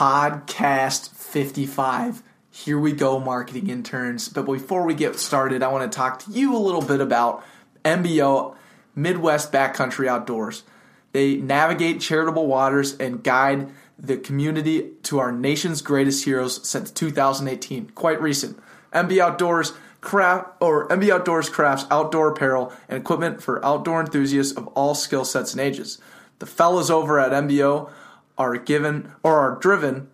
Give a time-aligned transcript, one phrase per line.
[0.00, 2.22] Podcast 55.
[2.50, 4.30] Here we go, marketing interns.
[4.30, 7.44] But before we get started, I want to talk to you a little bit about
[7.84, 8.56] MBO,
[8.94, 10.62] Midwest Backcountry Outdoors.
[11.12, 13.68] They navigate charitable waters and guide
[13.98, 17.90] the community to our nation's greatest heroes since 2018.
[17.90, 18.58] Quite recent.
[18.94, 24.66] MB Outdoors craft or MB Outdoors crafts outdoor apparel and equipment for outdoor enthusiasts of
[24.68, 25.98] all skill sets and ages.
[26.38, 27.90] The fellows over at MBO
[28.40, 30.08] are given or are driven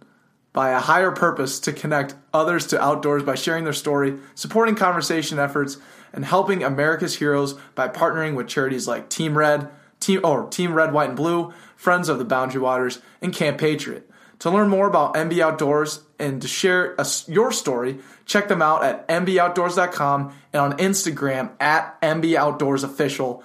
[0.52, 5.38] by a higher purpose to connect others to outdoors by sharing their story, supporting conversation
[5.38, 5.76] efforts,
[6.12, 9.68] and helping America's heroes by partnering with charities like Team Red,
[10.00, 14.10] Team or Team Red, White, and Blue, Friends of the Boundary Waters, and Camp Patriot.
[14.40, 18.82] To learn more about MB Outdoors and to share a, your story, check them out
[18.82, 23.42] at mboutdoors.com and on Instagram at mboutdoorsofficial.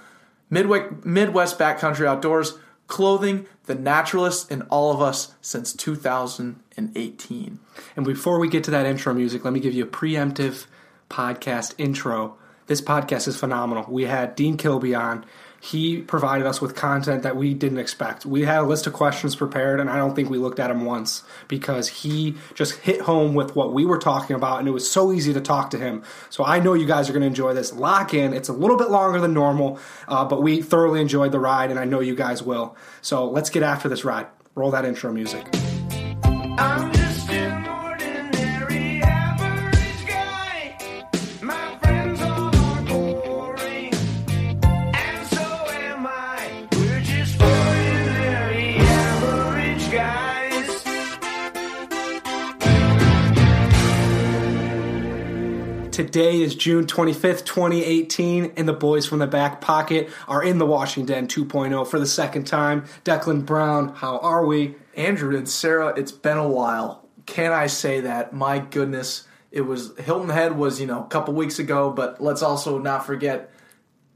[0.50, 7.60] Outdoors Midwest Backcountry Outdoors, clothing the naturalist in all of us since 2018.
[7.96, 10.66] And before we get to that intro music, let me give you a preemptive
[11.10, 12.36] podcast intro.
[12.68, 13.86] This podcast is phenomenal.
[13.88, 15.26] We had Dean Kilby on.
[15.64, 18.26] He provided us with content that we didn't expect.
[18.26, 20.86] We had a list of questions prepared, and I don't think we looked at them
[20.86, 24.90] once because he just hit home with what we were talking about, and it was
[24.90, 26.02] so easy to talk to him.
[26.32, 27.72] So I know you guys are going to enjoy this.
[27.72, 28.34] Lock in.
[28.34, 31.80] It's a little bit longer than normal, uh, but we thoroughly enjoyed the ride, and
[31.80, 32.76] I know you guys will.
[33.02, 34.26] So let's get after this ride.
[34.56, 35.46] Roll that intro music.
[55.92, 60.66] Today is June 25th, 2018, and the boys from the back pocket are in the
[60.66, 62.86] Washington 2.0 for the second time.
[63.04, 64.76] Declan Brown, how are we?
[64.96, 67.10] Andrew and Sarah, it's been a while.
[67.26, 68.32] Can I say that?
[68.32, 72.42] My goodness, it was Hilton Head was you know a couple weeks ago, but let's
[72.42, 73.52] also not forget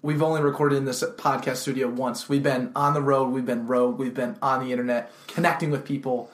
[0.02, 2.30] we've only recorded in this podcast studio once.
[2.30, 5.84] We've been on the road, we've been rogue, we've been on the internet, connecting with
[5.84, 6.32] people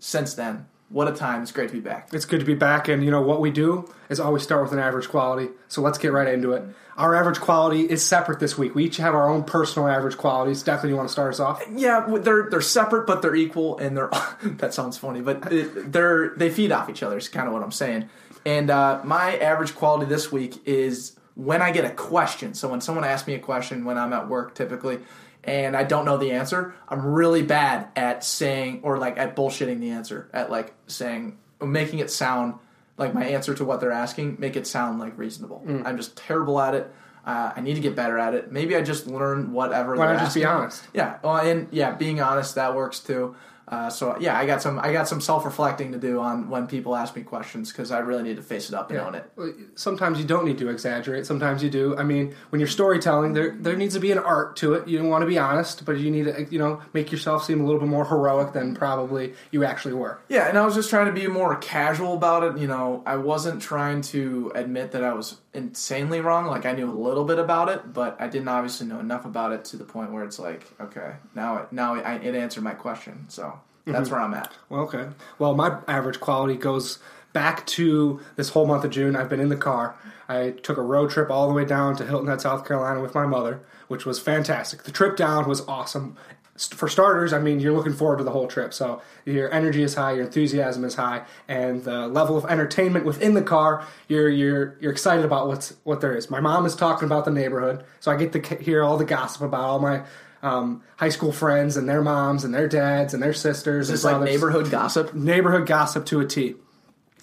[0.00, 0.66] since then.
[0.92, 1.42] What a time!
[1.42, 2.10] It's great to be back.
[2.12, 4.72] It's good to be back, and you know what we do is always start with
[4.72, 5.48] an average quality.
[5.68, 6.62] So let's get right into it.
[6.98, 8.74] Our average quality is separate this week.
[8.74, 10.62] We each have our own personal average qualities.
[10.62, 11.62] Declan, you want to start us off?
[11.74, 14.10] Yeah, they're they're separate, but they're equal, and they're
[14.42, 17.16] that sounds funny, but they're they feed off each other.
[17.16, 18.10] Is kind of what I'm saying.
[18.44, 22.54] And uh, my average quality this week is when I get a question.
[22.54, 24.98] So when someone asks me a question when I'm at work, typically,
[25.44, 29.80] and I don't know the answer, I'm really bad at saying or like at bullshitting
[29.80, 32.54] the answer, at like saying making it sound
[32.98, 35.62] like my answer to what they're asking, make it sound like reasonable.
[35.84, 36.92] I'm just terrible at it.
[37.24, 38.50] Uh, I need to get better at it.
[38.50, 39.94] Maybe I just learn whatever.
[39.94, 40.82] Why not just be honest?
[40.92, 43.36] Yeah, well, and yeah, being honest that works too.
[43.68, 46.66] Uh, so yeah, I got some I got some self reflecting to do on when
[46.66, 49.30] people ask me questions because I really need to face it up and own it.
[49.76, 51.26] Sometimes you don't need to exaggerate.
[51.26, 51.96] Sometimes you do.
[51.96, 54.88] I mean, when you're storytelling, there there needs to be an art to it.
[54.88, 57.60] You don't want to be honest, but you need to you know make yourself seem
[57.60, 60.18] a little bit more heroic than probably you actually were.
[60.28, 62.60] Yeah, and I was just trying to be more casual about it.
[62.60, 66.46] You know, I wasn't trying to admit that I was insanely wrong.
[66.46, 69.52] Like I knew a little bit about it, but I didn't obviously know enough about
[69.52, 72.74] it to the point where it's like, okay, now it, now I, it answered my
[72.74, 73.26] question.
[73.28, 74.14] So that's mm-hmm.
[74.14, 74.52] where I'm at.
[74.68, 75.08] Well, okay.
[75.38, 76.98] Well, my average quality goes
[77.32, 79.16] back to this whole month of June.
[79.16, 79.96] I've been in the car.
[80.28, 83.14] I took a road trip all the way down to Hilton Head, South Carolina with
[83.14, 84.84] my mother, which was fantastic.
[84.84, 86.16] The trip down was awesome.
[86.56, 88.74] For starters, I mean, you're looking forward to the whole trip.
[88.74, 93.34] So your energy is high, your enthusiasm is high, and the level of entertainment within
[93.34, 96.30] the car, you're you're you're excited about what's what there is.
[96.30, 99.42] My mom is talking about the neighborhood, so I get to hear all the gossip
[99.42, 100.02] about all my
[100.42, 103.88] um, high school friends and their moms and their dads and their sisters.
[103.90, 105.14] And like neighborhood gossip?
[105.14, 106.56] neighborhood gossip to a T.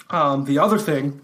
[0.10, 1.22] Um, the other thing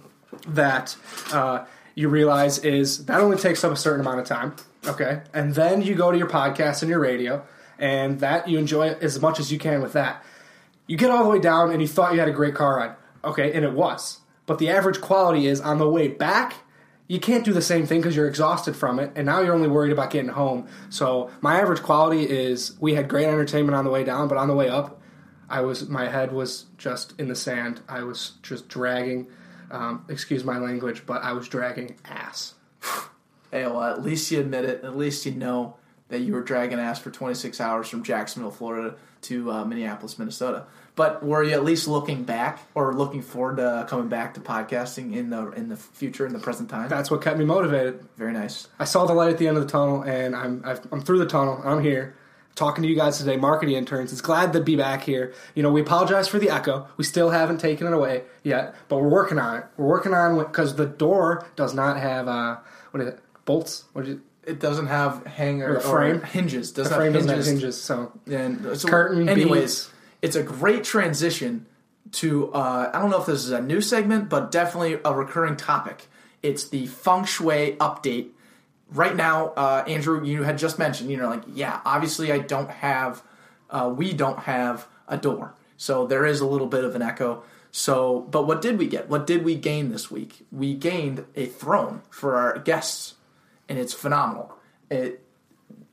[0.48, 0.96] that
[1.32, 4.56] uh, you realize is that only takes up a certain amount of time,
[4.86, 5.22] okay?
[5.34, 7.44] And then you go to your podcast and your radio,
[7.80, 10.24] and that you enjoy as much as you can with that.
[10.88, 12.96] You get all the way down, and you thought you had a great car ride,
[13.24, 13.54] okay?
[13.54, 14.20] And it was.
[14.46, 16.54] But the average quality is on the way back,
[17.08, 19.68] you can't do the same thing because you're exhausted from it, and now you're only
[19.68, 20.68] worried about getting home.
[20.90, 24.48] So my average quality is we had great entertainment on the way down, but on
[24.48, 25.02] the way up,
[25.48, 27.82] I was my head was just in the sand.
[27.88, 29.28] I was just dragging.
[29.70, 32.56] Um, excuse my language, but I was dragging ass.
[33.52, 34.84] Hey, well, at least you admit it.
[34.84, 35.78] At least you know
[36.10, 40.66] that you were dragging ass for 26 hours from Jacksonville, Florida to uh, Minneapolis, Minnesota.
[40.96, 45.14] But were you at least looking back or looking forward to coming back to podcasting
[45.14, 46.88] in the in the future, in the present time?
[46.88, 48.06] That's what kept me motivated.
[48.18, 48.68] Very nice.
[48.80, 51.20] I saw the light at the end of the tunnel, and I'm I've, I'm through
[51.20, 51.62] the tunnel.
[51.66, 52.16] I'm here.
[52.56, 54.14] talking to you guys today, marketing interns.
[54.14, 55.34] It's glad to be back here.
[55.56, 56.88] You know, we apologize for the echo.
[56.96, 59.66] We still haven't taken it away yet, but we're working on it.
[59.76, 62.56] We're working on it because the door does not have uh,
[62.92, 63.20] what is it?
[63.44, 63.84] Bolts?
[63.92, 64.20] What is it?
[64.48, 66.22] It doesn't have hanger Or or, frame?
[66.22, 66.72] hinges.
[66.72, 67.62] Doesn't frame have doesn't have hinges.
[67.62, 69.92] hinges, so And so, Curtain, anyways, beams.
[70.26, 71.68] It's a great transition
[72.14, 72.52] to.
[72.52, 76.08] Uh, I don't know if this is a new segment, but definitely a recurring topic.
[76.42, 78.30] It's the feng shui update.
[78.90, 82.72] Right now, uh, Andrew, you had just mentioned, you know, like, yeah, obviously, I don't
[82.72, 83.22] have,
[83.70, 87.44] uh, we don't have a door, so there is a little bit of an echo.
[87.72, 89.08] So, but what did we get?
[89.10, 90.46] What did we gain this week?
[90.52, 93.14] We gained a throne for our guests,
[93.70, 94.58] and it's phenomenal.
[94.90, 95.22] It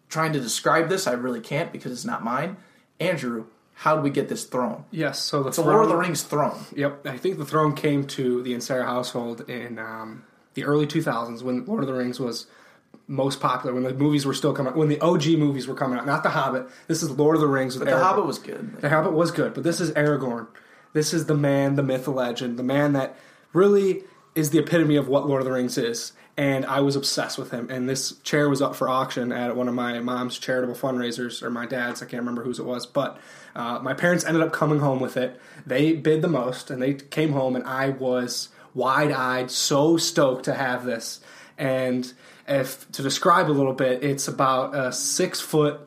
[0.08, 2.56] trying to describe this, I really can't because it's not mine.
[3.00, 3.46] Andrew,
[3.82, 4.84] how did we get this throne?
[4.92, 5.18] yes.
[5.18, 6.60] So the It's a Lord of the Rings throne.
[6.76, 10.22] Yep, I think the throne came to the Ansara household in um,
[10.54, 12.46] the early 2000s when Lord of the Rings was
[13.08, 15.98] most popular, when the movies were still coming out, when the OG movies were coming
[15.98, 16.06] out.
[16.06, 16.68] Not The Hobbit.
[16.86, 18.02] This is Lord of the Rings with The Aragorn.
[18.02, 18.80] Hobbit was good.
[18.80, 20.46] The Hobbit was good, but this is Aragorn.
[20.92, 23.16] This is the man, the myth, the legend, the man that
[23.52, 24.04] really
[24.36, 26.12] is the epitome of what Lord of the Rings is.
[26.42, 27.70] And I was obsessed with him.
[27.70, 31.50] And this chair was up for auction at one of my mom's charitable fundraisers, or
[31.50, 32.02] my dad's.
[32.02, 32.84] I can't remember whose it was.
[32.84, 33.20] But
[33.54, 35.40] uh, my parents ended up coming home with it.
[35.64, 40.46] They bid the most, and they came home, and I was wide eyed, so stoked
[40.46, 41.20] to have this.
[41.58, 42.12] And
[42.48, 45.78] if to describe a little bit, it's about a six foot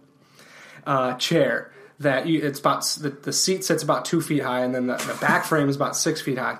[0.87, 4.73] uh, chair that you, it's about the, the seat sits about two feet high, and
[4.73, 6.59] then the, the back frame is about six feet high.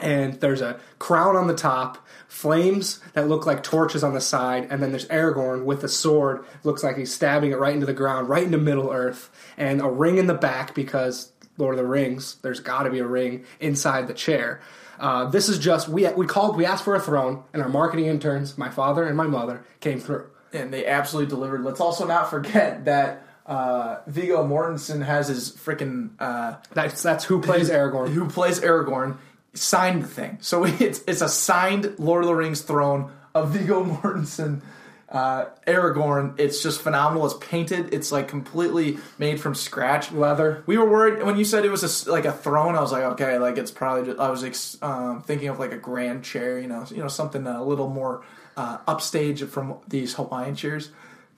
[0.00, 4.66] And there's a crown on the top, flames that look like torches on the side,
[4.70, 7.92] and then there's Aragorn with a sword, looks like he's stabbing it right into the
[7.92, 11.86] ground, right into Middle Earth, and a ring in the back because Lord of the
[11.86, 14.60] Rings, there's got to be a ring inside the chair.
[14.98, 18.06] Uh, this is just we we called we asked for a throne, and our marketing
[18.06, 20.26] interns, my father and my mother, came through.
[20.52, 21.62] and they absolutely delivered.
[21.64, 27.40] Let's also not forget that uh, Viggo Mortensen has his freaking uh, That's that's who
[27.42, 28.10] plays Aragorn.
[28.12, 29.18] who plays Aragorn
[29.54, 30.38] signed thing.
[30.40, 34.62] So it's it's a signed Lord of the Rings throne of Viggo Mortensen.
[35.08, 37.26] Uh, Aragorn, it's just phenomenal.
[37.26, 37.92] It's painted.
[37.92, 40.10] It's like completely made from scratch.
[40.10, 40.64] Leather.
[40.64, 42.76] We were worried when you said it was a like a throne.
[42.76, 44.06] I was like, okay, like it's probably.
[44.06, 47.08] Just, I was ex- um, thinking of like a grand chair, you know, you know,
[47.08, 48.24] something a little more
[48.56, 50.90] uh, upstage from these Hawaiian chairs.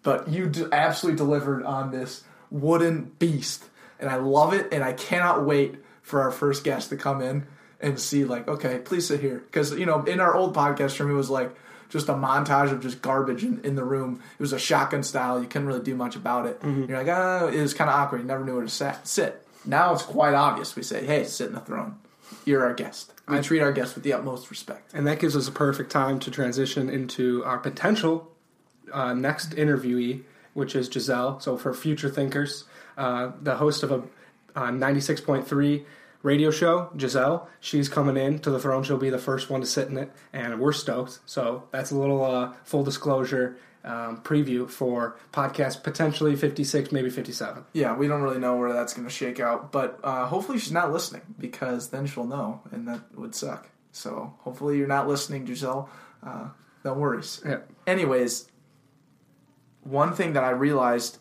[0.04, 2.22] But you d- absolutely delivered on this
[2.52, 3.64] wooden beast,
[3.98, 4.68] and I love it.
[4.70, 7.44] And I cannot wait for our first guest to come in
[7.84, 11.10] and see, like, okay, please sit here, because you know, in our old podcast room,
[11.10, 11.54] it was like
[11.90, 14.20] just a montage of just garbage in, in the room.
[14.32, 15.40] It was a shotgun style.
[15.40, 16.58] You couldn't really do much about it.
[16.64, 18.22] You're like, oh, it was kind of awkward.
[18.22, 19.46] You never knew where to sat, sit.
[19.64, 20.74] Now it's quite obvious.
[20.74, 21.98] We say, hey, sit in the throne.
[22.44, 23.12] You're our guest.
[23.28, 24.92] We treat our guests with the utmost respect.
[24.94, 28.30] And that gives us a perfect time to transition into our potential
[28.92, 30.22] uh, next interviewee,
[30.52, 31.40] which is Giselle.
[31.40, 32.64] So, for future thinkers,
[32.98, 34.02] uh, the host of a
[34.56, 35.84] uh, 96.3
[36.24, 38.82] radio show, Giselle, she's coming in to the throne.
[38.82, 41.20] She'll be the first one to sit in it, and we're stoked.
[41.26, 47.64] So, that's a little uh, full disclosure um, preview for podcast potentially 56, maybe 57.
[47.74, 50.72] Yeah, we don't really know where that's going to shake out, but uh, hopefully she's
[50.72, 53.68] not listening because then she'll know, and that would suck.
[53.92, 55.90] So hopefully you're not listening, Giselle.
[56.26, 56.48] Uh,
[56.84, 57.42] no worries.
[57.46, 57.58] Yeah.
[57.86, 58.48] Anyways,
[59.82, 61.18] one thing that I realized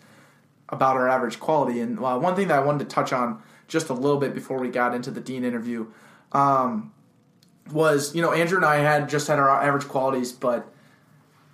[0.69, 3.89] about our average quality, and well, one thing that I wanted to touch on just
[3.89, 5.87] a little bit before we got into the Dean interview,
[6.31, 6.93] um,
[7.71, 10.65] was you know Andrew and I had just had our average qualities, but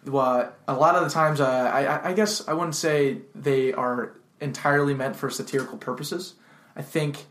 [0.06, 3.74] well, a lot of the times, uh, I, I- I guess I wouldn't say they
[3.74, 6.36] are entirely meant for satirical purposes.
[6.76, 7.26] I think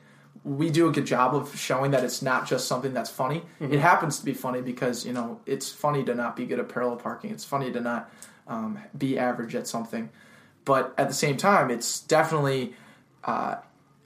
[0.44, 3.42] we do a good job of showing that it's not just something that's funny.
[3.60, 6.68] It happens to be funny because you know it's funny to not be good at
[6.68, 7.30] parallel parking.
[7.30, 8.10] It's funny to not
[8.46, 10.08] um, be average at something,
[10.64, 12.74] but at the same time, it's definitely
[13.24, 13.56] uh,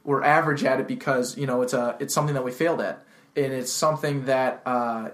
[0.04, 3.04] we're average at it because you know it's a it's something that we failed at,
[3.36, 5.10] and it's something that uh,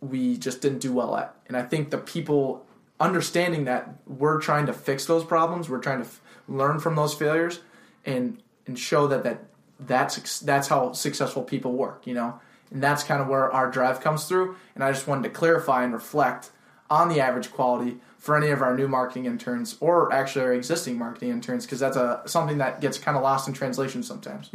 [0.00, 1.34] we just didn't do well at.
[1.46, 2.66] And I think the people
[3.00, 7.14] understanding that we're trying to fix those problems, we're trying to f- learn from those
[7.14, 7.60] failures,
[8.04, 9.44] and and show that that
[9.80, 12.40] that's that's how successful people work, you know.
[12.70, 14.56] And that's kind of where our drive comes through.
[14.74, 16.50] And I just wanted to clarify and reflect
[16.90, 20.96] on the average quality for any of our new marketing interns or actually our existing
[20.96, 24.48] marketing interns because that's a something that gets kind of lost in translation sometimes.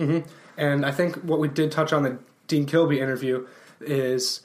[0.58, 3.46] And I think what we did touch on the Dean Kilby interview
[3.80, 4.42] is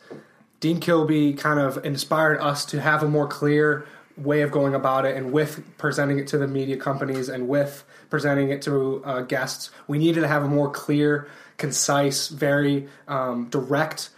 [0.61, 3.87] Dean Kilby kind of inspired us to have a more clear
[4.19, 7.83] way of going about it and with presenting it to the media companies and with
[8.11, 9.71] presenting it to uh, guests.
[9.89, 14.11] We needed to have a more clear, concise, very um, direct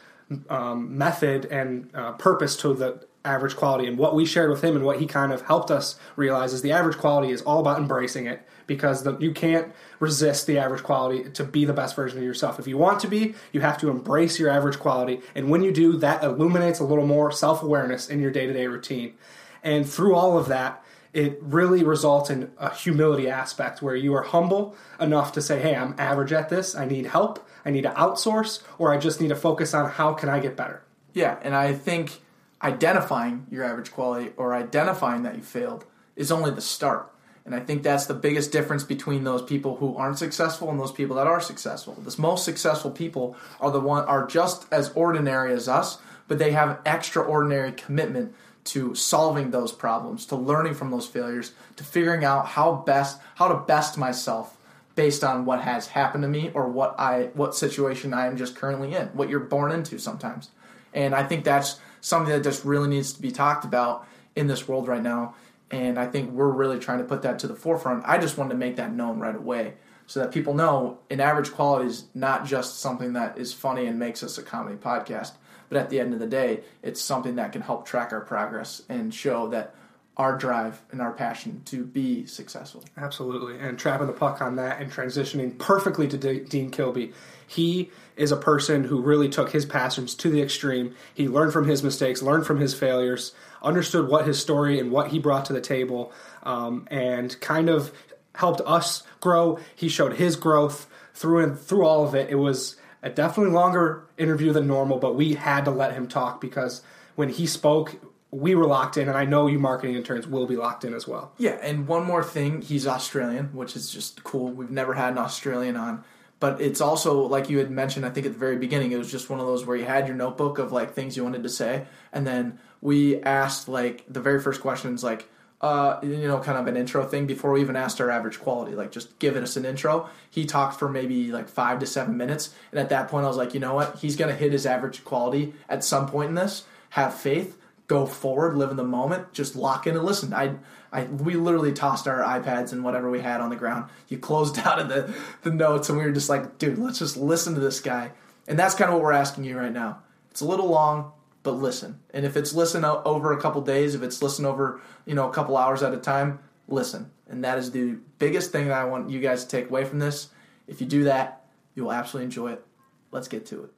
[0.50, 3.86] um, method and uh, purpose to the average quality.
[3.86, 6.62] And what we shared with him and what he kind of helped us realize is
[6.62, 10.82] the average quality is all about embracing it because the, you can't resist the average
[10.82, 12.58] quality to be the best version of yourself.
[12.58, 15.20] If you want to be, you have to embrace your average quality.
[15.34, 18.52] And when you do, that illuminates a little more self awareness in your day to
[18.52, 19.14] day routine.
[19.62, 24.22] And through all of that, it really results in a humility aspect where you are
[24.22, 26.74] humble enough to say, hey, I'm average at this.
[26.74, 27.48] I need help.
[27.64, 30.56] I need to outsource, or I just need to focus on how can I get
[30.56, 30.82] better.
[31.14, 32.20] Yeah, and I think
[32.62, 35.84] identifying your average quality or identifying that you failed
[36.14, 37.12] is only the start.
[37.44, 40.90] And I think that's the biggest difference between those people who aren't successful and those
[40.90, 41.94] people that are successful.
[41.94, 46.50] The most successful people are the one are just as ordinary as us, but they
[46.50, 48.34] have extraordinary commitment
[48.64, 53.46] to solving those problems, to learning from those failures, to figuring out how best how
[53.46, 54.56] to best myself
[54.96, 58.56] based on what has happened to me or what I what situation I am just
[58.56, 60.50] currently in, what you're born into sometimes.
[60.92, 64.68] And I think that's something that just really needs to be talked about in this
[64.68, 65.34] world right now.
[65.70, 68.04] And I think we're really trying to put that to the forefront.
[68.06, 69.74] I just wanted to make that known right away
[70.06, 73.98] so that people know an average quality is not just something that is funny and
[73.98, 75.32] makes us a comedy podcast,
[75.68, 78.82] but at the end of the day, it's something that can help track our progress
[78.88, 79.74] and show that
[80.16, 82.84] our drive and our passion to be successful.
[82.96, 83.58] Absolutely.
[83.58, 87.12] And trapping the puck on that and transitioning perfectly to De- Dean Kilby.
[87.46, 90.94] He is a person who really took his passions to the extreme.
[91.14, 95.08] He learned from his mistakes, learned from his failures, understood what his story and what
[95.08, 96.12] he brought to the table,
[96.42, 97.92] um, and kind of
[98.34, 99.58] helped us grow.
[99.74, 102.30] He showed his growth through and through all of it.
[102.30, 106.40] It was a definitely longer interview than normal, but we had to let him talk
[106.40, 106.82] because
[107.14, 107.96] when he spoke,
[108.30, 111.06] we were locked in, and I know you marketing interns will be locked in as
[111.06, 111.32] well.
[111.38, 114.50] Yeah, and one more thing, he's Australian, which is just cool.
[114.50, 116.04] We've never had an Australian on.
[116.38, 119.10] But it's also like you had mentioned, I think at the very beginning, it was
[119.10, 121.48] just one of those where you had your notebook of like things you wanted to
[121.48, 125.28] say, and then we asked like the very first questions, like
[125.60, 128.74] uh, you know, kind of an intro thing before we even asked our average quality,
[128.74, 130.08] like just giving us an intro.
[130.30, 133.38] He talked for maybe like five to seven minutes, and at that point, I was
[133.38, 136.64] like, you know what, he's gonna hit his average quality at some point in this.
[136.90, 140.34] Have faith, go forward, live in the moment, just lock in and listen.
[140.34, 140.56] I,
[140.96, 143.90] I, we literally tossed our iPads and whatever we had on the ground.
[144.08, 147.18] You closed out of the, the notes, and we were just like, dude, let's just
[147.18, 148.12] listen to this guy.
[148.48, 149.98] And that's kind of what we're asking you right now.
[150.30, 151.12] It's a little long,
[151.42, 152.00] but listen.
[152.14, 155.32] And if it's listen over a couple days, if it's listen over you know a
[155.32, 157.10] couple hours at a time, listen.
[157.28, 159.98] And that is the biggest thing that I want you guys to take away from
[159.98, 160.28] this.
[160.66, 162.64] If you do that, you will absolutely enjoy it.
[163.10, 163.75] Let's get to it.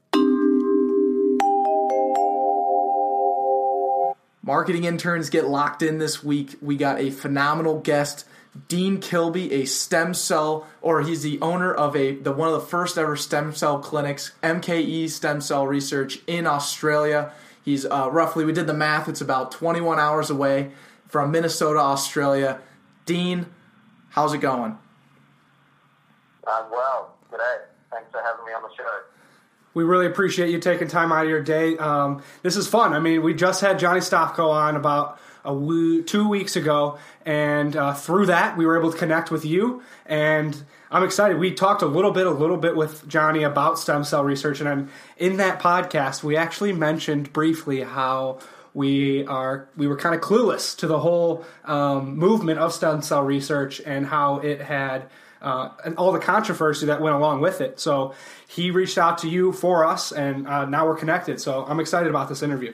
[4.49, 6.57] Marketing interns get locked in this week.
[6.63, 8.25] We got a phenomenal guest,
[8.67, 12.67] Dean Kilby, a stem cell, or he's the owner of a the one of the
[12.67, 17.31] first ever stem cell clinics, MKE Stem Cell Research in Australia.
[17.63, 20.71] He's uh, roughly, we did the math, it's about 21 hours away
[21.09, 22.59] from Minnesota, Australia.
[23.05, 23.45] Dean,
[24.09, 24.79] how's it going?
[26.47, 27.19] I'm well.
[27.31, 27.65] G'day.
[27.91, 29.08] Thanks for having me on the show.
[29.79, 31.77] We really appreciate you taking time out of your day.
[31.77, 32.95] Um, this is fun.
[32.95, 37.77] I mean, we just had Johnny Stofko on about a w- two weeks ago, and
[37.77, 39.81] uh, through that, we were able to connect with you.
[40.05, 41.39] And I'm excited.
[41.39, 44.69] We talked a little bit, a little bit with Johnny about stem cell research, and
[44.69, 48.41] I'm, in that podcast, we actually mentioned briefly how
[48.75, 53.23] we are we were kind of clueless to the whole um, movement of stem cell
[53.23, 55.09] research and how it had
[55.41, 57.81] uh, and all the controversy that went along with it.
[57.81, 58.15] So
[58.49, 61.41] he reached out to you for us, and uh, now we're connected.
[61.41, 62.73] So I'm excited about this interview.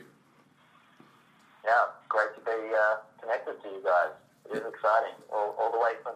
[1.64, 1.72] Yeah,
[2.08, 4.12] great to be uh, connected to you guys.
[4.50, 5.14] It is exciting.
[5.32, 6.14] All, all the way from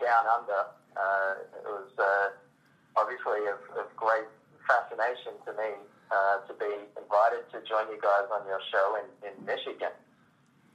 [0.00, 0.66] down under.
[0.96, 4.28] Uh, it was uh, obviously of, of great
[4.68, 5.72] fascination to me
[6.10, 6.68] uh, to be
[7.00, 9.92] invited to join you guys on your show in, in Michigan.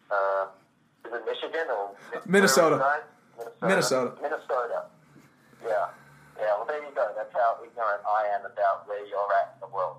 [0.09, 0.47] Uh,
[1.05, 1.95] is it Michigan or
[2.25, 2.83] Minnesota.
[2.83, 3.03] are?
[3.61, 4.13] Minnesota.
[4.21, 4.85] Minnesota.
[5.63, 5.87] Yeah.
[6.39, 7.11] Yeah, well, there you go.
[7.15, 9.97] That's how ignorant I am about where you're at in the world.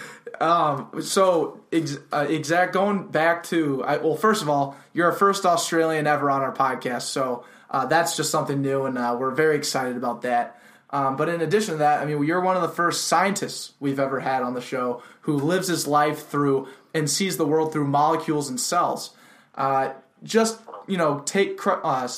[0.40, 5.16] Um, so ex- uh, exact going back to I, well, first of all, you're our
[5.16, 9.30] first Australian ever on our podcast, so uh, that's just something new, and uh, we're
[9.30, 10.60] very excited about that.
[10.90, 13.98] Um, but in addition to that, I mean, you're one of the first scientists we've
[13.98, 17.86] ever had on the show who lives his life through and sees the world through
[17.86, 19.16] molecules and cells.
[19.54, 19.92] Uh,
[20.22, 22.08] just you know, take uh,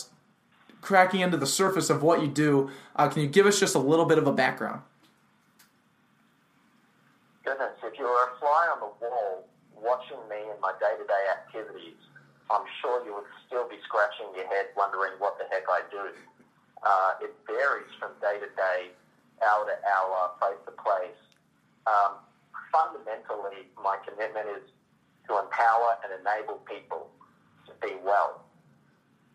[0.81, 2.71] cracking into the surface of what you do.
[2.97, 4.83] Uh, can you give us just a little bit of a background?
[7.45, 11.07] Goodness, if you were a fly on the wall watching me in my day to
[11.07, 11.97] day activities,
[12.51, 16.13] I'm sure you would still be scratching your head wondering what the heck I do.
[16.83, 18.93] Uh, it varies from day to day,
[19.45, 21.21] hour to hour, place to place.
[21.87, 22.21] Um,
[22.73, 24.65] fundamentally, my commitment is
[25.29, 27.09] to empower and enable people
[27.67, 28.48] to be well.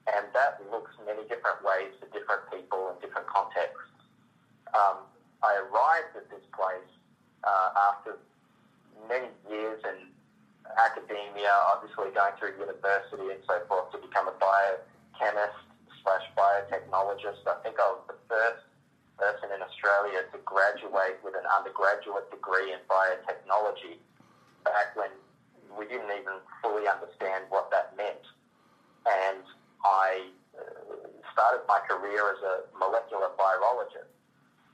[0.07, 3.87] And that looks many different ways for different people in different contexts.
[4.75, 5.07] Um,
[5.39, 6.91] I arrived at this place
[7.43, 8.19] uh, after
[9.07, 10.11] many years in
[10.75, 15.59] academia, obviously going through university and so forth to become a biochemist
[16.03, 17.43] slash biotechnologist.
[17.47, 18.63] I think I was the first
[19.19, 23.99] person in Australia to graduate with an undergraduate degree in biotechnology
[24.65, 25.11] back when
[25.77, 28.23] we didn't even fully understand what that meant.
[29.05, 29.43] And
[29.83, 34.11] I uh, started my career as a molecular virologist.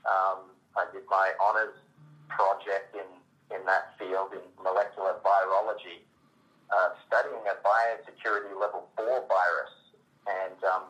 [0.06, 1.74] Um, I did my honours
[2.30, 3.06] project in,
[3.50, 6.06] in that field in molecular virology,
[6.70, 9.74] uh, studying a biosecurity level 4 virus.
[10.30, 10.82] And um,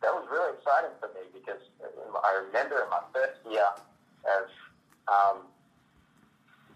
[0.00, 1.60] that was really exciting for me because
[2.24, 3.68] I remember in my first year
[4.24, 4.48] of
[5.06, 5.36] um,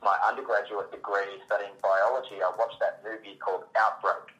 [0.02, 4.36] my undergraduate degree studying biology, I watched that movie called Outbreak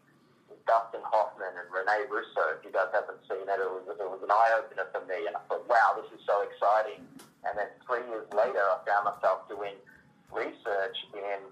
[0.71, 2.55] Dustin Hoffman and Rene Russo.
[2.55, 5.27] If you guys haven't seen it, it was, it was an eye opener for me.
[5.27, 7.03] And I thought, wow, this is so exciting.
[7.43, 9.75] And then three years later, I found myself doing
[10.31, 11.43] research in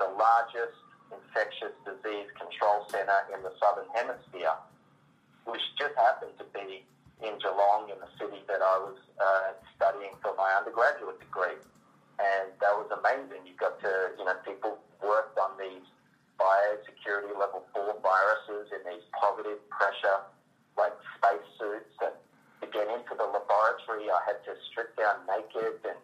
[0.00, 0.80] the largest
[1.12, 4.56] infectious disease control center in the southern hemisphere,
[5.44, 6.80] which just happened to be
[7.20, 11.60] in Geelong, in the city that I was uh, studying for my undergraduate degree.
[12.16, 13.44] And that was amazing.
[13.44, 15.84] You got to, you know, people worked on these
[16.40, 20.26] biosecurity level four viruses in these positive pressure,
[20.76, 21.94] like space suits.
[22.02, 22.14] And
[22.62, 25.98] to get into the laboratory, I had to strip down naked and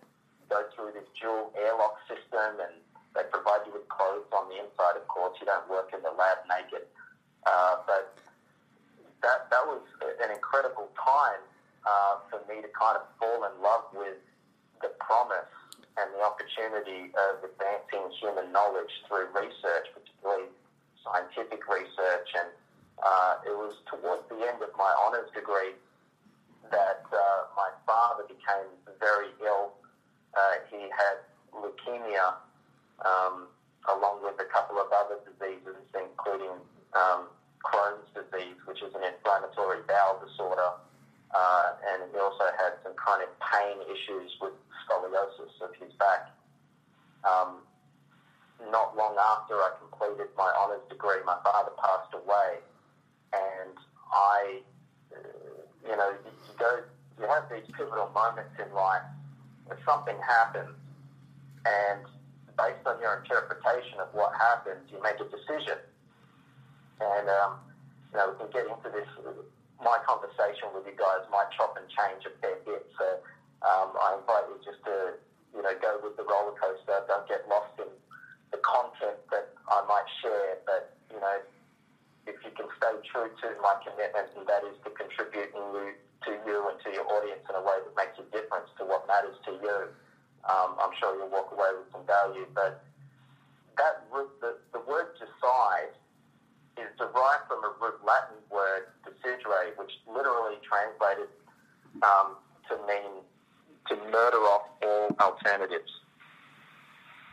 [0.49, 2.63] go through this dual airlock system.
[2.63, 2.75] And
[3.15, 5.39] they provide you with clothes on the inside, of course.
[5.41, 6.87] You don't work in the lab naked.
[7.47, 8.15] Uh, but
[9.23, 9.83] that, that was
[10.23, 11.43] an incredible time
[11.87, 14.21] uh, for me to kind of fall in love with
[14.81, 15.49] the promise
[16.01, 19.93] and the opportunity of advancing human knowledge through research,
[21.05, 22.29] scientific research.
[22.35, 22.51] And
[23.03, 25.77] uh, it was towards the end of my honours degree
[26.71, 28.69] that uh, my father became
[29.01, 29.73] very ill.
[30.37, 32.39] Uh, he had leukemia,
[33.03, 33.49] um,
[33.89, 36.55] along with a couple of other diseases, including
[36.95, 37.27] um,
[37.65, 40.79] Crohn's disease, which is an inflammatory bowel disorder.
[41.31, 46.31] Uh, and he also had some chronic pain issues with scoliosis of his back.
[47.23, 47.63] Um,
[48.69, 52.61] not long after I completed my honours degree, my father passed away,
[53.33, 53.77] and
[54.13, 54.61] I,
[55.15, 56.85] uh, you know, you, go,
[57.19, 59.07] you have these pivotal moments in life
[59.65, 60.77] where something happens,
[61.65, 62.05] and
[62.59, 65.81] based on your interpretation of what happened, you make a decision.
[67.01, 67.57] And um,
[68.13, 69.09] you know, we can get into this.
[69.81, 73.07] My conversation with you guys might chop and change a fair bit, so
[73.65, 75.17] um, I invite you just to,
[75.57, 77.01] you know, go with the roller coaster.
[77.09, 77.89] Don't get lost in
[78.51, 81.39] the content that I might share, but you know,
[82.27, 85.95] if you can stay true to my commitment, and that is to contribute you,
[86.27, 89.07] to you and to your audience in a way that makes a difference to what
[89.07, 89.79] matters to you,
[90.47, 92.47] um, I'm sure you'll walk away with some value.
[92.55, 92.83] But
[93.77, 94.05] that
[94.41, 95.95] the, the word decide
[96.77, 101.29] is derived from a root Latin word decidere, which literally translated
[102.03, 102.37] um,
[102.69, 103.25] to mean
[103.89, 105.91] to murder off all alternatives.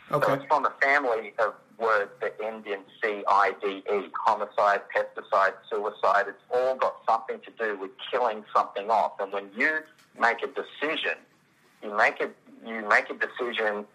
[0.09, 6.25] So it's from a family of words that end in C-I-D-E, homicide, pesticide, suicide.
[6.27, 9.19] It's all got something to do with killing something off.
[9.19, 9.79] And when you
[10.19, 11.17] make a decision,
[11.83, 12.29] you make a,
[12.65, 13.85] you make a decision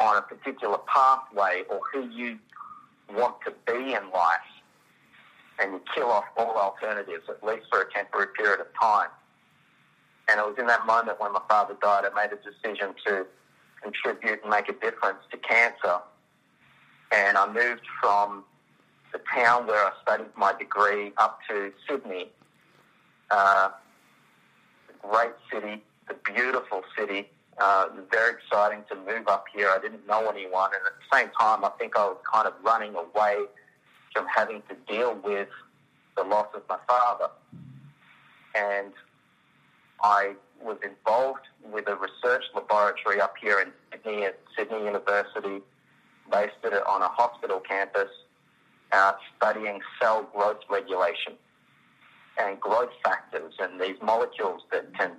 [0.00, 2.38] on a particular pathway or who you
[3.12, 4.52] want to be in life,
[5.58, 9.08] and you kill off all alternatives, at least for a temporary period of time.
[10.30, 13.26] And it was in that moment when my father died, I made a decision to
[13.82, 15.98] contribute and make a difference to cancer.
[17.10, 18.44] And I moved from
[19.12, 22.30] the town where I studied my degree up to Sydney,
[23.30, 23.70] uh,
[24.88, 27.28] a great city, a beautiful city.
[27.58, 29.68] Uh, very exciting to move up here.
[29.68, 32.54] I didn't know anyone, and at the same time, I think I was kind of
[32.62, 33.36] running away
[34.14, 35.48] from having to deal with
[36.16, 37.28] the loss of my father.
[38.54, 38.92] And
[40.02, 40.32] I
[40.62, 45.60] was involved with a research laboratory up here in Sydney at Sydney University,
[46.30, 48.08] based on a hospital campus,
[48.92, 51.34] uh, studying cell growth regulation
[52.38, 55.12] and growth factors and these molecules that can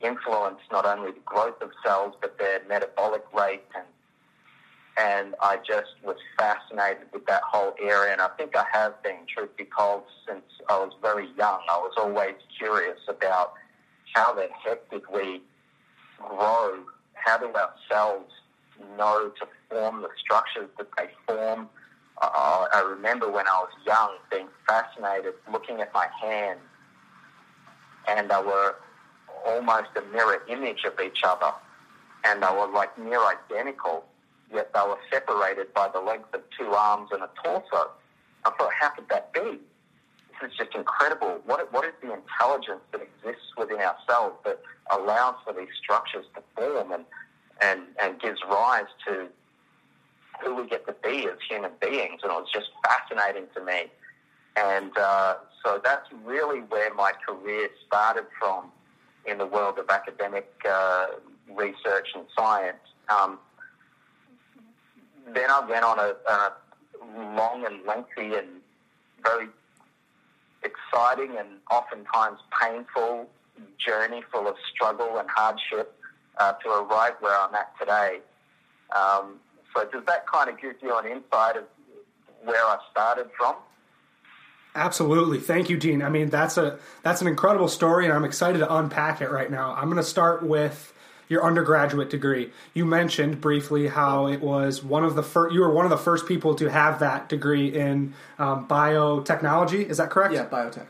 [0.00, 3.84] influence not only the growth of cells but their metabolic rate and
[4.98, 9.18] and I just was fascinated with that whole area and I think I have been,
[9.32, 11.60] truth be told, since I was very young.
[11.70, 13.52] I was always curious about
[14.14, 15.42] how the heck did we
[16.18, 16.84] grow?
[17.14, 18.30] How do our cells
[18.96, 21.68] know to form the structures that they form?
[22.20, 26.60] I, I remember when I was young being fascinated, looking at my hands,
[28.08, 28.76] and they were
[29.46, 31.52] almost a mirror image of each other,
[32.24, 34.04] and they were like near identical,
[34.52, 37.90] yet they were separated by the length of two arms and a torso.
[38.44, 39.60] I thought, how could that be?
[40.40, 41.40] Is just incredible.
[41.46, 46.42] What, what is the intelligence that exists within ourselves that allows for these structures to
[46.54, 47.04] form and,
[47.60, 49.26] and, and gives rise to
[50.40, 52.20] who we get to be as human beings?
[52.22, 53.86] And it was just fascinating to me.
[54.56, 58.70] And uh, so that's really where my career started from
[59.26, 61.06] in the world of academic uh,
[61.52, 62.78] research and science.
[63.08, 63.40] Um,
[65.34, 66.52] then I went on a, a
[67.36, 68.48] long and lengthy and
[69.22, 69.48] very
[70.62, 73.28] exciting and oftentimes painful
[73.78, 75.98] journey full of struggle and hardship
[76.38, 78.20] uh, to arrive where I'm at today.
[78.94, 79.36] Um,
[79.74, 81.64] so does that kind of give you an insight of
[82.44, 83.56] where I started from?
[84.74, 85.40] Absolutely.
[85.40, 86.02] Thank you, Dean.
[86.02, 89.50] I mean, that's a that's an incredible story and I'm excited to unpack it right
[89.50, 89.74] now.
[89.74, 90.92] I'm going to start with
[91.28, 92.50] your undergraduate degree.
[92.74, 95.98] You mentioned briefly how it was one of the first you were one of the
[95.98, 100.34] first people to have that degree in um, biotechnology, is that correct?
[100.34, 100.86] Yeah, biotech.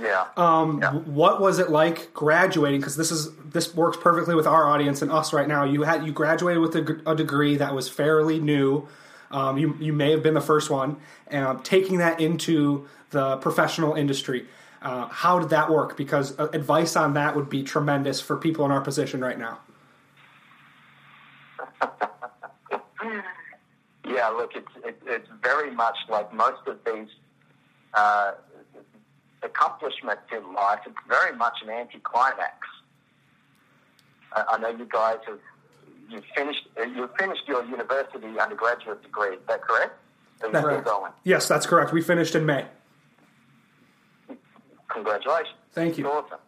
[0.00, 0.26] Yeah.
[0.36, 0.92] Um, Yeah.
[0.92, 2.80] What was it like graduating?
[2.80, 5.64] Because this is this works perfectly with our audience and us right now.
[5.64, 8.88] You had you graduated with a, a degree that was fairly new.
[9.30, 10.96] Um, you you may have been the first one.
[11.30, 14.46] Um, taking that into the professional industry,
[14.82, 15.96] uh, how did that work?
[15.96, 19.60] Because uh, advice on that would be tremendous for people in our position right now.
[24.08, 27.08] Yeah, look, it's it, it's very much like most of these
[27.94, 28.32] uh,
[29.42, 30.80] accomplishments in life.
[30.86, 32.56] It's very much an anticlimax.
[34.32, 35.38] I, I know you guys have
[36.08, 39.34] you finished uh, you finished your university undergraduate degree.
[39.36, 39.92] Is that correct?
[40.42, 40.84] Are you still Correct.
[40.84, 41.12] going?
[41.24, 41.92] Yes, that's correct.
[41.92, 42.66] We finished in May.
[44.88, 45.56] Congratulations.
[45.72, 46.06] Thank you.
[46.06, 46.38] It's awesome.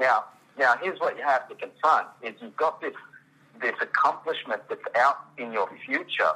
[0.00, 0.24] Now,
[0.58, 2.94] now here's what you have to confront: is you've got this
[3.60, 6.32] this accomplishment that's out in your future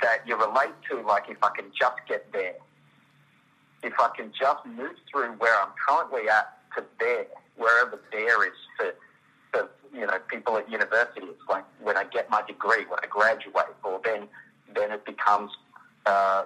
[0.00, 1.00] that you relate to.
[1.00, 2.54] Like, if I can just get there,
[3.82, 8.54] if I can just move through where I'm currently at to there, wherever there is
[8.76, 8.94] for,
[9.52, 11.26] for you know people at university.
[11.26, 14.28] It's like when I get my degree, when I graduate, or then
[14.74, 15.50] then it becomes
[16.06, 16.44] uh,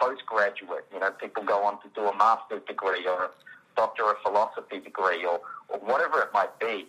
[0.00, 0.86] postgraduate.
[0.92, 3.30] You know, people go on to do a master's degree or a
[3.76, 6.86] doctor of philosophy degree or, or whatever it might be.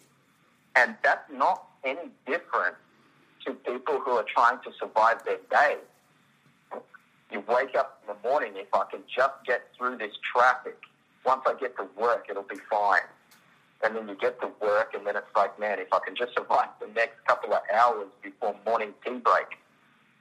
[0.75, 2.75] And that's not any different
[3.45, 5.77] to people who are trying to survive their day.
[7.31, 10.77] You wake up in the morning, if I can just get through this traffic,
[11.25, 13.01] once I get to work, it'll be fine.
[13.83, 16.33] And then you get to work, and then it's like, man, if I can just
[16.33, 19.57] survive the next couple of hours before morning tea break,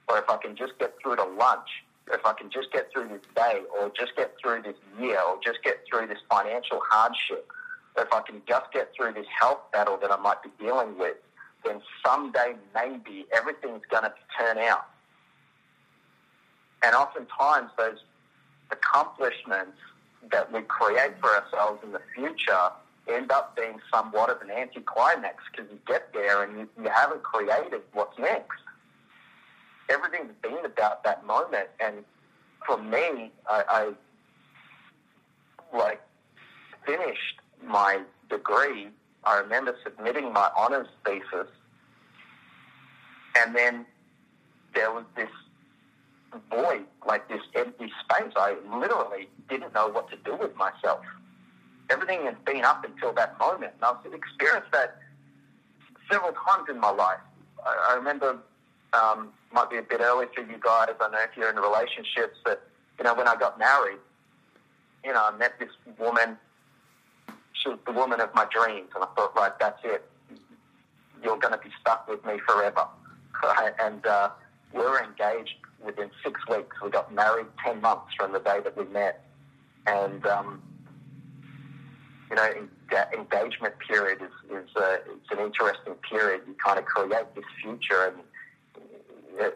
[0.07, 1.69] or if I can just get through to lunch,
[2.11, 5.39] if I can just get through this day, or just get through this year, or
[5.43, 7.47] just get through this financial hardship,
[7.97, 11.17] if I can just get through this health battle that I might be dealing with,
[11.63, 14.85] then someday maybe everything's going to turn out.
[16.83, 17.97] And oftentimes those
[18.71, 19.77] accomplishments
[20.31, 22.69] that we create for ourselves in the future
[23.07, 27.23] end up being somewhat of an anticlimax because you get there and you, you haven't
[27.23, 28.59] created what's next.
[29.89, 32.03] Everything's been about that moment, and
[32.65, 33.93] for me, I,
[35.73, 36.01] I like
[36.85, 38.87] finished my degree.
[39.23, 41.47] I remember submitting my honors thesis,
[43.37, 43.85] and then
[44.73, 45.29] there was this
[46.49, 48.33] void, like this empty space.
[48.35, 51.01] I literally didn't know what to do with myself.
[51.89, 54.97] Everything had been up until that moment, and I've experienced that
[56.11, 57.19] several times in my life.
[57.65, 58.37] I, I remember,
[58.95, 60.89] um, might be a bit early for you guys.
[60.99, 63.99] I know if you're in relationships, but you know, when I got married,
[65.03, 66.37] you know, I met this woman.
[67.53, 70.09] She was the woman of my dreams, and I thought, right, that's it.
[71.23, 72.87] You're going to be stuck with me forever.
[73.43, 73.73] Right?
[73.81, 74.29] And uh,
[74.73, 76.75] we were engaged within six weeks.
[76.83, 79.23] We got married ten months from the day that we met,
[79.85, 80.61] and um,
[82.29, 82.69] you know, en-
[83.17, 86.41] engagement period is is uh, it's an interesting period.
[86.47, 88.17] You kind of create this future, and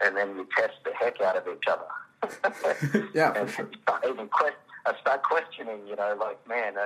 [0.03, 1.85] and then you test the heck out of each other.
[3.13, 3.69] Yeah, for sure.
[3.87, 6.85] I even quest- I start questioning, you know, like, man, uh,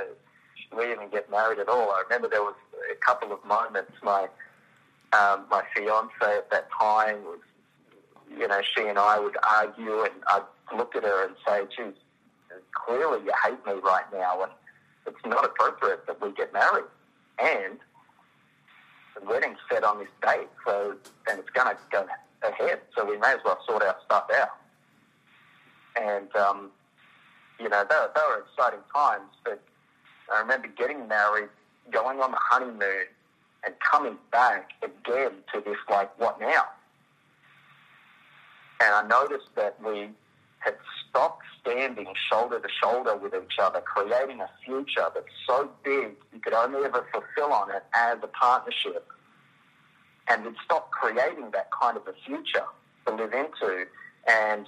[0.56, 1.92] should we even get married at all?
[1.92, 2.56] I remember there was
[2.92, 3.92] a couple of moments.
[4.04, 4.28] My
[5.14, 7.40] um, my fiance at that time was,
[8.36, 10.42] you know, she and I would argue, and I'd
[10.76, 11.94] look at her and say, geez,
[12.72, 14.52] clearly you hate me right now, and
[15.06, 16.86] it's not appropriate that we get married.
[17.38, 17.78] And
[19.20, 20.96] the wedding's set on this date, so
[21.30, 22.08] and it's going to go
[22.44, 24.50] ahead, so we may as well sort our stuff out.
[26.00, 26.72] and um,
[27.60, 29.30] you know they, they were exciting times.
[29.44, 29.62] But
[30.34, 31.50] I remember getting married,
[31.92, 33.06] going on the honeymoon,
[33.66, 36.66] and coming back again to this like what now?
[38.82, 40.10] And I noticed that we
[40.60, 40.76] had
[41.10, 46.40] stopped standing shoulder to shoulder with each other, creating a future that's so big you
[46.42, 49.08] could only ever fulfill on it as a partnership.
[50.30, 50.56] And we'd
[51.04, 52.66] creating that kind of a future
[53.06, 53.86] to live into.
[54.28, 54.68] And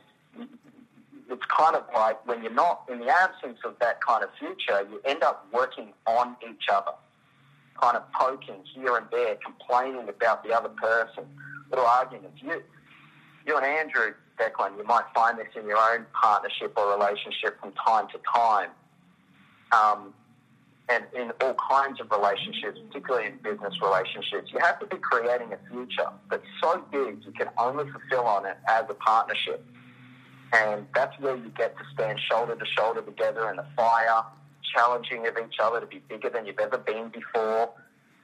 [1.30, 4.86] it's kind of like when you're not in the absence of that kind of future,
[4.90, 6.92] you end up working on each other,
[7.82, 11.24] kind of poking here and there, complaining about the other person,
[11.70, 12.42] little arguments.
[12.42, 12.62] You,
[13.48, 17.72] you and Andrew, Declan, you might find this in your own partnership or relationship from
[17.74, 18.70] time to time.
[19.72, 20.14] Um,
[20.88, 25.52] and in all kinds of relationships, particularly in business relationships, you have to be creating
[25.52, 29.66] a future that's so big you can only fulfill on it as a partnership.
[30.54, 34.24] And that's where you get to stand shoulder to shoulder together in the fire,
[34.76, 37.72] challenging of each other to be bigger than you've ever been before.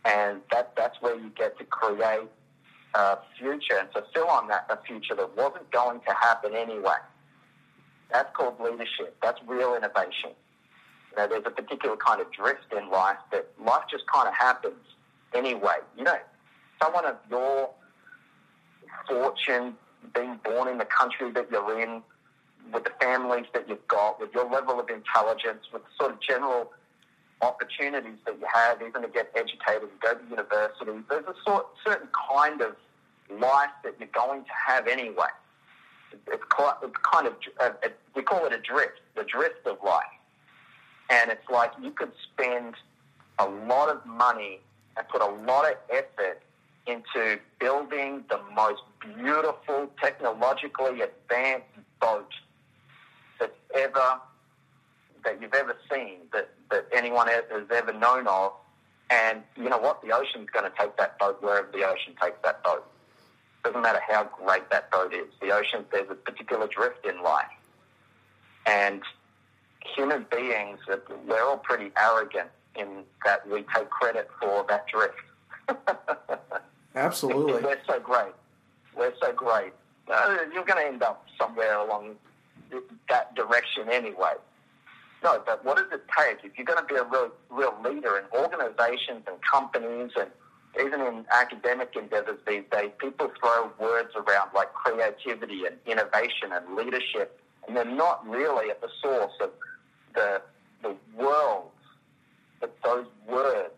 [0.06, 2.30] And that, that's where you get to create
[2.94, 7.00] a future and fulfill on that a future that wasn't going to happen anyway.
[8.12, 9.16] That's called leadership.
[9.24, 10.32] That's real innovation.
[11.12, 14.34] You know, there's a particular kind of drift in life that life just kind of
[14.34, 14.82] happens
[15.34, 15.78] anyway.
[15.98, 16.18] You know,
[16.82, 17.70] someone of your
[19.08, 19.76] fortune,
[20.16, 22.02] being born in the country that you're in,
[22.74, 26.72] with the families that you've got, with your level of intelligence, with sort of general
[27.42, 31.66] opportunities that you have, even to get educated and go to university, there's a sort,
[31.86, 32.76] certain kind of
[33.40, 35.28] life that you're going to have anyway.
[36.28, 39.78] It's, quite, it's kind of, uh, it, we call it a drift, the drift of
[39.84, 40.04] life.
[41.12, 42.76] And it's like you could spend
[43.38, 44.62] a lot of money
[44.98, 46.42] and put a lot of effort
[46.88, 51.68] into building the most beautiful, technologically advanced
[52.00, 52.32] boat
[53.40, 54.20] that's ever
[55.24, 58.54] that you've ever seen, that, that anyone has ever known of.
[59.12, 60.02] And you know what?
[60.02, 62.86] The ocean's going to take that boat wherever the ocean takes that boat.
[63.64, 65.28] Doesn't matter how great that boat is.
[65.42, 67.46] The ocean, there's a particular drift in life.
[68.66, 69.02] And
[69.96, 70.80] human beings,
[71.28, 75.16] we're all pretty arrogant in that we take credit for that drift.
[76.96, 77.62] Absolutely.
[77.62, 78.34] We're so great.
[78.96, 79.74] We're so great.
[80.12, 82.16] Uh, you're going to end up somewhere along
[83.10, 84.34] that direction anyway.
[85.24, 88.18] No, but what does it take if you're going to be a real, real leader
[88.18, 90.30] in organizations and companies and
[90.84, 92.90] even in academic endeavors these days?
[92.98, 98.82] People throw words around like creativity and innovation and leadership, and they're not really at
[98.82, 99.52] the source of
[100.14, 100.42] the
[100.82, 101.70] the worlds
[102.60, 103.74] that those words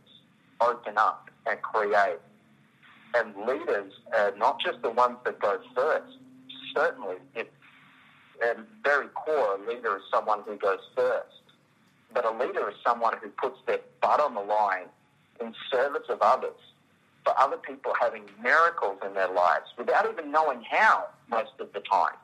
[0.62, 2.20] open up and create.
[3.16, 6.18] And leaders are not just the ones that go first.
[6.74, 7.50] Certainly, it's
[8.44, 11.28] at very core, a leader is someone who goes first.
[12.14, 14.88] But a leader is someone who puts their butt on the line
[15.40, 16.60] in service of others,
[17.24, 21.80] for other people having miracles in their lives without even knowing how most of the
[21.82, 22.16] time.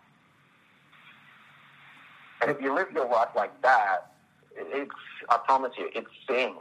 [2.41, 4.11] And if you live your life like that,
[4.55, 4.91] it's,
[5.29, 6.55] I promise you, it sings.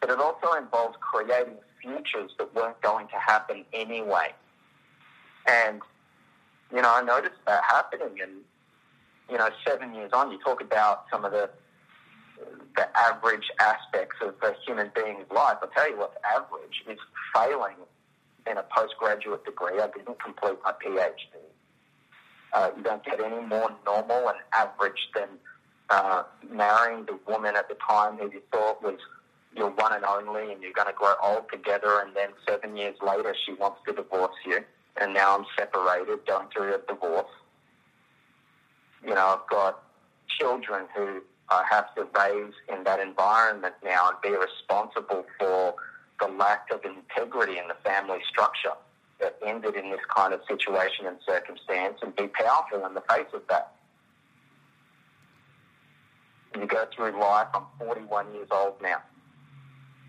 [0.00, 4.34] But it also involves creating futures that weren't going to happen anyway.
[5.48, 5.80] And,
[6.74, 8.18] you know, I noticed that happening.
[8.22, 8.32] And,
[9.30, 11.50] you know, seven years on, you talk about some of the
[12.76, 15.58] the average aspects of a human being's life.
[15.62, 16.98] I'll tell you what's average is
[17.34, 17.76] failing
[18.50, 19.80] in a postgraduate degree.
[19.80, 21.38] I didn't complete my PhD.
[22.52, 25.28] Uh, you don't get any more normal and average than
[25.90, 28.98] uh, marrying the woman at the time who you thought was
[29.54, 32.96] your one and only and you're going to grow old together and then seven years
[33.06, 34.58] later she wants to divorce you
[35.00, 37.30] and now I'm separated going through a divorce.
[39.02, 39.82] You know, I've got
[40.38, 45.74] children who I have to raise in that environment now and be responsible for
[46.20, 48.76] the lack of integrity in the family structure
[49.22, 53.32] that ended in this kind of situation and circumstance and be powerful in the face
[53.32, 53.72] of that.
[56.54, 59.00] You go through life, I'm 41 years old now,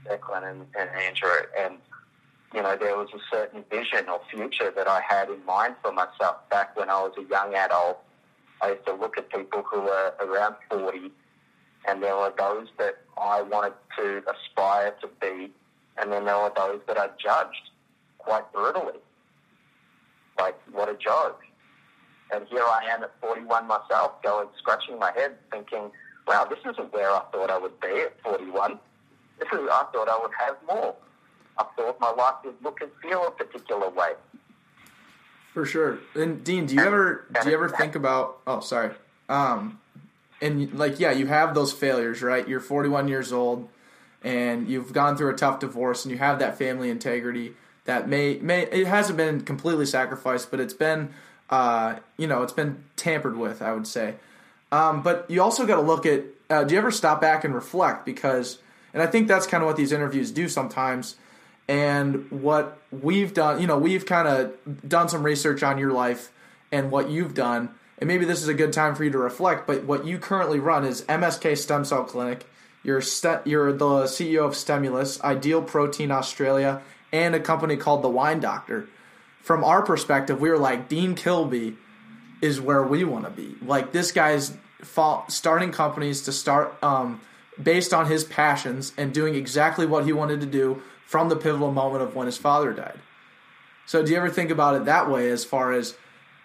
[0.06, 1.76] Declan and, and Andrew, and
[2.54, 5.91] you know, there was a certain vision or future that I had in mind for
[5.91, 7.99] myself back when I was a young adult.
[8.62, 11.12] I used to look at people who were around 40
[11.88, 15.52] and there were those that I wanted to aspire to be,
[15.97, 17.69] and then there were those that I judged
[18.24, 19.00] quite brutally.
[20.38, 21.42] Like, what a joke.
[22.34, 25.92] And here I am at 41 myself, going, scratching my head, thinking,
[26.28, 28.80] wow, this isn't where I thought I would be at 41.
[29.40, 30.96] This is, I thought I would have more.
[31.58, 34.14] I thought my life would look and feel a particular way.
[35.54, 36.00] For sure.
[36.16, 38.40] And Dean, do you ever do you ever think about?
[38.48, 38.96] Oh, sorry.
[39.30, 39.80] Um,
[40.42, 42.48] and like, yeah, you have those failures, right?
[42.48, 43.70] You're 41 years old,
[44.24, 47.54] and you've gone through a tough divorce, and you have that family integrity
[47.86, 51.13] that may may it hasn't been completely sacrificed, but it's been,
[51.50, 53.62] uh, you know, it's been tampered with.
[53.62, 54.15] I would say.
[54.72, 56.24] Um, but you also got to look at.
[56.50, 58.06] Uh, do you ever stop back and reflect?
[58.06, 58.60] Because,
[58.93, 61.15] and I think that's kind of what these interviews do sometimes.
[61.67, 66.32] And what we've done, you know, we've kind of done some research on your life
[66.72, 67.69] and what you've done.
[68.00, 69.65] And maybe this is a good time for you to reflect.
[69.65, 72.46] But what you currently run is MSK Stem Cell Clinic.
[72.84, 76.82] You're st- you're the CEO of Stimulus, Ideal Protein Australia,
[77.13, 78.89] and a company called The Wine Doctor.
[79.41, 81.78] From our perspective, we were like Dean Kilby
[82.41, 83.56] is where we want to be.
[83.62, 84.58] Like this guy's
[85.28, 87.21] starting companies to start um,
[87.62, 91.71] based on his passions and doing exactly what he wanted to do from the pivotal
[91.71, 92.99] moment of when his father died.
[93.86, 95.95] So do you ever think about it that way as far as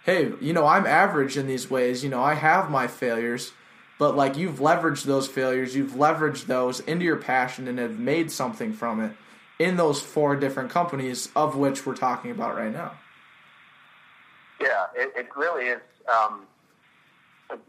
[0.04, 3.52] hey, you know, I'm average in these ways, you know, I have my failures,
[3.98, 8.31] but like you've leveraged those failures, you've leveraged those into your passion and have made
[8.31, 9.12] something from it
[9.59, 12.92] in those four different companies of which we're talking about right now.
[14.61, 15.81] Yeah, it, it really is.
[16.09, 16.42] Um,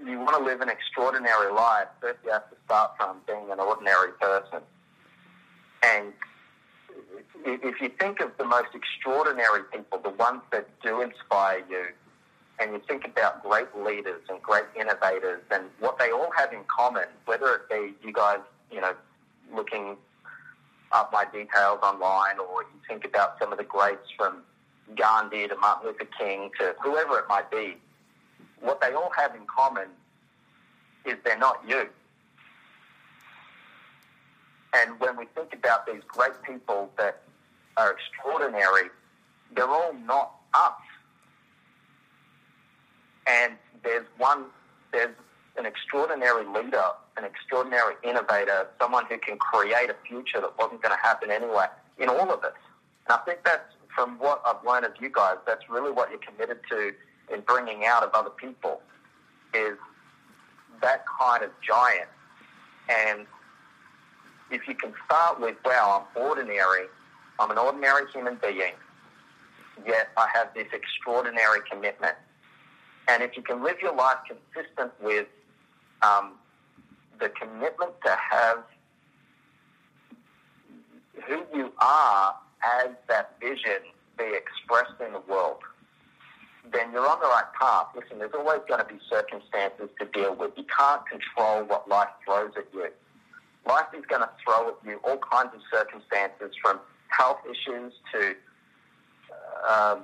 [0.06, 3.60] you want to live an extraordinary life, first you have to start from being an
[3.60, 4.60] ordinary person.
[5.84, 6.14] And
[7.46, 11.86] if you think of the most extraordinary people, the ones that do inspire you,
[12.60, 16.60] and you think about great leaders and great innovators and what they all have in
[16.68, 18.94] common, whether it be you guys, you know,
[19.56, 19.96] looking
[20.92, 24.42] up my details online, or you think about some of the greats from
[24.96, 27.78] Gandhi to Martin Luther King to whoever it might be,
[28.60, 29.88] what they all have in common
[31.06, 31.88] is they're not you.
[34.76, 37.22] And when we think about these great people that
[37.78, 38.90] are extraordinary,
[39.56, 40.74] they're all not us.
[43.28, 44.46] And there's one,
[44.92, 45.16] there's
[45.58, 50.96] an extraordinary leader, an extraordinary innovator, someone who can create a future that wasn't going
[50.96, 51.66] to happen anyway
[51.98, 52.54] in all of us.
[53.06, 56.20] And I think that's from what I've learned of you guys, that's really what you're
[56.20, 56.94] committed to
[57.34, 58.82] in bringing out of other people
[59.54, 59.78] is
[60.82, 62.08] that kind of giant.
[62.88, 63.26] And
[64.52, 66.86] if you can start with, wow, I'm ordinary,
[67.40, 68.74] I'm an ordinary human being,
[69.86, 72.16] yet I have this extraordinary commitment.
[73.08, 75.28] And if you can live your life consistent with
[76.02, 76.39] um,
[77.20, 78.64] the commitment to have
[81.28, 82.36] who you are
[82.82, 83.82] as that vision
[84.18, 85.60] be expressed in the world,
[86.72, 87.88] then you're on the right path.
[87.96, 90.52] Listen, there's always going to be circumstances to deal with.
[90.56, 92.88] You can't control what life throws at you.
[93.68, 96.80] Life is going to throw at you all kinds of circumstances from
[97.10, 98.36] health issues to
[99.70, 100.02] um,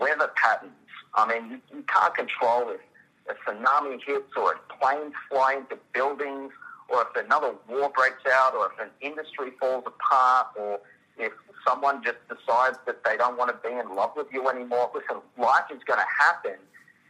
[0.00, 0.72] weather patterns.
[1.14, 2.80] I mean, you, you can't control if
[3.28, 6.52] a tsunami hits or if planes fly into buildings
[6.88, 10.80] or if another war breaks out or if an industry falls apart or
[11.18, 11.32] if
[11.66, 14.90] someone just decides that they don't want to be in love with you anymore.
[14.94, 16.56] Listen, life is going to happen.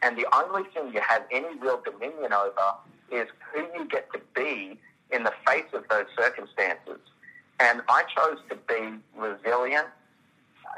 [0.02, 2.74] And the only thing you have any real dominion over
[3.10, 4.78] is who you get to be
[5.10, 7.00] in the face of those circumstances.
[7.60, 9.88] And I chose to be resilient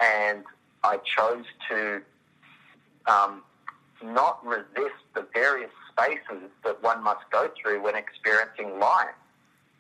[0.01, 0.45] and
[0.83, 2.03] I chose to
[3.07, 3.43] um,
[4.03, 9.15] not resist the various spaces that one must go through when experiencing life,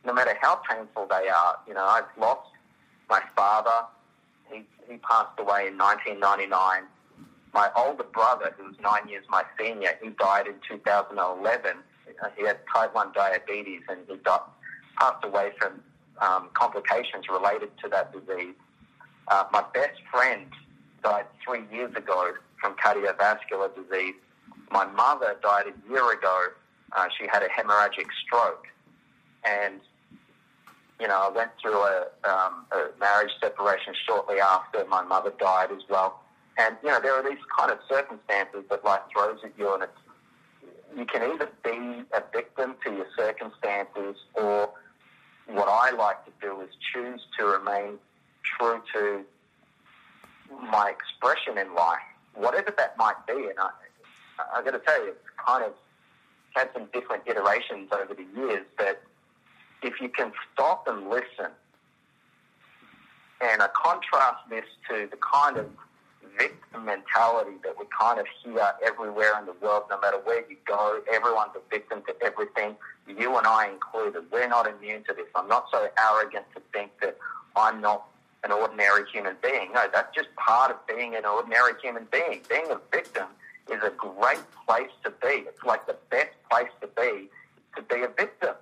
[0.05, 1.59] no matter how painful they are.
[1.67, 2.49] You know, I've lost
[3.09, 3.87] my father.
[4.51, 6.83] He, he passed away in 1999.
[7.53, 11.77] My older brother, who was nine years my senior, he died in 2011.
[12.23, 15.81] Uh, He had type 1 diabetes and he passed away from
[16.21, 18.55] um, complications related to that disease.
[19.29, 20.47] Uh, my best friend
[21.03, 24.15] died three years ago from cardiovascular disease.
[24.71, 26.47] My mother died a year ago.
[26.93, 28.67] Uh, she had a hemorrhagic stroke.
[29.45, 29.81] And,
[31.01, 35.71] you know, I went through a, um, a marriage separation shortly after my mother died
[35.73, 36.21] as well.
[36.59, 39.85] And, you know, there are these kind of circumstances that life throws at you, and
[39.85, 39.93] it's,
[40.97, 44.71] you can either be a victim to your circumstances or
[45.47, 47.99] what I like to do is choose to remain
[48.43, 49.25] true to
[50.71, 51.99] my expression in life,
[52.41, 53.33] whatever that might be.
[53.33, 53.71] And I,
[54.57, 55.73] I got to tell you, it's kind of
[56.55, 58.65] had some different iterations over the years.
[58.77, 59.03] But
[59.83, 61.53] if you can stop and listen,
[63.41, 65.67] and I contrast this to the kind of
[66.39, 70.57] victim mentality that we kind of hear everywhere in the world, no matter where you
[70.67, 72.77] go, everyone's a victim to everything,
[73.07, 74.25] you and I included.
[74.31, 75.27] We're not immune to this.
[75.35, 77.17] I'm not so arrogant to think that
[77.57, 78.07] I'm not
[78.45, 79.73] an ordinary human being.
[79.75, 82.41] No, that's just part of being an ordinary human being.
[82.49, 83.27] Being a victim
[83.71, 85.45] is a great place to be.
[85.47, 87.29] It's like the best place to be
[87.77, 88.55] to be a victim.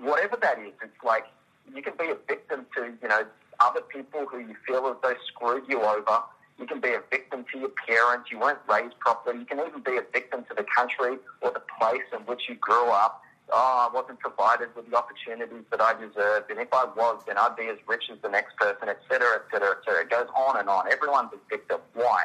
[0.00, 1.26] Whatever that is, it's like
[1.74, 3.24] you can be a victim to, you know,
[3.60, 6.20] other people who you feel as though screwed you over.
[6.58, 8.30] You can be a victim to your parents.
[8.30, 9.40] You weren't raised properly.
[9.40, 12.54] You can even be a victim to the country or the place in which you
[12.56, 13.22] grew up.
[13.52, 17.36] Oh, I wasn't provided with the opportunities that I deserved, and if I was, then
[17.36, 20.00] I'd be as rich as the next person, etc., etc., et cetera, et cetera.
[20.02, 20.90] It goes on and on.
[20.90, 21.78] Everyone's a victim.
[21.92, 22.24] Why?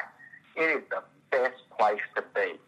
[0.56, 2.58] It is the best place to be.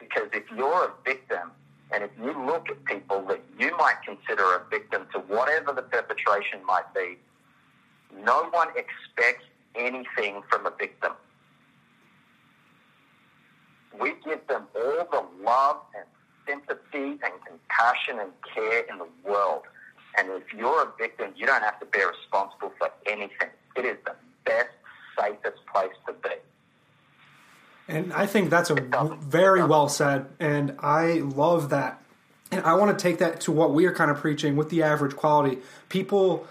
[0.00, 1.52] Because if you're a victim,
[1.92, 5.82] and if you look at people that you might consider a victim to whatever the
[5.82, 7.16] perpetration might be,
[8.24, 9.44] no one expects
[9.76, 11.12] anything from a victim.
[13.98, 16.04] We give them all the love and
[16.46, 19.62] sympathy and compassion and care in the world.
[20.18, 23.50] And if you're a victim, you don't have to be responsible for anything.
[23.76, 24.70] It is the best,
[25.18, 26.34] safest place to be.
[27.88, 28.74] And I think that's a
[29.20, 32.02] very well said, and I love that.
[32.50, 34.82] And I want to take that to what we are kind of preaching with the
[34.82, 35.58] average quality.
[35.88, 36.46] People,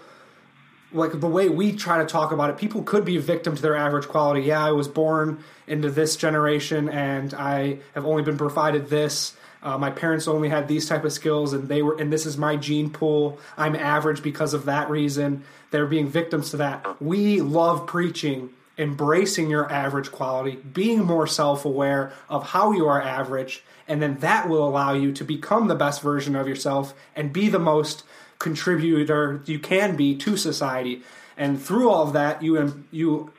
[0.92, 3.62] like the way we try to talk about it, people could be a victim to
[3.62, 4.42] their average quality.
[4.42, 9.36] Yeah, I was born into this generation, and I have only been provided this.
[9.66, 12.38] Uh, my parents only had these type of skills, and they were, and this is
[12.38, 13.36] my gene pool.
[13.56, 15.42] I'm average because of that reason.
[15.72, 17.02] They're being victims to that.
[17.02, 23.00] We love preaching embracing your average quality, being more self aware of how you are
[23.00, 27.32] average, and then that will allow you to become the best version of yourself and
[27.32, 28.04] be the most
[28.38, 31.02] contributor you can be to society.
[31.36, 33.32] And through all of that, you you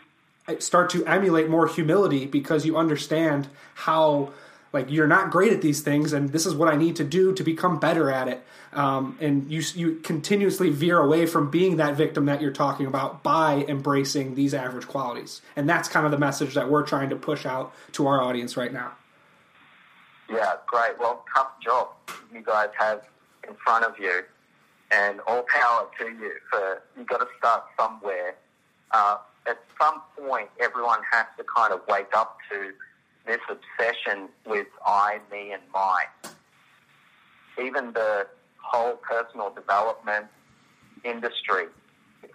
[0.60, 4.32] start to emulate more humility because you understand how
[4.74, 7.34] like you're not great at these things and this is what i need to do
[7.34, 8.44] to become better at it
[8.74, 13.24] um, and you you continuously veer away from being that victim that you're talking about
[13.24, 17.16] by embracing these average qualities and that's kind of the message that we're trying to
[17.16, 18.92] push out to our audience right now
[20.30, 21.00] Yeah, great.
[21.00, 21.88] Well, tough job
[22.34, 23.02] you guys have
[23.48, 24.24] in front of you,
[24.92, 26.32] and all power to you.
[26.50, 28.36] For you've got to start somewhere.
[28.92, 32.72] Uh, at some point, everyone has to kind of wake up to
[33.28, 36.06] this obsession with I, me, and my.
[37.62, 40.26] Even the whole personal development
[41.04, 41.66] industry,
[42.24, 42.34] it's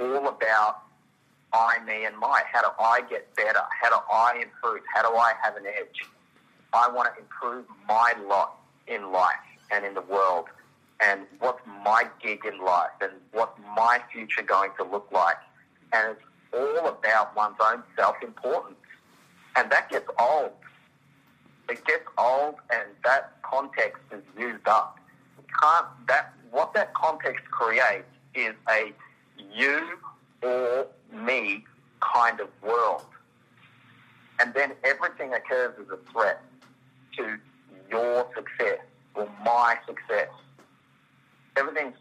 [0.00, 0.82] all about
[1.52, 2.42] I, me, and my.
[2.52, 3.62] How do I get better?
[3.80, 4.82] How do I improve?
[4.92, 6.04] How do I have an edge?
[6.72, 9.36] I want to improve my lot in life
[9.70, 10.46] and in the world,
[11.00, 15.36] and what's my gig in life, and what's my future going to look like.
[15.92, 16.22] And it's
[16.52, 18.76] all about one's own self-importance,
[19.56, 20.52] and that gets old.
[21.68, 24.98] It gets old, and that context is used up.
[25.60, 28.92] Can't that what that context creates is a
[29.52, 29.98] you
[30.42, 31.64] or me
[32.00, 33.02] kind of world
[34.40, 36.42] and then everything occurs as a threat
[37.16, 37.38] to
[37.90, 38.78] your success
[39.14, 40.28] or my success.
[41.56, 41.96] Everything's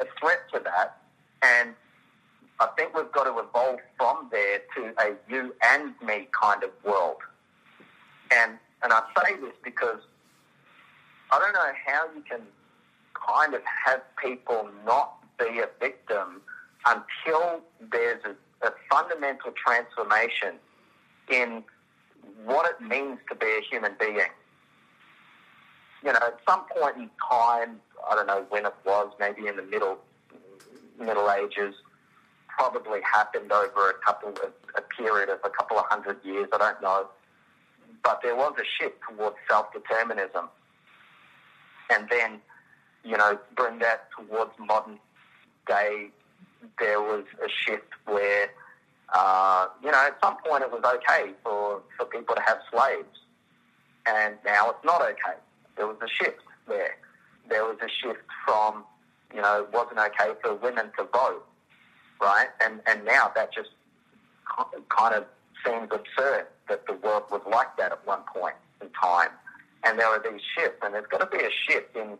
[0.00, 0.98] a threat to that,
[1.42, 1.74] and
[2.62, 6.70] I think we've got to evolve from there to a you and me kind of
[6.84, 7.16] world.
[8.30, 8.52] And
[8.84, 9.98] and I say this because
[11.32, 12.42] I don't know how you can
[13.14, 16.40] kind of have people not be a victim
[16.86, 20.54] until there's a, a fundamental transformation
[21.28, 21.64] in
[22.44, 24.30] what it means to be a human being.
[26.04, 29.56] You know, at some point in time, I don't know when it was, maybe in
[29.56, 29.98] the middle
[30.98, 31.74] Middle Ages,
[32.56, 36.48] probably happened over a couple of a period of a couple of hundred years.
[36.52, 37.06] I don't know,
[38.02, 40.48] but there was a shift towards self determinism,
[41.90, 42.40] and then
[43.04, 44.98] you know bring that towards modern
[45.66, 46.10] day.
[46.78, 48.48] There was a shift where
[49.12, 53.18] uh, you know, at some point it was okay for, for people to have slaves,
[54.06, 55.36] and now it's not okay.
[55.76, 56.96] There was a shift there.
[57.48, 58.84] There was a shift from,
[59.34, 61.44] you know, it wasn't okay for women to vote,
[62.22, 62.48] right?
[62.64, 63.70] And and now that just
[64.88, 65.24] kind of
[65.64, 69.30] seems absurd that the world was like that at one point in time.
[69.84, 72.16] And there are these shifts, and there's got to be a shift in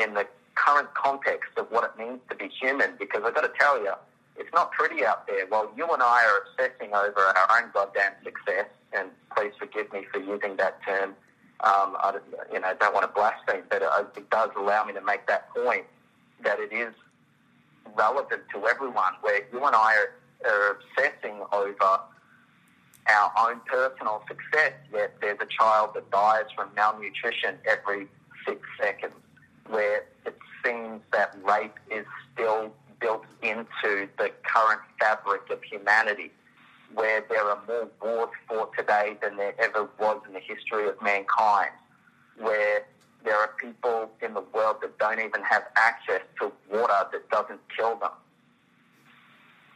[0.00, 2.94] in the current context of what it means to be human.
[2.98, 3.92] Because I've got to tell you,
[4.36, 5.46] it's not pretty out there.
[5.46, 10.06] While you and I are obsessing over our own goddamn success, and please forgive me
[10.12, 11.10] for using that term.
[11.60, 12.18] Um, I
[12.52, 15.50] you know don't want to blaspheme, but it, it does allow me to make that
[15.54, 15.84] point
[16.44, 16.92] that it is
[17.96, 19.12] relevant to everyone.
[19.20, 22.00] Where you and I are, are obsessing over
[23.08, 28.06] our own personal success, yet there's a child that dies from malnutrition every
[28.46, 29.14] six seconds,
[29.68, 36.30] where it seems that rape is still built into the current fabric of humanity,
[36.94, 41.00] where there are more wars fought today than there ever was in the history of
[41.02, 41.70] mankind,
[42.38, 42.84] where
[43.24, 47.60] there are people in the world that don't even have access to water that doesn't
[47.76, 48.10] kill them,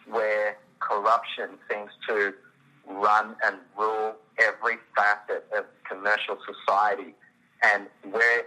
[0.09, 2.33] where corruption seems to
[2.89, 7.15] run and rule every facet of commercial society,
[7.63, 8.45] and we're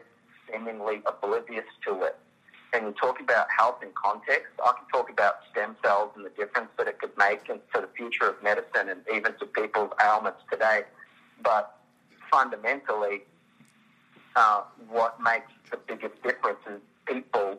[0.51, 2.17] seemingly oblivious to it.
[2.71, 6.29] And you talk about health in context, I can talk about stem cells and the
[6.29, 10.39] difference that it could make to the future of medicine and even to people's ailments
[10.51, 10.81] today.
[11.41, 11.75] But
[12.31, 13.23] fundamentally,
[14.35, 17.57] uh, what makes the biggest difference is people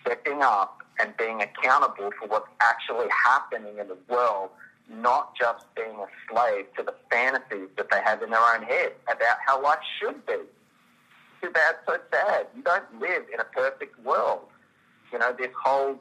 [0.00, 4.50] stepping up and being accountable for what's actually happening in the world,
[4.88, 8.92] not just being a slave to the fantasies that they have in their own head
[9.06, 10.36] about how life should be.
[11.42, 12.46] Too bad, so sad.
[12.56, 14.40] You don't live in a perfect world.
[15.12, 15.98] You know, this whole,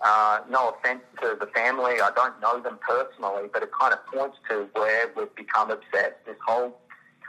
[0.00, 4.04] uh, no offense to the family, I don't know them personally, but it kind of
[4.06, 6.24] points to where we've become obsessed.
[6.24, 6.78] This whole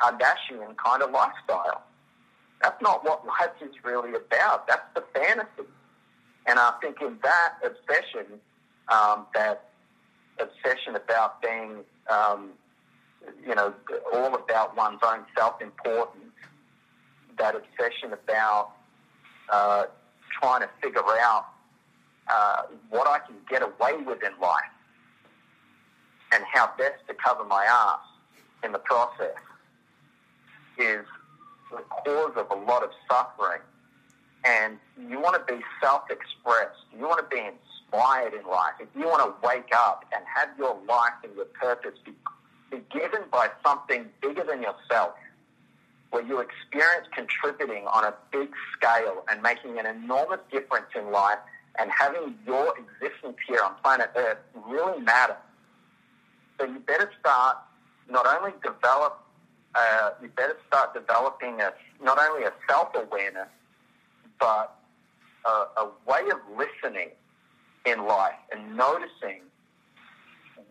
[0.01, 1.83] Kardashian kind of lifestyle.
[2.61, 4.67] That's not what life is really about.
[4.67, 5.69] That's the fantasy.
[6.45, 8.39] And I think in that obsession,
[8.87, 9.69] um, that
[10.39, 12.51] obsession about being, um,
[13.45, 13.73] you know,
[14.13, 16.23] all about one's own self-importance,
[17.37, 18.71] that obsession about
[19.51, 19.83] uh,
[20.39, 21.47] trying to figure out
[22.29, 24.63] uh, what I can get away with in life
[26.33, 27.99] and how best to cover my ass
[28.63, 29.35] in the process
[30.77, 31.05] is
[31.71, 33.61] the cause of a lot of suffering.
[34.45, 34.77] And
[35.09, 36.79] you want to be self-expressed.
[36.97, 38.73] You want to be inspired in life.
[38.79, 42.13] If you want to wake up and have your life and your purpose be,
[42.71, 45.13] be given by something bigger than yourself,
[46.11, 51.39] where you experience contributing on a big scale and making an enormous difference in life
[51.79, 54.37] and having your existence here on planet Earth
[54.67, 55.35] really matter.
[56.57, 57.57] So you better start
[58.09, 59.21] not only develop,
[59.77, 61.71] uh, you better start developing a,
[62.03, 63.47] not only a self-awareness,
[64.39, 64.75] but
[65.45, 65.49] a,
[65.81, 67.09] a way of listening
[67.85, 69.41] in life and noticing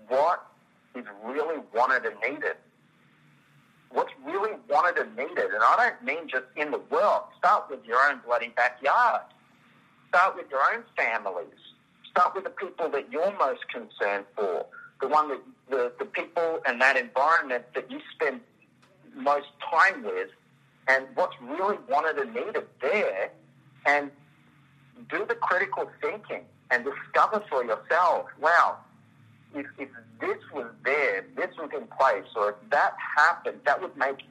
[0.09, 0.47] what
[0.95, 2.57] is really wanted and needed.
[3.91, 5.47] What's really wanted and needed.
[5.55, 7.23] And I don't mean just in the world.
[7.39, 9.23] Start with your own bloody backyard.
[10.09, 11.61] Start with your own families.
[12.11, 14.67] Start with the people that you're most concerned for.
[15.01, 15.41] The one that
[15.71, 18.41] the, the people and that environment that you spend
[19.17, 20.29] most time with
[20.89, 23.31] and what's really wanted and needed there
[23.87, 24.11] and
[25.11, 28.79] do the critical thinking and discover for yourself, wow,
[29.55, 29.89] if, if
[30.21, 34.23] this was there, this was in place, or if that happened, that would make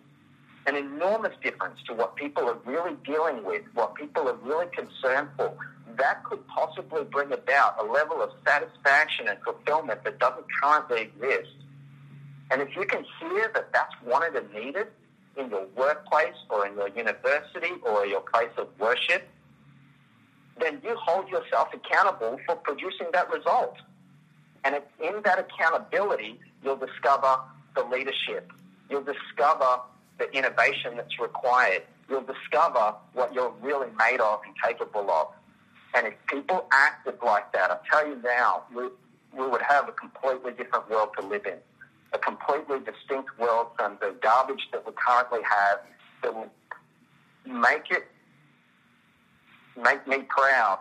[0.67, 5.29] an enormous difference to what people are really dealing with, what people are really concerned
[5.37, 5.53] for.
[5.97, 11.51] That could possibly bring about a level of satisfaction and fulfillment that doesn't currently exist.
[12.51, 14.87] And if you can hear that that's wanted and needed
[15.37, 19.27] in your workplace or in your university or your place of worship,
[20.59, 23.75] then you hold yourself accountable for producing that result.
[24.63, 27.39] And it's in that accountability you'll discover
[27.75, 28.51] the leadership.
[28.89, 29.81] You'll discover
[30.17, 31.83] the innovation that's required.
[32.09, 35.27] You'll discover what you're really made of and capable of.
[35.95, 38.83] And if people acted like that, I tell you now, we,
[39.37, 41.57] we would have a completely different world to live in.
[42.13, 45.79] A completely distinct world from the garbage that we currently have
[46.23, 46.49] that will
[47.45, 48.07] make it
[49.81, 50.79] make me proud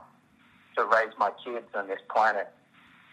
[0.76, 2.52] to raise my kids on this planet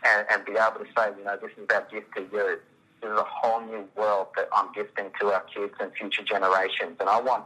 [0.05, 2.59] and, and be able to say, you know, this is our gift to you.
[3.01, 6.97] This is a whole new world that I'm gifting to our kids and future generations.
[6.99, 7.45] And I want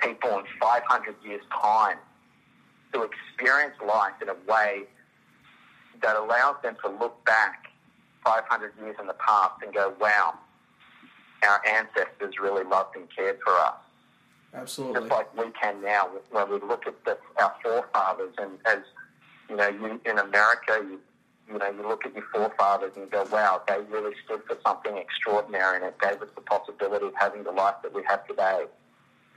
[0.00, 1.98] people in 500 years' time
[2.92, 4.84] to experience life in a way
[6.02, 7.66] that allows them to look back
[8.30, 10.34] 500 years in the past and go, wow,
[11.46, 13.74] our ancestors really loved and cared for us
[14.54, 15.00] Absolutely.
[15.00, 18.78] just like we can now when we look at the, our forefathers and as
[19.50, 20.98] you know you in America you
[21.52, 24.96] you know you look at your forefathers and go wow they really stood for something
[24.96, 28.64] extraordinary and it gave us the possibility of having the life that we have today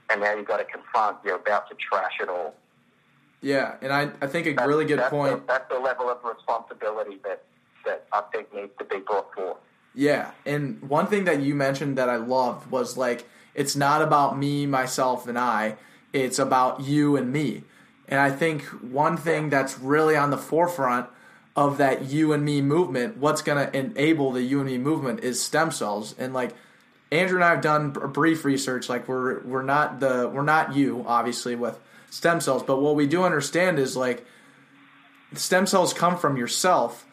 [0.09, 2.55] and now you've got to confront you're about to trash it all
[3.41, 5.45] Yeah, and I, I think a That's- really good that's point.
[5.45, 7.43] the, that's the level of responsibility that
[7.85, 9.57] that I think needs to be brought forth
[9.93, 14.37] Yeah, and one thing that you mentioned that I loved was like it's not about
[14.37, 15.75] me, myself, and I.
[16.13, 17.63] It's about you and me.
[18.07, 21.07] And I think one thing that's really on the forefront
[21.55, 25.19] of that you and me movement, what's going to enable the you and me movement
[25.21, 26.15] is stem cells.
[26.17, 26.55] And like
[27.11, 28.87] Andrew and I have done b- brief research.
[28.89, 33.07] Like we're we're not the we're not you obviously with stem cells, but what we
[33.07, 34.25] do understand is like
[35.33, 37.05] stem cells come from yourself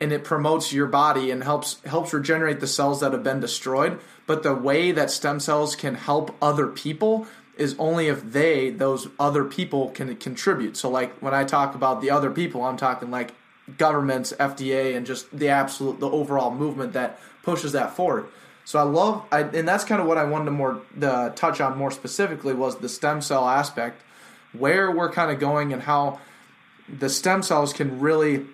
[0.00, 3.98] and it promotes your body and helps helps regenerate the cells that have been destroyed.
[4.26, 7.26] But the way that stem cells can help other people
[7.56, 10.76] is only if they those other people can contribute.
[10.76, 13.32] So like when I talk about the other people, I'm talking like
[13.78, 18.26] governments, FDA, and just the absolute the overall movement that pushes that forward.
[18.64, 21.60] So I love, I, and that's kind of what I wanted to more uh, touch
[21.60, 24.00] on more specifically was the stem cell aspect,
[24.52, 26.18] where we're kind of going and how
[26.88, 28.46] the stem cells can really,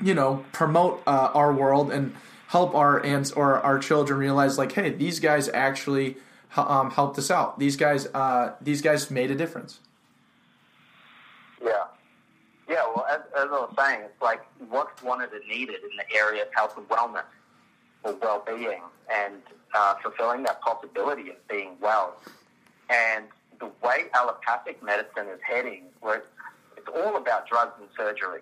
[0.00, 2.14] you know, promote uh, our world and
[2.48, 6.16] help our aunts or our children realize like, hey, these guys actually
[6.56, 7.58] um, helped us out.
[7.58, 9.80] These guys, uh, these guys made a difference.
[11.62, 11.84] Yeah.
[12.68, 16.16] Yeah, well, as, as I was saying, it's like what's wanted and needed in the
[16.16, 17.24] area of health and wellness
[18.02, 18.82] or well-being
[19.12, 19.34] and
[19.74, 22.16] uh, fulfilling that possibility of being well.
[22.88, 23.26] And
[23.58, 26.26] the way allopathic medicine is heading, where it's,
[26.76, 28.40] it's all about drugs and surgery,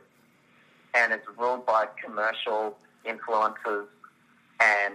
[0.94, 3.86] and it's ruled by commercial influences,
[4.60, 4.94] and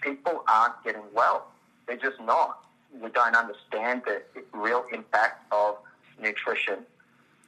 [0.00, 1.48] people aren't getting well.
[1.86, 2.64] They're just not.
[3.00, 4.22] We don't understand the
[4.52, 5.76] real impact of
[6.20, 6.78] nutrition.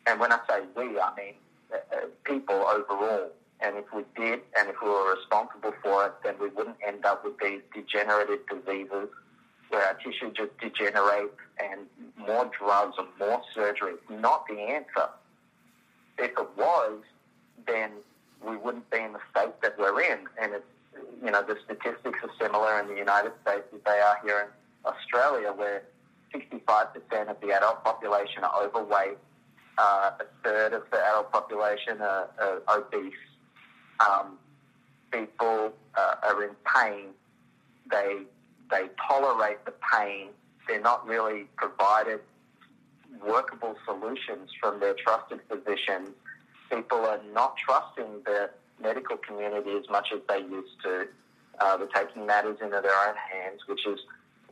[0.07, 1.35] And when I say we, I mean
[1.73, 3.31] uh, uh, people overall.
[3.61, 7.05] And if we did, and if we were responsible for it, then we wouldn't end
[7.05, 9.09] up with these degenerative diseases
[9.69, 11.87] where our tissue just degenerates and
[12.19, 13.95] more drugs and more surgery.
[14.11, 15.09] Not the answer.
[16.19, 16.99] If it was,
[17.67, 17.91] then
[18.47, 20.21] we wouldn't be in the state that we're in.
[20.41, 20.65] And it's,
[21.25, 24.91] you know, the statistics are similar in the United States as they are here in
[24.91, 25.83] Australia, where
[26.35, 29.19] 65% of the adult population are overweight,
[29.79, 33.13] uh, a third of the adult population are, are obese.
[34.01, 34.39] Um,
[35.11, 37.09] people uh, are in pain.
[37.91, 38.23] They
[38.71, 40.29] they tolerate the pain.
[40.67, 42.21] They're not really provided
[43.25, 46.11] workable solutions from their trusted physicians.
[46.73, 48.51] People are not trusting the
[48.81, 51.07] medical community as much as they used to.
[51.61, 54.01] Uh, they're taking matters into their own hands, which is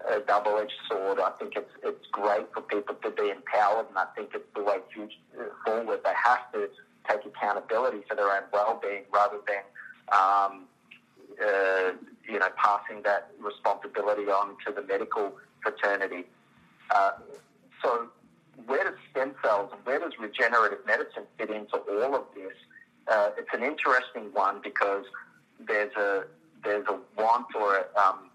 [0.08, 1.18] a double-edged sword.
[1.18, 4.62] I think it's it's great for people to be empowered, and I think it's the
[4.62, 6.00] way future, forward.
[6.04, 6.68] They have to
[7.08, 9.64] take accountability for their own well-being rather than
[10.12, 10.64] um,
[11.42, 11.92] uh,
[12.28, 16.24] you know passing that responsibility on to the medical fraternity.
[16.94, 17.12] Uh,
[17.82, 18.08] so,
[18.66, 22.52] where does stem cells and where does regenerative medicine fit into all of this?
[23.10, 25.04] Uh, it's an interesting one because
[25.66, 26.24] there's a
[26.62, 28.30] there's a want or a, um,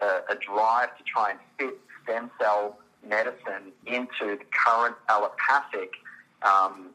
[0.00, 5.92] a, a drive to try and fit stem cell medicine into the current allopathic
[6.42, 6.90] um,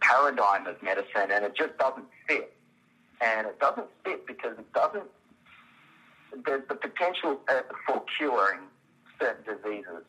[0.00, 2.52] paradigm of medicine, and it just doesn't fit.
[3.20, 5.04] And it doesn't fit because it doesn't.
[6.44, 8.60] There's the potential uh, for curing
[9.20, 10.04] certain diseases,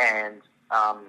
[0.00, 0.40] and
[0.70, 1.06] um,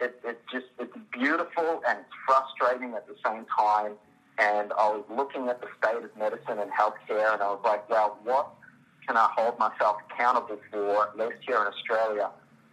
[0.00, 3.92] it, it just it's beautiful and it's frustrating at the same time.
[4.38, 7.90] And I was looking at the state of medicine and healthcare, and I was like,
[7.90, 8.50] well, what
[9.06, 12.30] can I hold myself accountable for, at least here in Australia?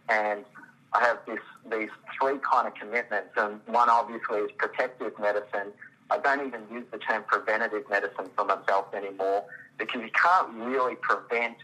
[0.07, 0.45] And
[0.93, 1.39] I have this
[1.71, 5.73] these three kind of commitments, and one obviously is protective medicine.
[6.11, 9.45] I don't even use the term preventative medicine for myself anymore
[9.77, 11.57] because you can't really prevent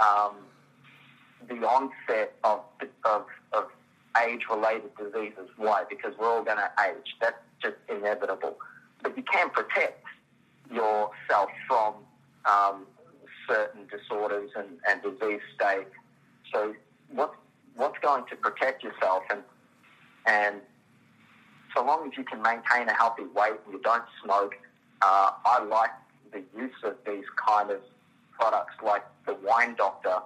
[0.00, 0.36] um,
[1.48, 2.60] the onset of,
[3.04, 3.64] of, of
[4.22, 5.48] age-related diseases.
[5.56, 5.84] Why?
[5.88, 7.16] Because we're all going to age.
[7.20, 8.56] That's just inevitable.
[9.02, 10.04] But you can protect
[10.70, 11.94] yourself from
[12.46, 12.86] um,
[13.48, 15.90] certain disorders and, and disease states.
[16.52, 16.74] So
[17.10, 17.36] what's,
[17.76, 19.24] what's going to protect yourself?
[19.30, 19.42] And,
[20.26, 20.56] and
[21.74, 24.54] so long as you can maintain a healthy weight and you don't smoke,
[25.02, 25.90] uh, I like
[26.32, 27.80] the use of these kind of
[28.32, 30.16] products like the Wine Doctor,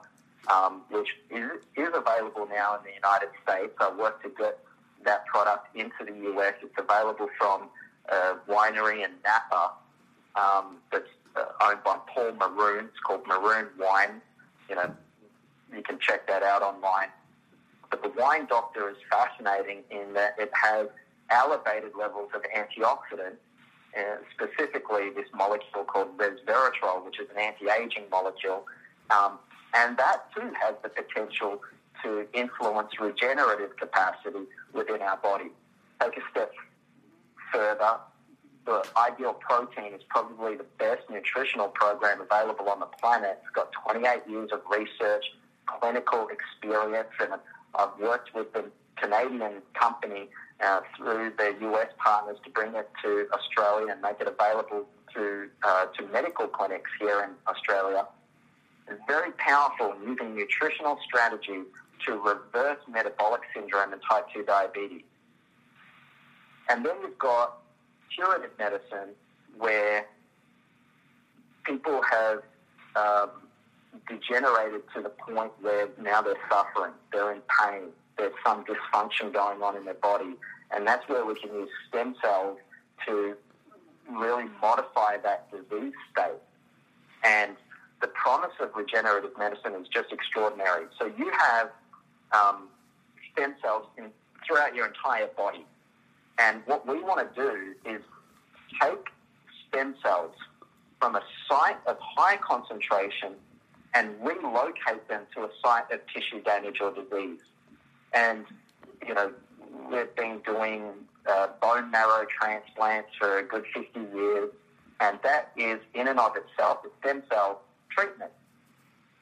[0.48, 3.72] um, which is, is available now in the United States.
[3.80, 4.58] I work to get
[5.04, 6.54] that product into the US.
[6.62, 7.68] It's available from
[8.08, 9.72] a winery in Napa
[10.36, 12.86] um, that's uh, owned by Paul Maroon.
[12.86, 14.20] It's called Maroon Wine.
[14.68, 14.94] You know,
[15.74, 17.08] you can check that out online.
[17.90, 20.88] But the Wine Doctor is fascinating in that it has
[21.30, 23.36] elevated levels of antioxidants,
[23.96, 28.66] uh, specifically this molecule called resveratrol, which is an anti-aging molecule,
[29.10, 29.38] um,
[29.74, 31.60] and that too has the potential
[32.02, 35.50] to influence regenerative capacity within our body.
[36.00, 36.52] Take a step
[37.52, 37.98] further,
[38.68, 43.40] the Ideal Protein is probably the best nutritional program available on the planet.
[43.42, 45.24] It's got 28 years of research,
[45.66, 47.32] clinical experience, and
[47.74, 48.66] I've worked with the
[48.96, 50.28] Canadian company
[50.60, 55.48] uh, through their US partners to bring it to Australia and make it available to,
[55.62, 58.06] uh, to medical clinics here in Australia.
[58.90, 61.66] It's very powerful in using nutritional strategies
[62.06, 65.02] to reverse metabolic syndrome and type 2 diabetes.
[66.68, 67.58] And then you've got
[68.14, 69.14] curative medicine
[69.58, 70.06] where
[71.64, 72.38] people have
[72.96, 73.30] um,
[74.08, 79.62] degenerated to the point where now they're suffering, they're in pain, there's some dysfunction going
[79.62, 80.34] on in their body,
[80.74, 82.58] and that's where we can use stem cells
[83.06, 83.36] to
[84.10, 86.40] really modify that disease state.
[87.24, 87.56] And
[88.00, 90.86] the promise of regenerative medicine is just extraordinary.
[90.98, 91.70] So you have
[92.32, 92.68] um,
[93.32, 94.10] stem cells in,
[94.46, 95.64] throughout your entire body.
[96.38, 98.00] And what we want to do is
[98.80, 99.06] take
[99.68, 100.32] stem cells
[101.00, 103.34] from a site of high concentration
[103.94, 107.40] and relocate them to a site of tissue damage or disease.
[108.12, 108.44] And,
[109.06, 109.32] you know,
[109.90, 110.84] we've been doing
[111.28, 114.50] uh, bone marrow transplants for a good 50 years,
[115.00, 117.62] and that is in and of itself a stem cell
[117.98, 118.30] treatment.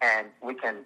[0.03, 0.85] And we can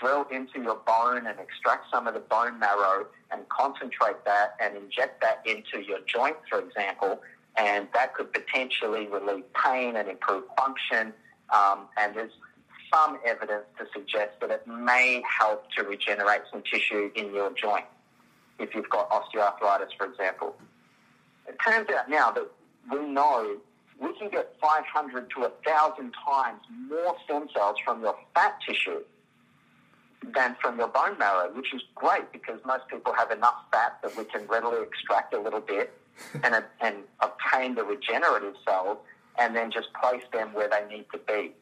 [0.00, 4.76] drill into your bone and extract some of the bone marrow and concentrate that and
[4.76, 7.20] inject that into your joint, for example,
[7.56, 11.12] and that could potentially relieve pain and improve function.
[11.52, 12.32] Um, and there's
[12.92, 17.84] some evidence to suggest that it may help to regenerate some tissue in your joint
[18.58, 20.54] if you've got osteoarthritis, for example.
[21.48, 22.48] It turns out now that
[22.90, 23.56] we know
[24.04, 29.00] we can get 500 to 1,000 times more stem cells from your fat tissue
[30.34, 34.16] than from your bone marrow, which is great because most people have enough fat that
[34.16, 35.92] we can readily extract a little bit
[36.42, 38.98] and, and obtain the regenerative cells
[39.38, 41.52] and then just place them where they need to be.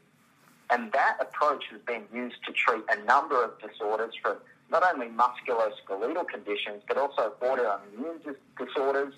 [0.71, 4.37] And that approach has been used to treat a number of disorders from
[4.71, 9.13] not only musculoskeletal conditions, but also autoimmune dis- disorders,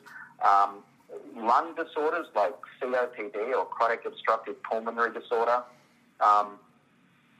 [0.44, 0.82] um,
[1.36, 5.62] lung disorders like COPD or chronic obstructive pulmonary disorder.
[6.20, 6.58] Um,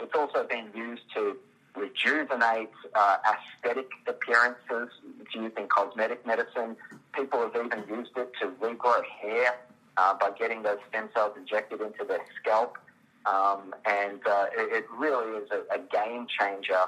[0.01, 1.37] it's also been used to
[1.77, 4.91] rejuvenate uh, aesthetic appearances.
[5.21, 6.77] It's used in cosmetic medicine.
[7.15, 9.57] People have even used it to regrow hair
[9.97, 12.79] uh, by getting those stem cells injected into their scalp.
[13.27, 16.85] Um, and uh, it, it really is a, a game changer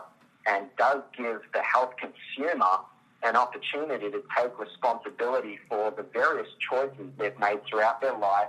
[0.46, 2.78] and does give the health consumer
[3.26, 8.48] an opportunity to take responsibility for the various choices they've made throughout their life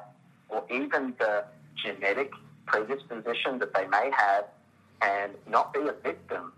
[0.50, 1.44] or even the
[1.84, 2.32] genetic
[2.68, 4.46] predisposition that they may have
[5.02, 6.54] and not be a victim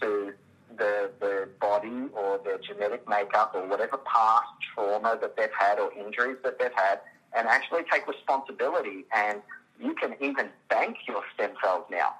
[0.00, 0.32] to
[0.76, 5.92] the, the body or their genetic makeup or whatever past trauma that they've had or
[5.92, 7.00] injuries that they've had
[7.36, 9.40] and actually take responsibility and
[9.80, 12.14] you can even bank your stem cells now.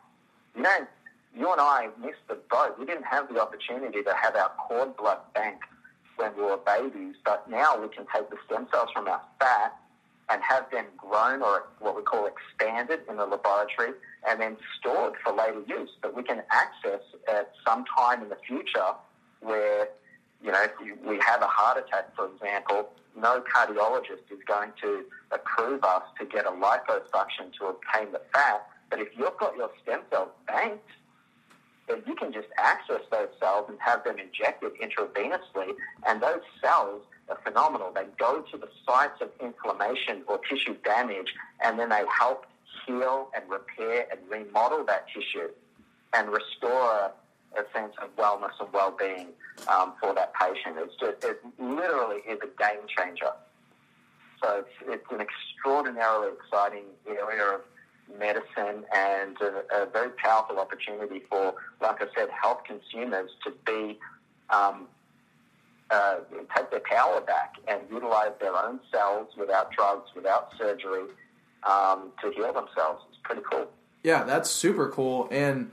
[0.56, 0.86] You know,
[1.36, 2.78] you and I missed the boat.
[2.78, 5.60] We didn't have the opportunity to have our cord blood bank
[6.16, 9.76] when we were babies, but now we can take the stem cells from our fat
[10.30, 13.92] and have them grown or what we call expanded in the laboratory
[14.28, 18.38] and then stored for later use that we can access at some time in the
[18.46, 18.92] future
[19.40, 19.88] where,
[20.42, 20.70] you know, if
[21.04, 26.24] we have a heart attack, for example, no cardiologist is going to approve us to
[26.24, 28.66] get a liposuction to obtain the fat.
[28.90, 30.88] But if you've got your stem cells banked,
[31.88, 35.74] then you can just access those cells and have them injected intravenously,
[36.06, 37.92] and those cells are phenomenal.
[37.94, 42.46] They go to the sites of inflammation or tissue damage, and then they help
[42.86, 45.48] heal and repair and remodel that tissue
[46.14, 47.12] and restore a,
[47.58, 49.28] a sense of wellness and well-being
[49.68, 50.76] um, for that patient.
[50.78, 53.32] It's just, it literally is a game changer.
[54.42, 57.60] So it's, it's an extraordinarily exciting area of
[58.18, 63.98] medicine and a, a very powerful opportunity for, like I said, health consumers to be
[64.50, 64.86] um,
[65.90, 66.16] uh,
[66.56, 71.04] take their power back and utilize their own cells without drugs, without surgery,
[71.64, 73.04] um, to heal themselves.
[73.10, 73.66] It's pretty cool.
[74.02, 75.28] Yeah, that's super cool.
[75.30, 75.70] And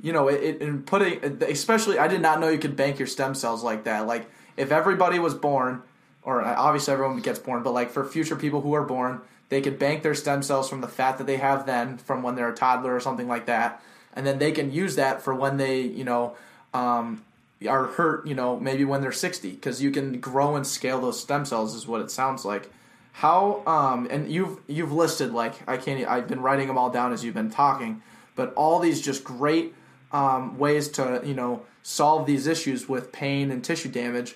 [0.00, 3.34] you know, it, in putting especially, I did not know you could bank your stem
[3.34, 4.06] cells like that.
[4.06, 5.82] Like if everybody was born,
[6.22, 9.20] or obviously everyone gets born, but like for future people who are born,
[9.54, 12.34] they could bank their stem cells from the fat that they have then, from when
[12.34, 13.80] they're a toddler or something like that,
[14.12, 16.34] and then they can use that for when they, you know,
[16.72, 17.24] um,
[17.68, 18.26] are hurt.
[18.26, 21.76] You know, maybe when they're sixty, because you can grow and scale those stem cells,
[21.76, 22.68] is what it sounds like.
[23.12, 27.12] How um and you've you've listed like I can't I've been writing them all down
[27.12, 28.02] as you've been talking,
[28.34, 29.72] but all these just great
[30.10, 34.34] um, ways to you know solve these issues with pain and tissue damage.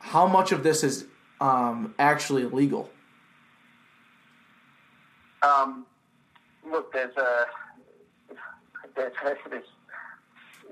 [0.00, 1.06] How much of this is
[1.40, 2.90] um, actually legal?
[5.42, 5.86] Um,
[6.68, 7.46] look, there's a
[8.96, 9.12] there's
[9.50, 9.62] this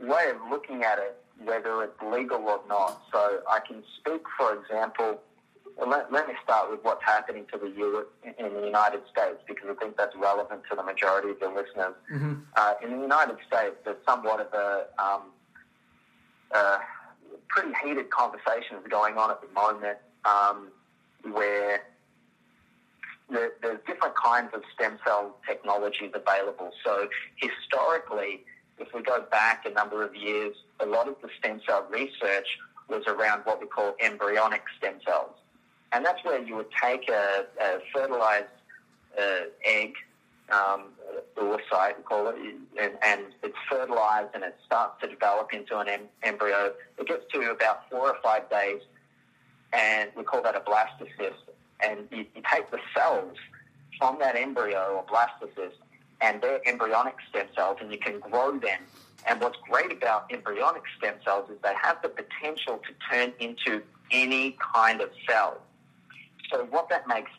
[0.01, 3.01] way of looking at it, whether it's legal or not.
[3.13, 5.21] So I can speak, for example.
[5.87, 9.69] Let, let me start with what's happening to the U in the United States because
[9.71, 11.95] I think that's relevant to the majority of your listeners.
[12.57, 15.23] Uh, in the United States, there's somewhat of a um,
[16.55, 16.79] uh,
[17.49, 20.69] pretty heated conversations going on at the moment um,
[21.33, 21.83] where
[23.31, 26.71] there, there's different kinds of stem cell technologies available.
[26.85, 28.45] So historically,
[28.79, 32.47] if we go back a number of years, a lot of the stem cell research
[32.89, 35.35] was around what we call embryonic stem cells.
[35.93, 38.47] And that's where you would take a, a fertilized
[39.19, 39.95] uh, egg,
[40.53, 40.93] um,
[41.37, 42.37] oocyte, we call it,
[42.81, 46.73] and, and it's fertilized and it starts to develop into an em- embryo.
[46.99, 48.83] It gets to about four or five days,
[49.73, 51.56] and we call that a blastocyst.
[51.85, 53.37] And you, you take the cells
[53.99, 55.73] from that embryo or blastocyst,
[56.21, 58.81] and they're embryonic stem cells, and you can grow them.
[59.27, 63.83] And what's great about embryonic stem cells is they have the potential to turn into
[64.11, 65.61] any kind of cell.
[66.51, 67.31] So what that makes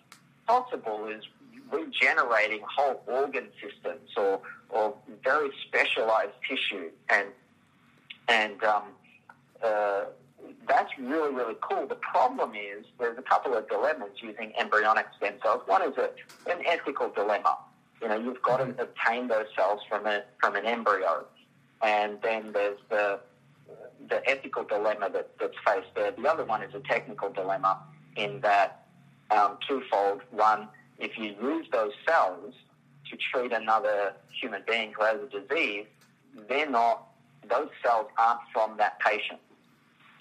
[0.47, 1.23] possible is
[1.71, 6.89] regenerating whole organ systems or, or very specialized tissue.
[7.09, 7.27] And,
[8.27, 8.83] and um,
[9.63, 10.05] uh,
[10.67, 11.87] that's really, really cool.
[11.87, 15.61] The problem is there's a couple of dilemmas using embryonic stem cells.
[15.65, 16.09] One is a,
[16.51, 17.57] an ethical dilemma.
[18.01, 21.25] You know, you've got to obtain those cells from a, from an embryo.
[21.81, 23.19] And then there's the,
[24.09, 26.11] the ethical dilemma that, that's faced there.
[26.11, 27.79] The other one is a technical dilemma
[28.15, 28.85] in that
[29.31, 30.21] um, twofold.
[30.31, 30.67] One,
[30.99, 32.53] if you use those cells
[33.09, 35.85] to treat another human being who has a disease,
[36.49, 37.07] they're not,
[37.49, 39.39] those cells aren't from that patient.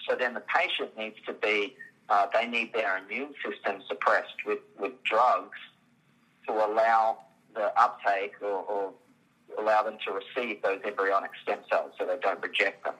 [0.07, 1.75] So then the patient needs to be,
[2.09, 5.57] uh, they need their immune system suppressed with, with drugs
[6.47, 7.19] to allow
[7.53, 8.93] the uptake or, or
[9.59, 12.93] allow them to receive those embryonic stem cells so they don't reject them.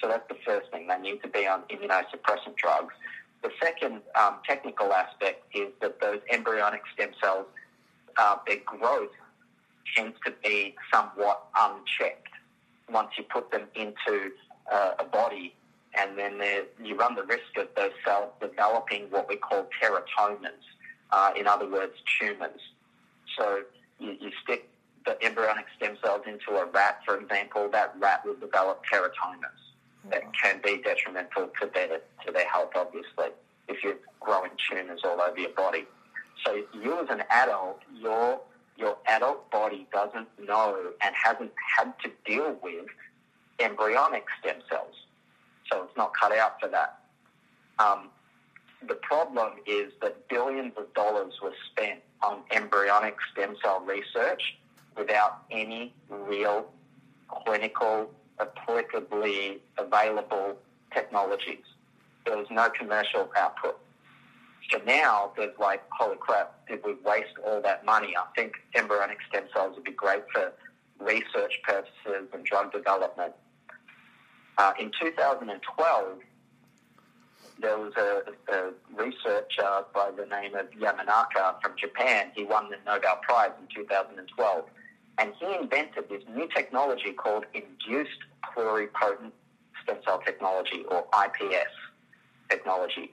[0.00, 0.86] So that's the first thing.
[0.88, 2.94] They need to be on immunosuppressant drugs.
[3.42, 7.46] The second um, technical aspect is that those embryonic stem cells,
[8.16, 9.10] uh, their growth
[9.96, 12.28] tends to be somewhat unchecked
[12.90, 14.30] once you put them into
[14.72, 15.54] uh, a body,
[15.98, 16.40] and then
[16.82, 20.50] you run the risk of those cells developing what we call teratomas,
[21.10, 22.60] uh, in other words, tumours.
[23.36, 23.62] So
[23.98, 24.68] you, you stick
[25.04, 29.62] the embryonic stem cells into a rat, for example, that rat will develop teratomas
[30.10, 33.28] that can be detrimental to their to their health, obviously,
[33.68, 35.84] if you're growing tumours all over your body.
[36.44, 38.40] So you as an adult, your
[38.76, 42.86] your adult body doesn't know and hasn't had to deal with
[43.60, 44.94] embryonic stem cells,
[45.70, 46.98] so it's not cut out for that.
[47.78, 48.08] Um,
[48.86, 54.56] the problem is that billions of dollars were spent on embryonic stem cell research
[54.96, 56.66] without any real
[57.44, 58.10] clinical,
[58.40, 60.56] applicably available
[60.92, 61.64] technologies.
[62.26, 63.78] There was no commercial output.
[64.70, 68.14] So now there's like, holy crap, did we waste all that money?
[68.16, 70.52] I think embryonic stem cells would be great for
[70.98, 73.34] research purposes and drug development.
[74.58, 76.18] Uh, in 2012,
[77.60, 78.22] there was a,
[78.52, 82.30] a researcher by the name of Yamanaka from Japan.
[82.34, 84.64] He won the Nobel Prize in 2012.
[85.18, 88.18] And he invented this new technology called induced
[88.54, 89.32] pluripotent
[89.82, 91.70] stem cell technology, or IPS
[92.48, 93.12] technology.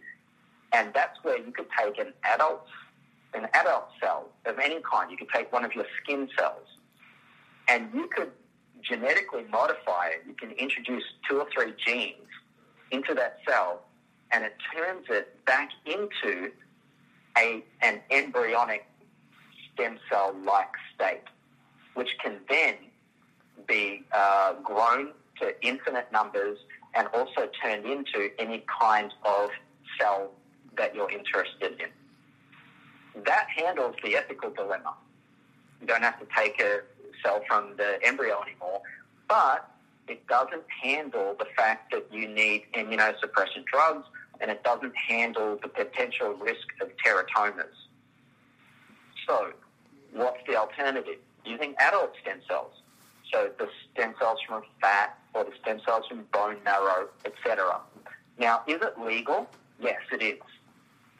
[0.74, 2.66] And that's where you could take an adult,
[3.34, 5.10] an adult cell of any kind.
[5.12, 6.68] You could take one of your skin cells,
[7.68, 8.32] and you could
[8.88, 10.24] genetically modify it.
[10.28, 12.28] You can introduce two or three genes
[12.92, 13.82] into that cell,
[14.32, 16.52] and it turns it back into
[17.38, 18.86] a an embryonic
[19.74, 21.24] stem cell like state,
[21.94, 22.76] which can then
[23.68, 26.58] be uh, grown to infinite numbers
[26.96, 29.50] and also turned into any kind of
[30.00, 30.32] cell
[30.78, 33.24] that you're interested in.
[33.24, 34.96] That handles the ethical dilemma.
[35.82, 36.82] You don't have to take a
[37.24, 38.82] cell from the embryo anymore,
[39.28, 39.70] but
[40.08, 44.06] it doesn't handle the fact that you need immunosuppressant drugs
[44.42, 47.76] and it doesn't handle the potential risk of teratomas.
[49.28, 49.52] So,
[50.14, 51.18] what's the alternative?
[51.46, 52.74] Using adult stem cells.
[53.32, 57.80] So, the stem cells from fat or the stem cells from bone marrow, etc.
[58.40, 59.48] Now, is it legal?
[59.80, 60.40] Yes, it is.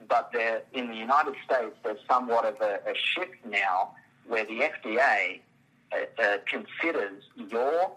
[0.08, 0.34] But
[0.74, 3.92] in the United States, there's somewhat of a, a shift now
[4.28, 5.42] where the FDA
[5.92, 7.92] uh, considers your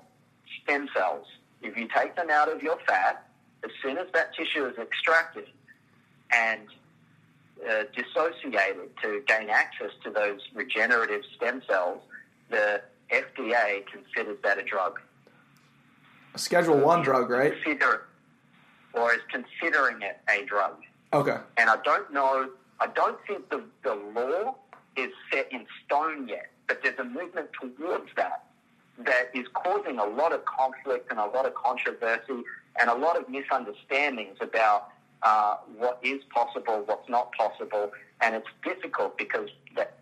[0.63, 1.27] stem cells,
[1.63, 3.27] if you take them out of your fat,
[3.65, 5.47] as soon as that tissue is extracted
[6.35, 6.61] and
[7.69, 12.03] uh, dissociated to gain access to those regenerative stem cells,
[12.51, 15.01] the FDA considers that a drug.
[16.35, 17.53] A Schedule one drug, right?
[17.63, 18.07] Consider,
[18.95, 20.77] or is considering it a drug.
[21.13, 21.37] Okay.
[21.59, 22.49] And I don't know,
[22.81, 24.57] I don't think the, the law
[24.97, 28.45] is set in stone yet, but there's a movement towards that
[29.05, 32.43] that is causing a lot of conflict and a lot of controversy
[32.81, 34.89] and a lot of misunderstandings about
[35.23, 37.93] uh, what is possible, what's not possible,
[38.23, 39.99] and it's difficult because that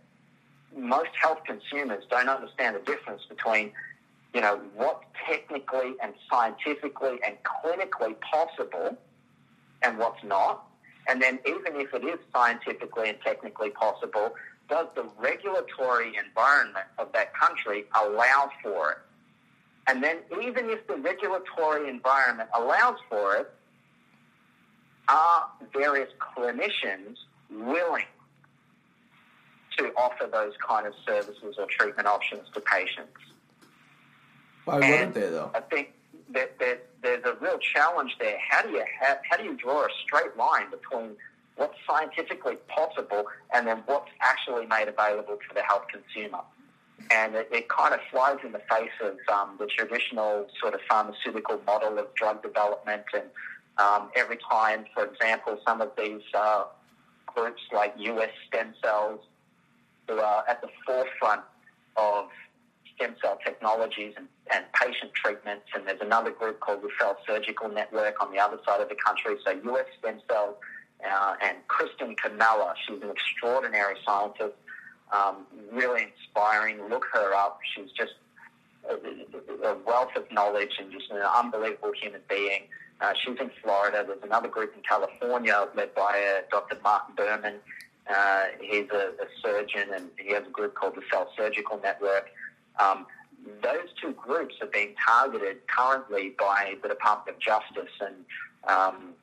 [0.76, 3.72] most health consumers don't understand the difference between
[4.32, 8.96] you know what's technically and scientifically and clinically possible
[9.82, 10.66] and what's not.
[11.08, 14.34] And then even if it is scientifically and technically possible,
[14.70, 18.98] does the regulatory environment of that country allow for it?
[19.88, 23.52] And then even if the regulatory environment allows for it,
[25.08, 27.16] are various clinicians
[27.50, 28.04] willing
[29.76, 33.18] to offer those kind of services or treatment options to patients?
[34.64, 35.50] Why wouldn't they though?
[35.54, 35.92] I think
[36.30, 38.38] that, that there's a real challenge there.
[38.48, 41.16] How do you ha how do you draw a straight line between
[41.56, 43.24] what's scientifically possible
[43.54, 46.40] and then what's actually made available to the health consumer?
[47.10, 50.80] And it, it kind of flies in the face of um, the traditional sort of
[50.88, 53.02] pharmaceutical model of drug development.
[53.14, 53.24] And
[53.78, 56.64] um, every time, for example, some of these uh,
[57.26, 59.20] groups like US Stem Cells,
[60.08, 61.42] who are at the forefront
[61.96, 62.26] of
[63.00, 65.66] stem cell technologies and, and patient treatments.
[65.74, 68.96] And there's another group called the Cell Surgical Network on the other side of the
[68.96, 69.36] country.
[69.44, 70.56] So US Stem Cells
[71.08, 74.54] uh, and Kristin Comella, she's an extraordinary scientist,
[75.12, 76.88] um, really inspiring.
[76.88, 77.60] Look her up.
[77.74, 78.14] She's just
[78.88, 78.94] a,
[79.66, 82.62] a wealth of knowledge and just an unbelievable human being.
[83.00, 84.04] Uh, she's in Florida.
[84.06, 86.78] There's another group in California led by uh, Dr.
[86.82, 87.56] Mark Berman.
[88.08, 92.28] Uh, he's a, a surgeon, and he has a group called the Cell Surgical Network.
[92.78, 93.06] Um,
[93.62, 98.14] those two groups are being targeted currently by the Department of Justice and
[98.68, 99.14] um,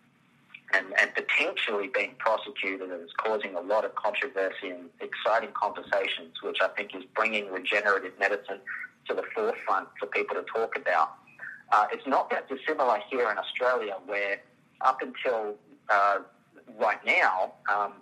[0.73, 6.57] and, and potentially being prosecuted is causing a lot of controversy and exciting conversations, which
[6.61, 8.59] I think is bringing regenerative medicine
[9.07, 11.13] to the forefront for people to talk about.
[11.71, 14.41] Uh, it's not that dissimilar here in Australia, where
[14.81, 15.55] up until
[15.89, 16.19] uh,
[16.79, 17.93] right now, um,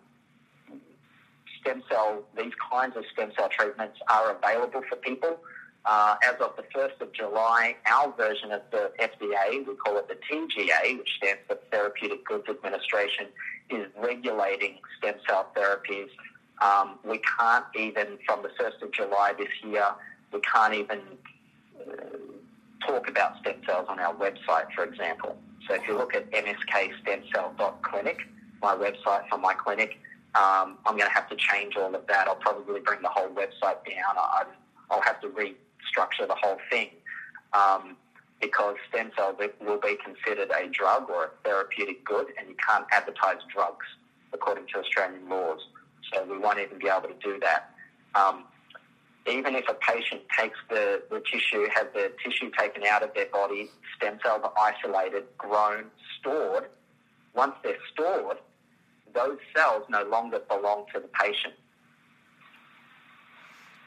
[1.62, 5.40] stem cell, these kinds of stem cell treatments are available for people.
[5.86, 10.08] Uh, as of the 1st of July, our version of the FDA, we call it
[10.08, 13.28] the TGA, which stands for Therapeutic Goods Administration,
[13.70, 16.10] is regulating stem cell therapies.
[16.60, 19.86] Um, we can't even, from the 1st of July this year,
[20.34, 21.02] we can't even
[21.80, 21.94] uh,
[22.88, 25.38] talk about stem cells on our website, for example.
[25.68, 28.18] So if you look at mskstemcell.clinic,
[28.62, 30.00] my website for my clinic,
[30.34, 32.28] um, I'm going to have to change all of that.
[32.28, 34.18] I'll probably bring the whole website down.
[34.18, 34.46] I,
[34.90, 35.30] I'll have to
[35.86, 36.90] restructure the whole thing
[37.54, 37.96] um,
[38.42, 42.86] because stem cells will be considered a drug or a therapeutic good, and you can't
[42.92, 43.86] advertise drugs
[44.34, 45.60] according to Australian laws.
[46.14, 47.72] So we won't even be able to do that.
[48.14, 48.44] Um,
[49.28, 53.26] even if a patient takes the, the tissue, has the tissue taken out of their
[53.28, 55.86] body, stem cells are isolated, grown,
[56.20, 56.66] stored.
[57.34, 58.38] Once they're stored,
[59.14, 61.56] those cells no longer belong to the patient.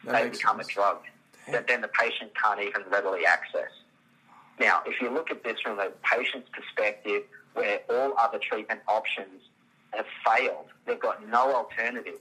[0.04, 0.68] That they become sense.
[0.68, 0.98] a drug
[1.52, 3.70] that then the patient can't even readily access.
[4.58, 7.22] Now, if you look at this from the patient's perspective,
[7.54, 9.42] where all other treatment options
[9.92, 12.18] have failed, they've got no alternative.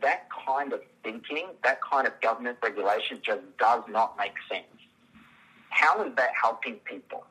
[0.00, 4.64] That kind of thinking, that kind of government regulation just does not make sense.
[5.70, 7.24] How is that helping people?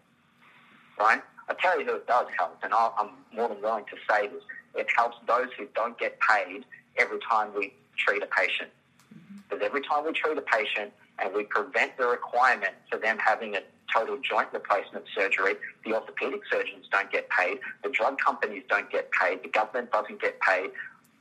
[1.00, 1.22] Right?
[1.50, 4.28] I tell you who it does help, and I'll- I'm more than willing to say
[4.28, 4.44] this.
[4.76, 6.66] It helps those who don't get paid
[6.98, 8.72] every time we treat a patient.
[9.14, 9.38] Mm-hmm.
[9.50, 13.56] Because every time we treat a patient and we prevent the requirement for them having
[13.56, 13.62] a
[13.94, 15.56] total joint replacement surgery,
[15.86, 20.22] the orthopedic surgeons don't get paid, the drug companies don't get paid, the government doesn't
[20.22, 20.72] get paid.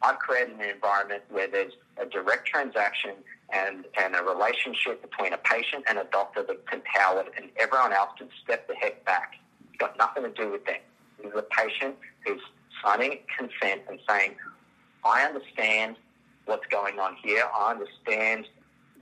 [0.02, 3.14] I've created an environment where there's a direct transaction
[3.52, 8.10] and, and a relationship between a patient and a doctor that's empowered, and everyone else
[8.16, 9.34] can step the heck back.
[9.68, 10.76] It's got nothing to do with them.
[11.22, 12.40] Is a patient who's
[12.82, 14.36] signing consent and saying,
[15.04, 15.96] I understand
[16.46, 17.44] what's going on here.
[17.54, 18.46] I understand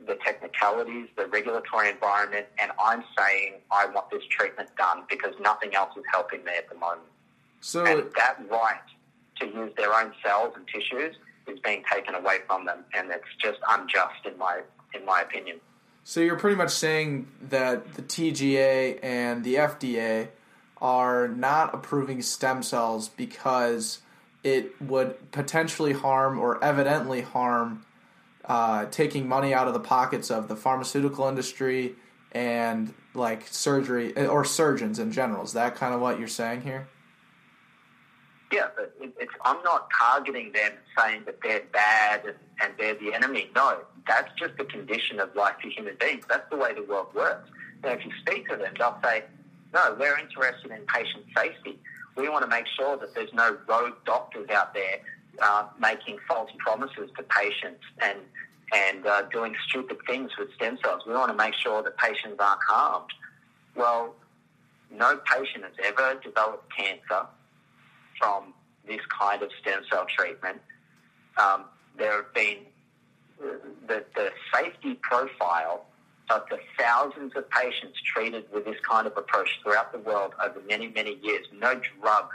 [0.07, 5.75] the technicalities, the regulatory environment, and I'm saying I want this treatment done because nothing
[5.75, 7.09] else is helping me at the moment.
[7.61, 8.81] So And that right
[9.41, 13.25] to use their own cells and tissues is being taken away from them, and it's
[13.41, 14.63] just unjust in my
[14.95, 15.61] in my opinion.
[16.05, 20.29] So you're pretty much saying that the TGA and the FDA
[20.81, 24.01] are not approving stem cells because
[24.43, 27.85] it would potentially harm or evidently harm
[28.49, 31.95] uh, taking money out of the pockets of the pharmaceutical industry
[32.33, 35.45] and like surgery or surgeons in general.
[35.45, 36.89] Is that kind of what you're saying here?
[38.51, 43.13] Yeah, but it's, I'm not targeting them saying that they're bad and, and they're the
[43.13, 43.51] enemy.
[43.55, 46.25] No, that's just the condition of life for human beings.
[46.29, 47.51] That's the way the world works.
[47.83, 49.25] Now, if you speak to them, they'll say,
[49.75, 51.79] no, we're interested in patient safety.
[52.17, 55.01] We want to make sure that there's no rogue doctors out there
[55.43, 58.19] uh, making false promises to patients and
[58.73, 61.03] and uh, doing stupid things with stem cells.
[61.07, 63.11] We want to make sure that patients aren't harmed.
[63.75, 64.15] Well,
[64.93, 67.27] no patient has ever developed cancer
[68.19, 68.53] from
[68.87, 70.59] this kind of stem cell treatment.
[71.39, 71.65] Um,
[71.97, 72.59] there have been
[73.39, 75.87] the, the safety profile
[76.31, 80.61] of the thousands of patients treated with this kind of approach throughout the world over
[80.69, 81.47] many, many years.
[81.53, 82.27] No drug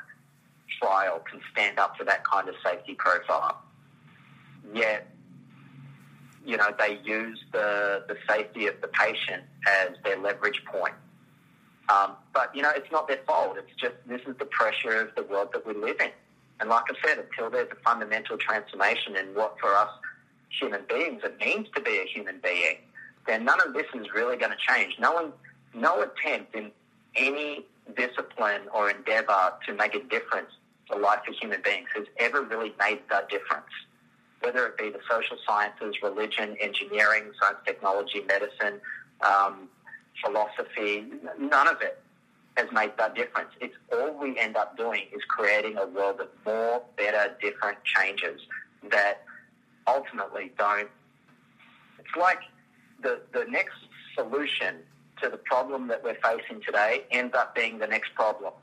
[0.81, 3.61] trial can stand up to that kind of safety profile.
[4.73, 5.07] Yet,
[6.45, 10.93] you know, they use the, the safety of the patient as their leverage point.
[11.89, 13.57] Um, but, you know, it's not their fault.
[13.57, 16.09] It's just this is the pressure of the world that we live in.
[16.59, 19.89] And like I said, until there's a fundamental transformation in what for us
[20.49, 22.77] human beings it means to be a human being,
[23.27, 24.95] then none of this is really going to change.
[24.99, 25.33] No one,
[25.73, 26.71] no attempt in
[27.15, 27.65] any
[27.95, 30.51] discipline or endeavor to make a difference
[30.89, 33.65] the life of human beings has ever really made that difference.
[34.41, 38.81] Whether it be the social sciences, religion, engineering, science, technology, medicine,
[39.21, 39.69] um,
[40.23, 41.05] philosophy,
[41.39, 42.01] none of it
[42.57, 43.49] has made that difference.
[43.61, 48.41] It's all we end up doing is creating a world of more, better, different changes
[48.91, 49.23] that
[49.87, 50.89] ultimately don't.
[51.99, 52.39] It's like
[53.01, 53.77] the, the next
[54.15, 54.75] solution
[55.21, 58.53] to the problem that we're facing today ends up being the next problem.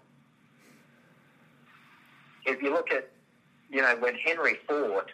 [2.47, 3.09] If you look at,
[3.71, 5.13] you know, when Henry Ford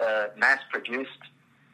[0.00, 1.10] uh, mass-produced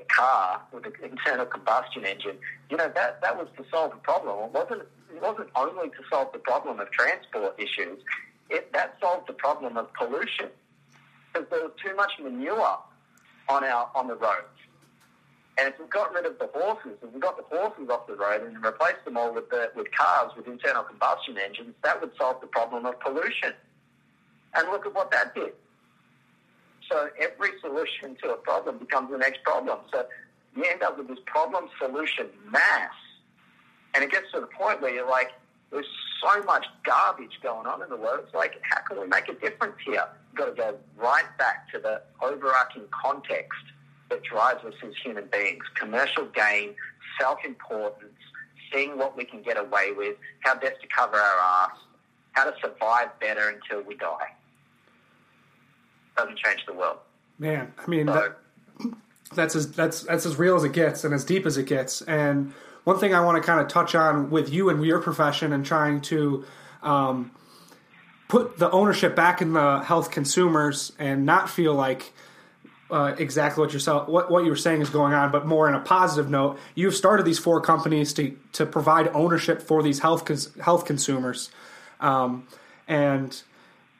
[0.00, 2.36] a car with an internal combustion engine,
[2.70, 4.44] you know, that, that was to solve a problem.
[4.44, 4.82] It wasn't,
[5.14, 8.00] it wasn't only to solve the problem of transport issues,
[8.48, 10.48] it, that solved the problem of pollution
[11.32, 12.78] because there was too much manure
[13.48, 14.46] on our on the roads.
[15.58, 18.14] And if we got rid of the horses, if we got the horses off the
[18.14, 22.10] road and replaced them all with the, with cars with internal combustion engines, that would
[22.18, 23.54] solve the problem of pollution.
[24.56, 25.52] And look at what that did.
[26.90, 29.78] So every solution to a problem becomes the next problem.
[29.92, 30.06] So
[30.56, 32.92] you end up with this problem solution mass.
[33.94, 35.32] And it gets to the point where you're like,
[35.70, 35.86] there's
[36.22, 38.20] so much garbage going on in the world.
[38.24, 40.04] It's like, how can we make a difference here?
[40.30, 43.58] You've got to go right back to the overarching context
[44.10, 45.64] that drives us as human beings.
[45.74, 46.74] Commercial gain,
[47.20, 48.12] self-importance,
[48.72, 51.76] seeing what we can get away with, how best to cover our ass,
[52.32, 54.32] how to survive better until we die.
[56.16, 56.98] Doesn't change the world.
[57.38, 58.38] Man, I mean, So, that,
[59.34, 62.02] that's as that's that's as real as it gets and as deep as it gets.
[62.02, 62.54] And
[62.84, 65.66] one thing I want to kind of touch on with you and your profession and
[65.66, 66.44] trying to
[66.82, 67.32] um,
[68.28, 72.12] put the ownership back in the health consumers and not feel like
[72.90, 75.74] uh, exactly what yourself what, what you were saying is going on, but more in
[75.74, 76.58] a positive note.
[76.74, 81.50] You've started these four companies to to provide ownership for these health cons- health consumers,
[82.00, 82.46] um,
[82.86, 83.42] and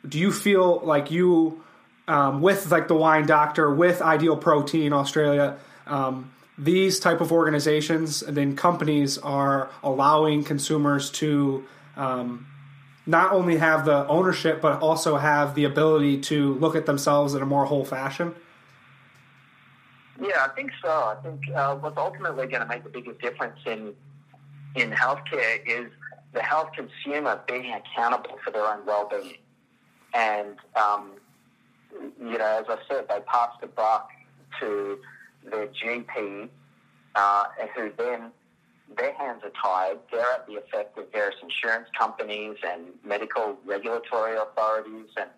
[0.09, 1.65] do you feel like you
[2.09, 8.23] um, with like the Wine Doctor, with Ideal Protein Australia, um, these type of organizations
[8.23, 11.65] and then companies are allowing consumers to
[11.97, 12.47] um,
[13.05, 17.43] not only have the ownership but also have the ability to look at themselves in
[17.43, 18.35] a more whole fashion.
[20.21, 20.89] Yeah, I think so.
[20.89, 23.95] I think uh, what's ultimately going to make the biggest difference in
[24.75, 25.91] in healthcare is
[26.33, 29.39] the health consumer being accountable for their own well-being.
[30.13, 31.13] And um,
[32.21, 34.11] you know, as I said, they pass the buck
[34.61, 34.99] to
[35.51, 36.49] their GP,
[37.15, 37.45] uh,
[37.75, 38.31] who then
[38.97, 39.99] their hands are tied.
[40.11, 45.31] They're at the effect of various insurance companies and medical regulatory authorities and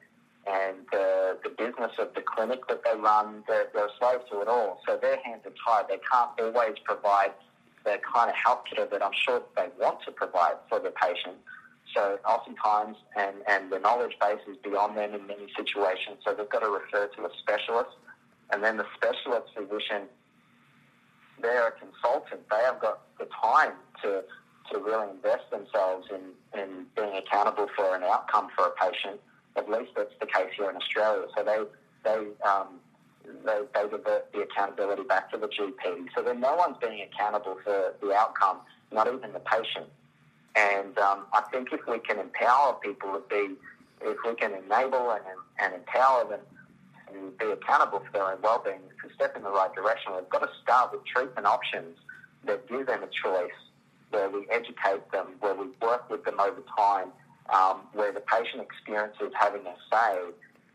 [0.46, 4.48] and the, the business of the clinic that they run, they're, they're slaves to it
[4.48, 4.80] all.
[4.86, 5.88] So their hands are tied.
[5.88, 7.32] They can't always provide
[7.84, 11.36] the kind of healthcare that I'm sure they want to provide for the patient.
[11.94, 16.48] So oftentimes, and, and the knowledge base is beyond them in many situations, so they've
[16.48, 17.96] got to refer to a specialist.
[18.50, 20.08] And then the specialist physician,
[21.40, 22.42] they're a consultant.
[22.50, 24.22] They have got the time to,
[24.72, 29.20] to really invest themselves in, in being accountable for an outcome for a patient.
[29.56, 31.26] At least that's the case here in Australia.
[31.36, 31.58] So they,
[32.04, 32.80] they, um,
[33.44, 36.08] they, they revert the accountability back to the GP.
[36.16, 38.58] So then no one's being accountable for the outcome,
[38.92, 39.86] not even the patient.
[40.56, 43.54] And um, I think if we can empower people to be,
[44.02, 45.22] if we can enable and,
[45.58, 46.40] and empower them
[47.12, 50.42] and be accountable for their own well-being, to step in the right direction, we've got
[50.42, 51.96] to start with treatment options
[52.44, 53.50] that give them a choice,
[54.10, 57.08] where we educate them, where we work with them over time,
[57.50, 60.18] um, where the patient experiences having a say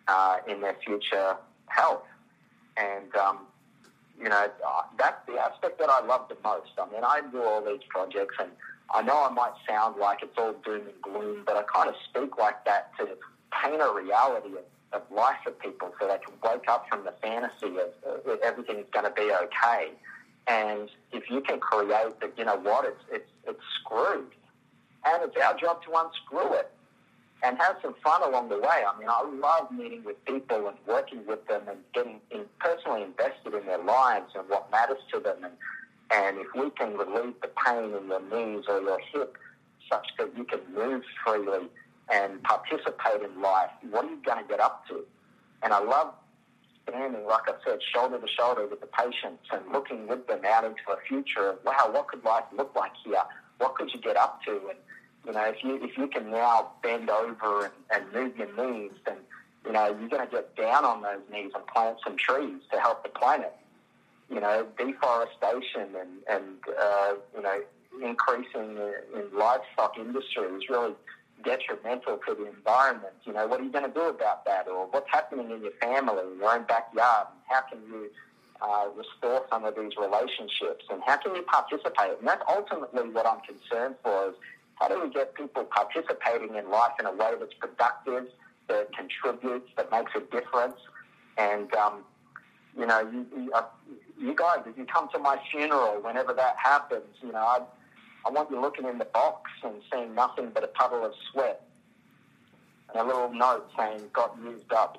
[0.08, 1.36] uh, in their future
[1.68, 2.04] health.
[2.78, 3.40] And um,
[4.20, 6.72] you know, uh, that's the aspect that I love the most.
[6.78, 8.50] I mean, I do all these projects, and
[8.92, 11.96] I know I might sound like it's all doom and gloom, but I kind of
[12.10, 13.08] speak like that to
[13.64, 17.14] paint a reality of, of life for people so they can wake up from the
[17.22, 19.92] fantasy of uh, everything's going to be okay.
[20.48, 24.32] And if you can create that, you know what, it's, it's, it's screwed.
[25.06, 26.72] And it's our job to unscrew it
[27.44, 28.84] and have some fun along the way.
[28.88, 33.04] I mean, I love meeting with people and working with them and getting in, personally
[33.04, 35.44] invested in their lives and what matters to them.
[35.44, 35.54] And,
[36.12, 39.38] and if we can relieve the pain in your knees or your hip
[39.90, 41.68] such that you can move freely
[42.12, 45.04] and participate in life, what are you going to get up to?
[45.62, 46.14] And I love
[46.88, 50.66] standing, like I said, shoulder to shoulder with the patients and looking with them out
[50.66, 53.24] into the future of, wow, what could life look like here?
[53.58, 54.52] What could you get up to?
[54.52, 54.80] And,
[55.26, 58.92] you know, if you, if you can now bend over and, and move your knees,
[59.06, 59.18] then,
[59.66, 62.80] you know, you're going to get down on those knees and plant some trees to
[62.80, 63.56] help the planet.
[64.34, 67.58] You know, deforestation and, and uh, you know,
[68.02, 68.78] increasing
[69.16, 70.94] in livestock industry is really
[71.44, 73.14] detrimental to the environment.
[73.26, 74.68] You know, what are you going to do about that?
[74.68, 77.28] Or what's happening in your family, in your own backyard?
[77.32, 78.10] And how can you
[78.62, 80.86] uh, restore some of these relationships?
[80.90, 82.18] And how can you participate?
[82.20, 84.36] And that's ultimately what I'm concerned for is
[84.76, 88.28] how do we get people participating in life in a way that's productive,
[88.70, 90.80] that contributes, that makes a difference?
[91.38, 92.04] And, um,
[92.78, 93.64] you know, you, you, uh,
[94.24, 97.60] you guys, if you come to my funeral, whenever that happens, you know, I,
[98.26, 101.66] I want you looking in the box and seeing nothing but a puddle of sweat
[102.90, 104.98] and a little note saying, got used up.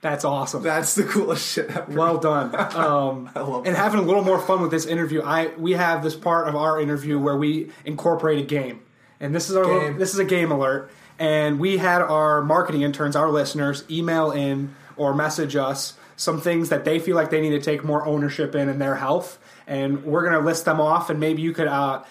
[0.00, 0.62] That's awesome.
[0.62, 1.92] That's the coolest shit ever.
[1.92, 2.54] Well done.
[2.76, 3.82] Um, I love and that.
[3.82, 5.22] having a little more fun with this interview.
[5.22, 8.82] I we have this part of our interview where we incorporate a game,
[9.18, 10.90] and this is our little- this is a game alert.
[11.18, 16.70] And we had our marketing interns, our listeners, email in or message us some things
[16.70, 20.04] that they feel like they need to take more ownership in in their health, and
[20.04, 21.10] we're going to list them off.
[21.10, 22.02] And maybe you could uh,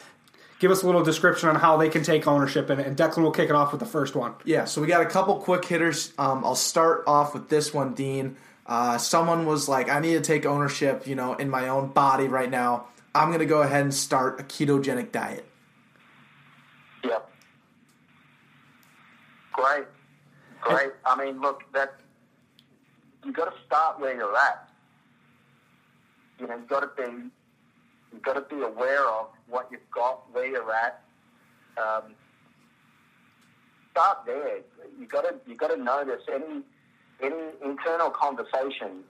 [0.60, 2.88] give us a little description on how they can take ownership in it.
[2.88, 4.36] And Declan will kick it off with the first one.
[4.46, 6.14] Yeah, so we got a couple quick hitters.
[6.18, 8.38] Um, I'll start off with this one, Dean.
[8.66, 12.28] Uh, someone was like, I need to take ownership, you know, in my own body
[12.28, 12.88] right now.
[13.14, 15.46] I'm going to go ahead and start a ketogenic diet.
[17.04, 17.30] Yep.
[19.54, 19.86] Great.
[20.62, 20.92] Great.
[21.06, 22.00] I mean, look, that
[23.26, 24.70] you got to start where you're at.
[26.40, 27.12] You know, you got to be
[28.14, 31.02] you got to be aware of what you've got, where you're at.
[31.78, 32.14] Um,
[33.92, 34.60] start there.
[35.00, 36.62] You got to you got to notice any
[37.22, 39.06] any internal conversations.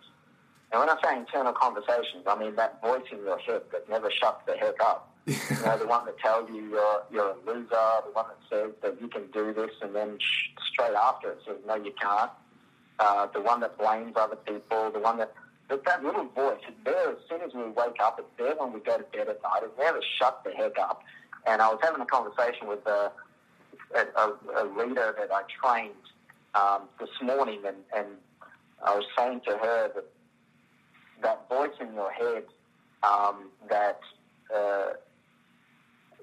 [0.72, 4.10] And when I say internal conversations, I mean that voice in your head that never
[4.12, 5.12] shuts the heck up.
[5.26, 5.36] you
[5.66, 9.02] know, the one that tells you you're you're a loser, the one that says that
[9.02, 12.32] you can do this, and then sh- straight after it says no, you can't.
[12.98, 15.34] Uh, the one that blames other people, the one that
[15.68, 18.18] that, little voice is there as soon as we wake up.
[18.20, 19.64] It's there when we go to bed at night.
[19.64, 21.02] It never shuts the heck up.
[21.48, 23.12] And I was having a conversation with a,
[23.96, 25.94] a, a, a leader that I trained
[26.54, 28.08] um, this morning, and, and
[28.84, 30.06] I was saying to her that
[31.22, 32.44] that voice in your head
[33.04, 34.00] um, that
[34.54, 34.90] uh,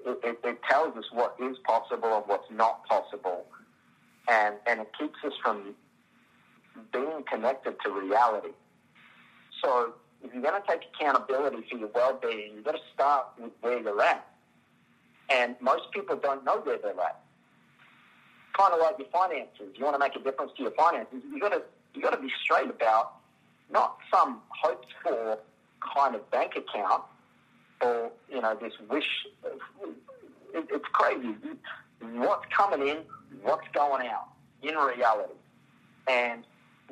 [0.05, 3.45] it, it, it tells us what is possible and what's not possible,
[4.29, 5.75] and and it keeps us from
[6.91, 8.53] being connected to reality.
[9.63, 9.93] So
[10.23, 13.79] if you're going to take accountability for your well-being, you've got to start with where
[13.79, 14.27] you're at.
[15.29, 17.21] And most people don't know where they're at.
[18.57, 19.73] Kind of like your finances.
[19.75, 21.21] You want to make a difference to your finances.
[21.31, 21.61] You got to
[21.95, 23.13] you got to be straight about
[23.71, 25.37] not some hoped for
[25.95, 27.03] kind of bank account
[27.81, 29.07] or you know this wish.
[30.53, 31.35] It, it's crazy.
[31.99, 32.97] What's coming in,
[33.41, 34.27] what's going out
[34.61, 35.33] in reality,
[36.07, 36.43] and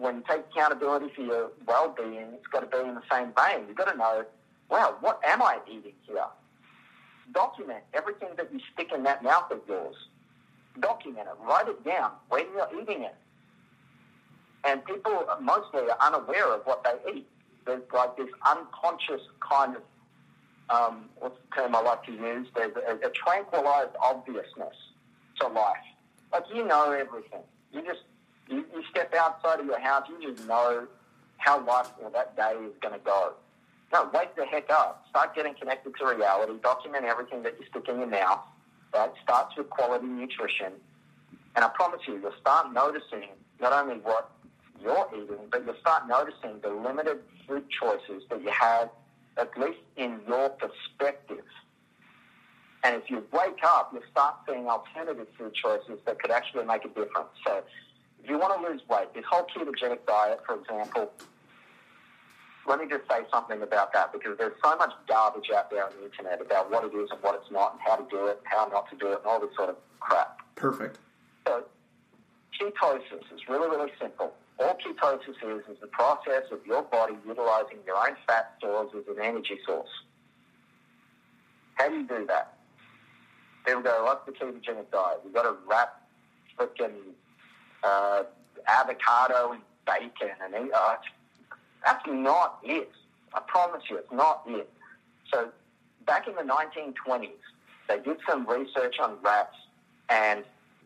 [0.02, 3.68] when you take accountability for your well-being, it's got to be in the same vein.
[3.68, 4.26] You've got to know,
[4.70, 6.26] wow, what am I eating here?
[7.34, 9.96] Document everything that you stick in that mouth of yours.
[10.80, 11.48] Document it.
[11.48, 13.16] Write it down when you're eating it.
[14.64, 17.28] And people mostly are unaware of what they eat.
[17.66, 19.84] There's like this unconscious kind of,
[20.76, 22.48] um, what's the term I like to use?
[22.56, 24.76] There's a, a tranquilized obviousness
[25.42, 25.78] to life.
[26.34, 27.42] Like you know everything.
[27.72, 28.02] You just
[28.52, 30.88] you, you step outside of your house, you just know
[31.38, 33.34] how life or that day is going to go.
[33.94, 35.06] No, wake the heck up.
[35.10, 36.54] Start getting connected to reality.
[36.62, 38.40] Document everything that you stick in your mouth.
[38.94, 39.12] Right?
[39.24, 40.74] Starts with quality nutrition.
[41.56, 43.30] And I promise you, you'll start noticing
[43.60, 44.32] not only what
[44.82, 48.90] you're eating, but you'll start noticing the limited food choices that you have,
[49.38, 51.44] at least in your perspective.
[52.84, 56.84] And if you wake up, you'll start seeing alternative food choices that could actually make
[56.86, 57.30] a difference.
[57.46, 57.64] So
[58.24, 61.12] if you want to lose weight, this whole ketogenic diet, for example,
[62.68, 65.92] let me just say something about that because there's so much garbage out there on
[65.98, 68.38] the internet about what it is and what it's not and how to do it,
[68.38, 70.38] and how not to do it, and all this sort of crap.
[70.56, 71.00] Perfect.
[71.48, 71.64] So
[72.60, 74.34] ketosis is really, really simple.
[74.60, 79.04] All ketosis is is the process of your body utilizing your own fat stores as
[79.08, 79.90] an energy source.
[81.76, 82.58] How do you do that?
[83.66, 85.22] People go, what's the ketogenic diet?
[85.24, 86.02] We've got to wrap
[86.60, 86.92] frickin'
[87.84, 88.24] uh,
[88.68, 90.72] avocado and bacon and eat.
[90.74, 91.12] Oh, it's-
[91.84, 92.92] that's not it.
[93.34, 94.72] I promise you, it's not it.
[95.34, 95.50] So
[96.06, 97.32] back in the 1920s,
[97.88, 99.56] they did some research on rats
[100.10, 100.44] and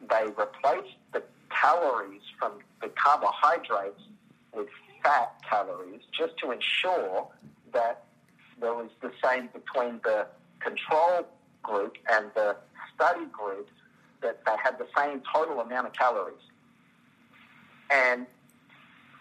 [0.09, 3.99] they replaced the calories from the carbohydrates
[4.53, 4.67] with
[5.03, 7.27] fat calories just to ensure
[7.73, 8.03] that
[8.61, 10.27] there was the same between the
[10.61, 11.27] control
[11.61, 12.55] group and the
[12.93, 13.67] study group
[14.21, 16.41] that they had the same total amount of calories.
[17.89, 18.25] And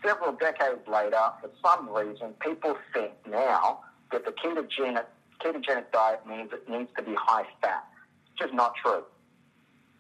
[0.05, 3.81] several decades later, for some reason, people think now
[4.13, 5.05] that the ketogenic,
[5.41, 7.85] ketogenic diet means it needs to be high fat.
[8.31, 9.03] It's just not true.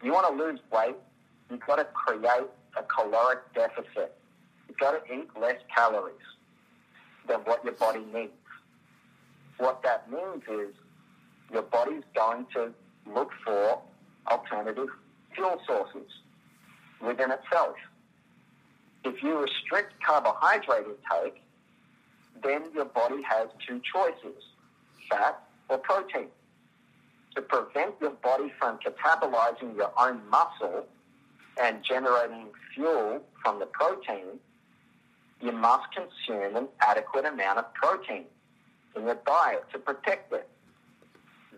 [0.03, 0.97] You want to lose weight,
[1.51, 4.16] you've got to create a caloric deficit.
[4.69, 6.16] You've got to eat less calories
[7.28, 8.32] than what your body needs.
[9.59, 10.74] What that means is
[11.53, 12.73] your body's going to
[13.07, 13.81] look for
[14.31, 14.89] alternative
[15.35, 16.11] fuel sources
[17.01, 17.77] within itself.
[19.05, 21.43] If you restrict carbohydrate intake,
[22.43, 24.43] then your body has two choices,
[25.10, 26.28] fat or protein.
[27.36, 30.86] To prevent your body from catabolizing your own muscle
[31.60, 34.39] and generating fuel from the protein,
[35.40, 38.24] you must consume an adequate amount of protein
[38.97, 40.48] in your diet to protect it.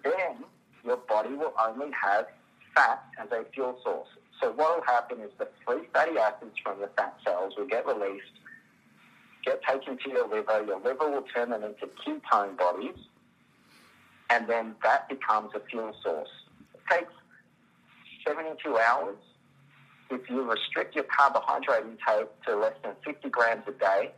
[0.02, 0.44] Then
[0.84, 2.26] your body will only have
[2.74, 4.08] fat as a fuel source.
[4.40, 7.86] So what will happen is the free fatty acids from the fat cells will get
[7.86, 8.32] released,
[9.44, 10.64] get taken to your liver.
[10.66, 12.98] Your liver will turn them into ketone bodies,
[14.30, 16.28] and then that becomes a fuel source.
[16.74, 17.12] It takes
[18.26, 19.16] 72 hours.
[20.10, 24.12] If you restrict your carbohydrate intake to less than 50 grams a day,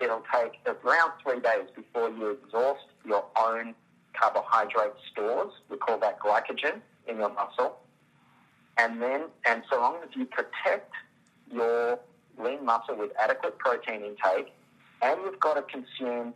[0.00, 3.74] it'll take around three days before you exhaust your own
[4.18, 5.52] carbohydrate stores.
[5.68, 7.78] We call that glycogen in your muscle.
[8.76, 10.92] And then, and so long as you protect
[11.52, 11.98] your
[12.38, 14.52] lean muscle with adequate protein intake,
[15.02, 16.34] and you've got to consume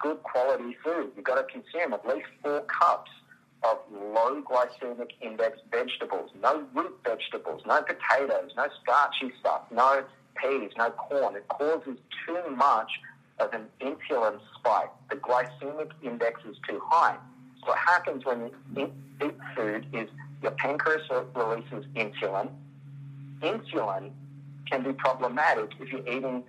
[0.00, 1.12] good quality food.
[1.16, 3.10] You've got to consume at least four cups
[3.62, 10.04] of low glycemic index vegetables, no root vegetables, no potatoes, no starchy stuff, no
[10.36, 11.36] peas, no corn.
[11.36, 11.96] It causes
[12.26, 12.90] too much
[13.38, 14.90] of an insulin spike.
[15.10, 17.16] The glycemic index is too high.
[17.60, 18.92] So what happens when you
[19.22, 20.08] eat, food is
[20.44, 21.02] your pancreas
[21.34, 22.50] releases insulin.
[23.40, 24.10] Insulin
[24.70, 26.44] can be problematic if you're eating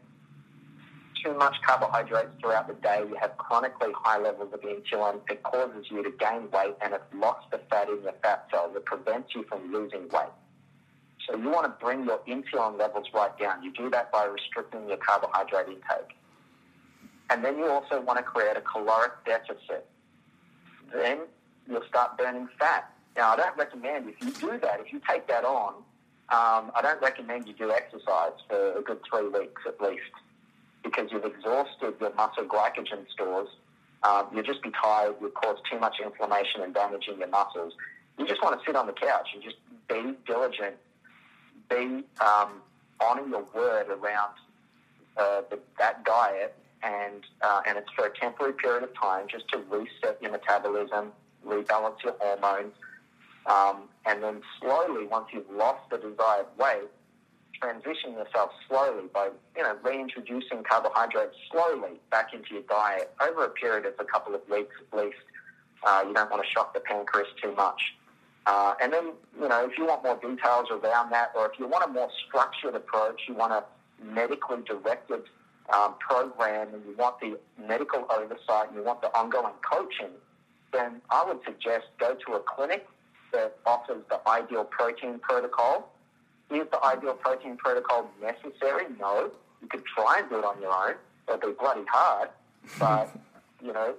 [1.24, 3.04] too much carbohydrates throughout the day.
[3.08, 5.22] You have chronically high levels of insulin.
[5.30, 8.76] It causes you to gain weight and it locks the fat in your fat cells.
[8.76, 10.36] It prevents you from losing weight.
[11.26, 13.64] So you want to bring your insulin levels right down.
[13.64, 16.18] You do that by restricting your carbohydrate intake.
[17.30, 19.88] And then you also want to create a caloric deficit.
[20.94, 21.20] Then
[21.68, 22.92] you'll start burning fat.
[23.16, 25.76] Now, I don't recommend if you do that, if you take that on,
[26.30, 30.02] um, I don't recommend you do exercise for a good three weeks at least
[30.84, 33.48] because you've exhausted your muscle glycogen stores.
[34.04, 35.16] Um, you'll just be tired.
[35.22, 37.74] You'll cause too much inflammation and damage in your muscles.
[38.18, 39.56] You just want to sit on the couch and just
[39.88, 40.76] be diligent,
[41.70, 42.62] be um,
[43.02, 44.34] your word around
[45.18, 49.48] uh, the, that diet, and uh, and it's for a temporary period of time, just
[49.50, 51.12] to reset your metabolism,
[51.46, 52.74] rebalance your hormones,
[53.48, 56.90] um, and then slowly, once you've lost the desired weight,
[57.62, 63.50] transition yourself slowly by you know reintroducing carbohydrates slowly back into your diet over a
[63.50, 65.18] period of a couple of weeks at least.
[65.86, 67.96] Uh, you don't want to shock the pancreas too much.
[68.48, 71.68] Uh, and then, you know, if you want more details around that, or if you
[71.68, 73.64] want a more structured approach, you want a
[74.04, 75.22] medically directed
[75.74, 80.12] um, program, and you want the medical oversight, and you want the ongoing coaching,
[80.72, 82.88] then I would suggest go to a clinic
[83.36, 85.92] that offers the ideal protein protocol.
[86.50, 88.86] Is the ideal protein protocol necessary?
[89.00, 89.32] No.
[89.62, 90.96] You could try and do it on your own.
[91.28, 92.30] It'll be bloody hard.
[92.80, 93.16] But,
[93.64, 93.94] you know,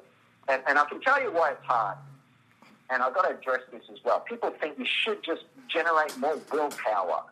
[0.49, 1.97] and, and I can tell you why it's hard.
[2.91, 4.19] And I've got to address this as well.
[4.21, 7.23] People think you should just generate more willpower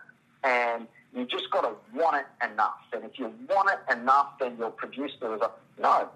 [0.44, 2.78] and you just got to want it enough.
[2.93, 5.59] And if you want it enough, then you'll produce the result.
[5.76, 6.09] No.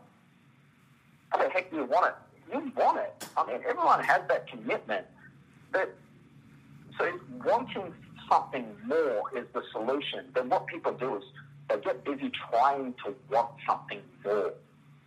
[1.31, 2.15] How the heck do you want it?
[2.53, 3.27] You want it.
[3.37, 5.05] I mean, everyone has that commitment.
[5.73, 5.95] But
[6.99, 7.95] so wanting
[8.31, 10.27] something more is the solution.
[10.35, 11.25] Then what people do is
[11.69, 14.53] they get busy trying to want something more.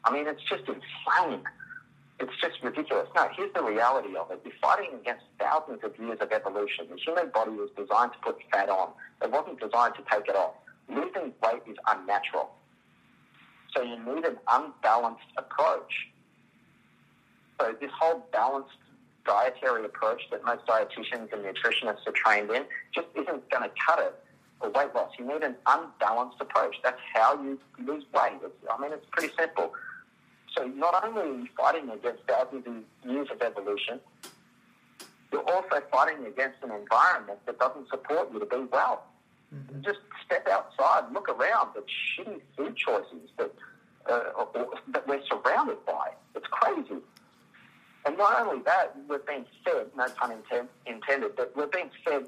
[0.03, 1.43] I mean, it's just insane.
[2.19, 3.07] it's just ridiculous.
[3.15, 4.41] No, here's the reality of it.
[4.45, 6.85] You're fighting against thousands of years of evolution.
[6.89, 8.89] The human body was designed to put fat on.
[9.21, 10.53] It wasn't designed to take it off.
[10.87, 12.51] Losing weight is unnatural.
[13.75, 16.09] So you need an unbalanced approach.
[17.59, 18.75] So this whole balanced
[19.25, 23.99] dietary approach that most dietitians and nutritionists are trained in just isn't going to cut
[23.99, 24.15] it
[24.59, 25.11] for weight loss.
[25.17, 26.75] You need an unbalanced approach.
[26.83, 28.39] That's how you lose weight.
[28.43, 29.73] It's, I mean, it's pretty simple.
[30.55, 33.99] So not only are you fighting against thousands of years of evolution,
[35.31, 39.03] you're also fighting against an environment that doesn't support you to be well.
[39.81, 43.51] Just step outside, look around the shitty food choices that
[44.09, 46.11] uh, or- that we're surrounded by.
[46.35, 46.95] It's crazy.
[48.05, 52.27] And not only that, we're being fed, no pun inten- intended, but we're being fed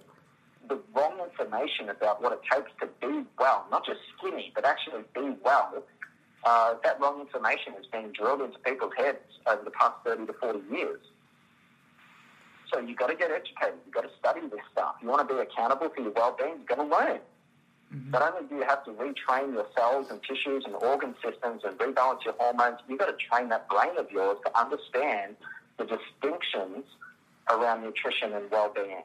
[0.69, 5.03] the wrong information about what it takes to be well, not just skinny, but actually
[5.13, 5.83] be well.
[6.45, 9.17] Uh, that wrong information has been drilled into people's heads
[9.47, 10.99] over the past 30 to 40 years.
[12.71, 13.79] So you've got to get educated.
[13.85, 14.95] You've got to study this stuff.
[15.01, 17.19] You want to be accountable for your well-being, you've got to learn.
[18.09, 21.77] Not only do you have to retrain your cells and tissues and organ systems and
[21.77, 25.35] rebalance your hormones, you've got to train that brain of yours to understand
[25.77, 26.85] the distinctions
[27.49, 29.03] around nutrition and well-being.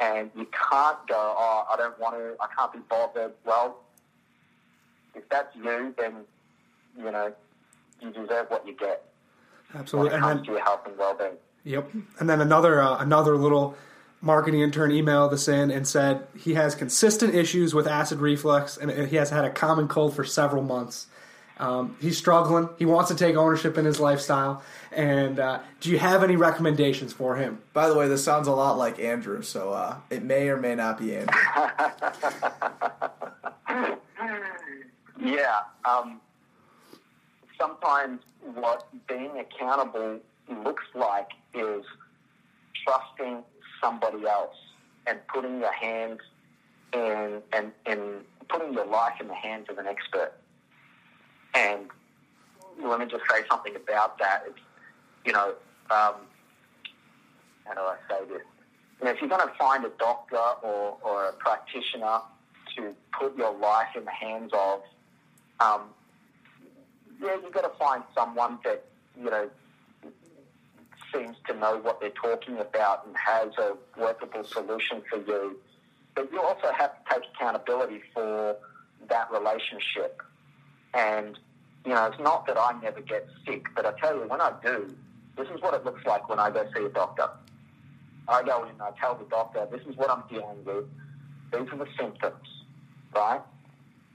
[0.00, 3.32] And you can't go, oh, I don't want to, I can't be bothered.
[3.44, 3.78] Well,
[5.14, 6.14] if that's you, then,
[6.98, 7.32] you know,
[8.00, 9.04] you deserve what you get
[9.72, 10.10] when Absolutely.
[10.10, 11.36] it And comes then to your health and well-being.
[11.64, 11.90] Yep.
[12.18, 13.76] And then another uh, another little
[14.20, 18.90] marketing intern emailed us in and said he has consistent issues with acid reflux and
[19.08, 21.06] he has had a common cold for several months.
[21.58, 22.68] Um, he's struggling.
[22.78, 24.62] He wants to take ownership in his lifestyle.
[24.90, 27.60] And uh, do you have any recommendations for him?
[27.72, 30.74] By the way, this sounds a lot like Andrew, so uh, it may or may
[30.74, 31.40] not be Andrew.
[35.24, 35.60] Yeah.
[35.84, 36.20] Um,
[37.58, 38.20] sometimes
[38.54, 40.20] what being accountable
[40.64, 41.84] looks like is
[42.84, 43.42] trusting
[43.82, 44.56] somebody else
[45.06, 46.20] and putting your hands
[46.92, 48.00] in and, and
[48.48, 50.32] putting your life in the hands of an expert.
[51.54, 51.90] And
[52.82, 54.44] let me just say something about that.
[54.48, 54.58] It's,
[55.24, 55.54] you know,
[55.90, 56.14] um,
[57.64, 58.42] how do I say this?
[59.00, 62.20] You know, if you're going to find a doctor or, or a practitioner
[62.76, 64.82] to put your life in the hands of,
[65.60, 65.82] um,
[67.22, 68.84] yeah, you've got to find someone that,
[69.18, 69.48] you know,
[71.12, 75.56] seems to know what they're talking about and has a workable solution for you.
[76.14, 78.56] But you also have to take accountability for
[79.08, 80.20] that relationship.
[80.94, 81.38] And,
[81.84, 84.52] you know, it's not that I never get sick, but I tell you, when I
[84.64, 84.94] do,
[85.36, 87.28] this is what it looks like when I go see a doctor.
[88.28, 90.86] I go in I tell the doctor, this is what I'm dealing with.
[91.52, 92.48] These are the symptoms,
[93.14, 93.40] right?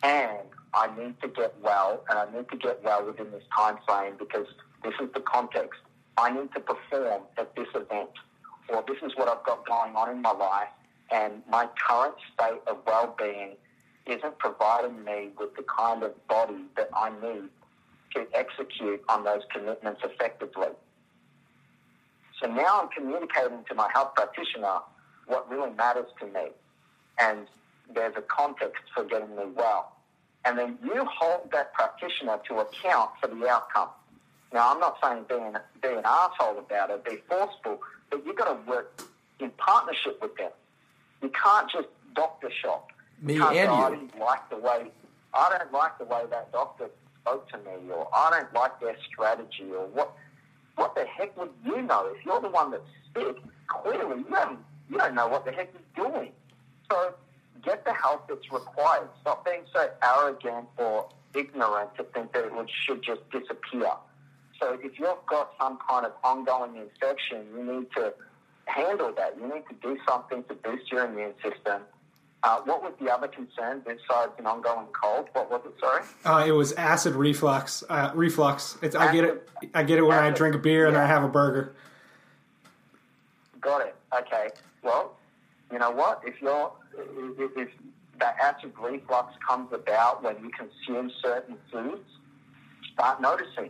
[0.02, 3.78] And I need to get well, and I need to get well within this time
[3.88, 4.48] frame because
[4.84, 5.80] this is the context.
[6.18, 8.10] I need to perform at this event,
[8.70, 10.70] or this is what I've got going on in my life,
[11.12, 13.56] and my current state of well-being
[14.06, 17.50] isn't providing me with the kind of body that I need
[18.16, 20.70] to execute on those commitments effectively.
[22.42, 24.80] So now I'm communicating to my health practitioner
[25.28, 26.48] what really matters to me.
[27.20, 27.48] And
[27.94, 29.92] there's a context for getting me well.
[30.46, 33.90] And then you hold that practitioner to account for the outcome.
[34.54, 38.38] Now, I'm not saying be an, be an asshole about it, be forceful, but you've
[38.38, 39.02] got to work
[39.40, 40.52] in partnership with them.
[41.22, 42.90] You can't just doctor shop.
[43.22, 43.96] Me you and go, I you.
[43.96, 44.92] didn't like the way,
[45.34, 46.90] I don't like the way that doctor
[47.22, 50.16] spoke to me, or I don't like their strategy, or what.
[50.76, 52.84] What the heck would you know if you're the one that's
[53.14, 53.36] sick?
[53.68, 54.60] Clearly, you don't,
[54.90, 56.32] you don't know what the heck you're doing.
[56.90, 57.14] So
[57.66, 59.10] get the help that's required.
[59.20, 63.92] Stop being so arrogant or ignorant to think that it would, should just disappear.
[64.58, 68.14] So if you've got some kind of ongoing infection, you need to
[68.64, 69.36] handle that.
[69.38, 71.82] You need to do something to boost your immune system.
[72.42, 75.28] Uh, what was the other concern besides an ongoing cold?
[75.34, 75.74] What was it?
[75.80, 76.04] Sorry.
[76.24, 77.84] Uh, it was acid reflux.
[77.90, 78.78] Uh, reflux.
[78.82, 79.50] It's, I get it.
[79.74, 81.76] I get it when I drink a beer and I have a burger.
[83.60, 83.96] Got it.
[84.18, 84.50] Okay.
[84.84, 85.18] Well,
[85.72, 86.22] you know what?
[86.26, 87.70] If you're if, if
[88.20, 92.08] that acid reflux comes about when you consume certain foods,
[92.94, 93.70] start noticing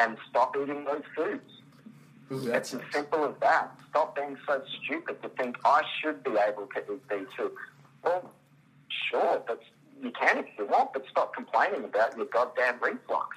[0.00, 1.59] and stop eating those foods.
[2.32, 3.76] Ooh, that's It's as simple as that.
[3.90, 7.54] Stop being so stupid to think I should be able to eat these foods.
[8.04, 8.30] Well,
[9.10, 9.60] sure, but
[10.02, 13.36] you can if you want, but stop complaining about your goddamn reflux.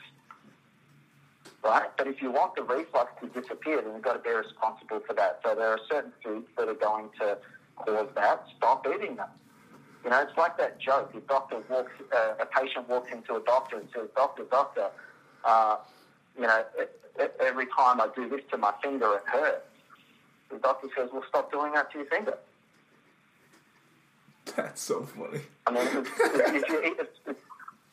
[1.63, 1.89] Right?
[1.97, 5.13] But if you want the reflux to disappear, then you've got to be responsible for
[5.13, 5.39] that.
[5.43, 7.37] So there are certain foods that are going to
[7.77, 8.45] cause that.
[8.57, 9.29] Stop eating them.
[10.03, 11.13] You know, it's like that joke.
[11.15, 14.89] A doctor walks, uh, a patient walks into a doctor and says, "Doctor, doctor,
[15.45, 15.77] uh,
[16.35, 17.02] you know, e-
[17.39, 19.65] every time I do this to my finger, it hurts.
[20.49, 22.37] The doctor says, well, stop doing that to your finger.
[24.55, 25.41] That's so funny.
[25.65, 26.09] I mean, it's,
[26.69, 27.39] it's, it's,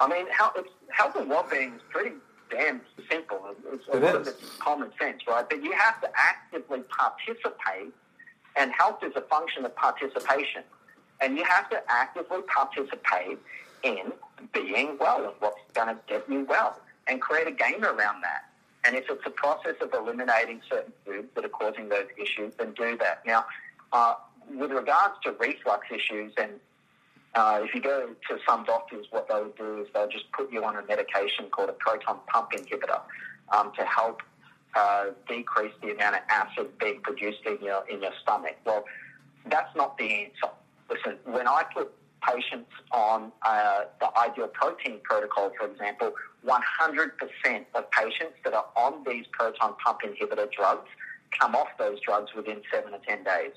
[0.00, 2.16] I mean, health and well-being is pretty
[2.50, 3.40] damn simple.
[3.72, 5.48] It's, a It lot of it's common sense, right?
[5.48, 7.92] But you have to actively participate,
[8.56, 10.62] and health is a function of participation.
[11.20, 13.38] And you have to actively participate
[13.82, 14.12] in
[14.52, 18.49] being well and what's going to get you well, and create a game around that.
[18.84, 22.72] And if it's a process of eliminating certain foods that are causing those issues, then
[22.72, 23.24] do that.
[23.26, 23.44] Now,
[23.92, 24.14] uh,
[24.54, 26.52] with regards to reflux issues and
[27.34, 30.50] uh, if you go to some doctors, what they would do is they'll just put
[30.52, 33.00] you on a medication called a proton pump inhibitor
[33.52, 34.22] um, to help
[34.74, 38.56] uh, decrease the amount of acid being produced in your in your stomach.
[38.64, 38.84] Well,
[39.46, 40.52] that's not the answer.
[40.88, 41.92] Listen, when I put
[42.26, 46.12] patients on uh, the ideal protein protocol, for example,
[46.46, 50.88] 100% of patients that are on these proton pump inhibitor drugs
[51.38, 53.52] come off those drugs within seven to 10 days.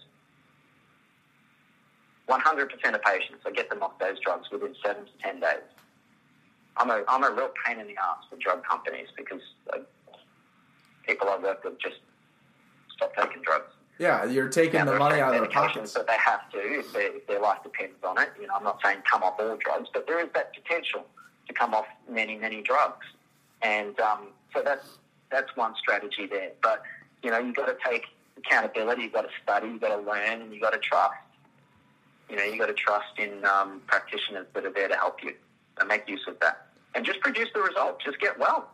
[2.30, 5.64] 100% of patients, I get them off those drugs within seven to 10 days.
[6.78, 9.42] I'm a, I'm a real pain in the ass for drug companies because
[9.72, 9.80] uh,
[11.06, 11.98] people I work with just
[12.96, 13.72] stop taking drugs.
[14.00, 15.94] Yeah, you're taking Now, the money out of their pockets.
[15.94, 18.30] that they have to if, they, if their life depends on it.
[18.42, 21.06] You know, I'm not saying come off all drugs, but there is that potential
[21.48, 23.06] to come off many, many drugs.
[23.62, 24.86] And um, so that's
[25.32, 26.52] that's one strategy there.
[26.62, 26.84] But
[27.24, 28.06] you know, you've got to take
[28.38, 29.04] accountability.
[29.04, 29.68] You've got to study.
[29.68, 31.14] You've got to learn, and you've got to trust.
[32.30, 35.34] You know, you've got to trust in um, practitioners that are there to help you
[35.80, 36.68] and make use of that.
[36.96, 38.02] And just produce the result.
[38.04, 38.70] Just get well,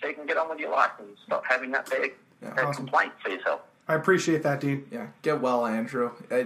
[0.00, 2.84] so you can get on with your life and stop having that big Yeah, awesome.
[2.86, 3.60] complaint for yourself.
[3.90, 4.86] I appreciate that, Dean.
[4.92, 6.12] Yeah, get well, Andrew.
[6.30, 6.36] I,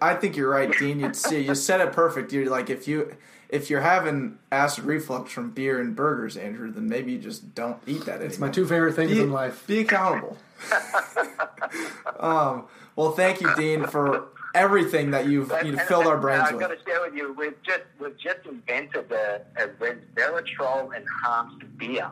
[0.00, 1.00] I, I think you're right, Dean.
[1.00, 2.32] You see, you said it perfect.
[2.32, 3.16] You're like if you
[3.48, 7.78] if you're having acid reflux from beer and burgers, Andrew, then maybe you just don't
[7.88, 8.22] eat that.
[8.22, 9.66] It's my two favorite things be, in life.
[9.66, 10.38] Be accountable.
[12.20, 16.22] um, well, thank you, Dean, for everything that you've And- you and- filled our and
[16.22, 16.84] brains I've got with.
[16.84, 22.08] to share with you, we've just we've just invented a, a resveratrol enhanced beer.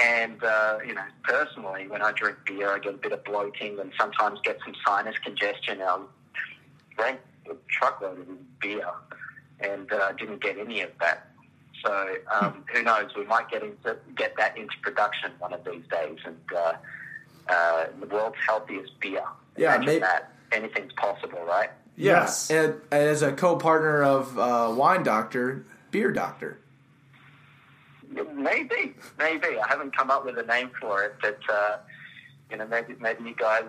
[0.00, 3.78] And uh, you know, personally, when I drink beer, I get a bit of bloating
[3.78, 5.80] and sometimes get some sinus congestion.
[5.82, 6.00] I
[6.96, 8.88] drank a truckload of beer
[9.60, 11.30] and uh, didn't get any of that.
[11.84, 13.10] So um, who knows?
[13.16, 16.72] We might get into get that into production one of these days, and uh,
[17.48, 19.22] uh, the world's healthiest beer.
[19.56, 20.30] Yeah, Imagine maybe- that.
[20.52, 21.70] Anything's possible, right?
[21.96, 22.48] Yes.
[22.50, 26.58] Yeah, and as a co-partner of uh, Wine Doctor, Beer Doctor.
[28.34, 29.58] Maybe, maybe.
[29.58, 31.78] I haven't come up with a name for it, but uh,
[32.50, 33.64] you know, maybe maybe you guys,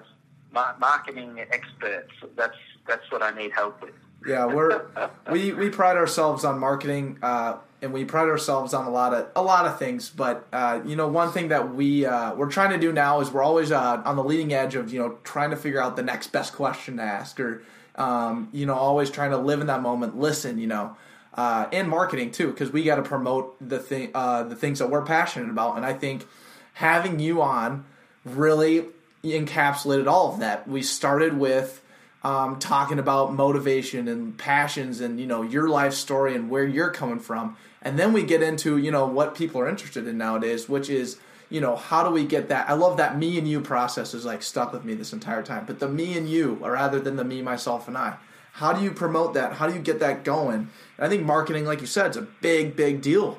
[0.53, 2.11] mar- marketing experts.
[2.35, 2.57] That's
[2.87, 3.93] that's what I need help with.
[4.27, 4.85] Yeah, we're
[5.31, 9.27] we we pride ourselves on marketing, uh, and we pride ourselves on a lot of
[9.35, 10.09] a lot of things.
[10.09, 13.31] But uh, you know, one thing that we uh, we're trying to do now is
[13.31, 16.03] we're always uh, on the leading edge of you know trying to figure out the
[16.03, 17.63] next best question to ask, or
[17.97, 20.95] um, you know, always trying to live in that moment, listen, you know,
[21.35, 24.89] uh, and marketing too, because we got to promote the thing uh, the things that
[24.89, 25.77] we're passionate about.
[25.77, 26.25] And I think
[26.73, 27.85] having you on
[28.23, 28.85] really
[29.23, 30.67] encapsulated all of that.
[30.67, 31.81] We started with
[32.25, 36.89] um, talking about motivation and passions and you know your life story and where you're
[36.89, 40.67] coming from and then we get into you know what people are interested in nowadays
[40.67, 41.17] which is
[41.51, 44.25] you know how do we get that i love that me and you process is
[44.25, 47.23] like stuck with me this entire time but the me and you rather than the
[47.23, 48.17] me myself and i
[48.55, 51.65] how do you promote that how do you get that going and i think marketing
[51.65, 53.37] like you said is a big big deal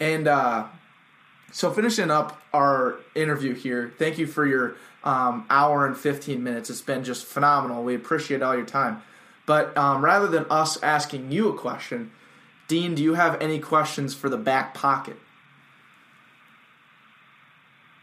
[0.00, 0.66] and uh
[1.52, 6.70] so finishing up our interview here, thank you for your um, hour and 15 minutes.
[6.70, 7.82] It's been just phenomenal.
[7.82, 9.02] We appreciate all your time.
[9.46, 12.12] But um, rather than us asking you a question,
[12.68, 15.16] Dean, do you have any questions for the back pocket?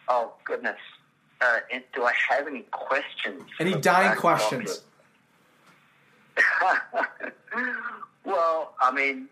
[0.10, 0.80] Oh goodness.
[1.40, 1.60] Uh,
[1.94, 3.44] do I have any questions?
[3.60, 4.78] Any dying questions?
[4.78, 4.87] pocket?
[8.26, 9.28] well, I mean,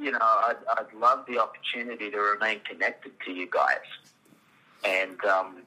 [0.00, 3.78] you know, I'd, I'd love the opportunity to remain connected to you guys,
[4.84, 5.62] and um,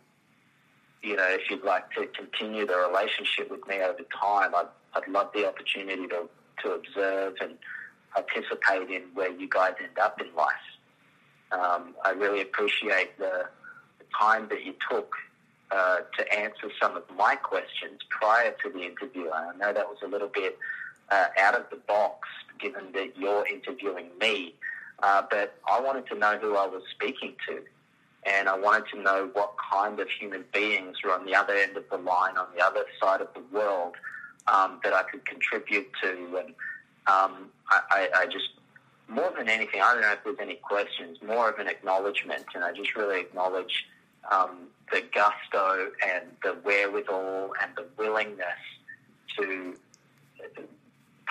[1.03, 5.07] you know, if you'd like to continue the relationship with me over time, I'd, I'd
[5.07, 6.29] love the opportunity to
[6.63, 7.57] to observe and
[8.13, 10.51] participate in where you guys end up in life.
[11.51, 13.45] Um, I really appreciate the,
[13.99, 15.13] the time that you took
[15.71, 19.29] uh, to answer some of my questions prior to the interview.
[19.31, 20.57] I know that was a little bit
[21.09, 22.27] uh, out of the box,
[22.59, 24.55] given that you're interviewing me,
[25.01, 27.61] uh, but I wanted to know who I was speaking to.
[28.23, 31.75] And I wanted to know what kind of human beings were on the other end
[31.75, 33.95] of the line, on the other side of the world,
[34.47, 36.37] um, that I could contribute to.
[36.37, 36.49] And
[37.07, 38.49] um, I, I, I just
[39.11, 42.63] more than anything, I don't know if there's any questions, more of an acknowledgement, and
[42.63, 43.85] I just really acknowledge
[44.29, 48.45] um, the gusto and the wherewithal and the willingness
[49.37, 49.75] to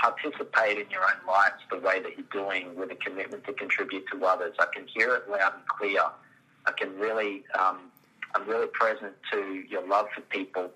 [0.00, 4.04] participate in your own lives the way that you're doing with a commitment to contribute
[4.10, 4.54] to others.
[4.58, 6.00] I can hear it loud and clear.
[6.66, 7.90] I can really, um,
[8.34, 10.70] I'm really present to your love for people,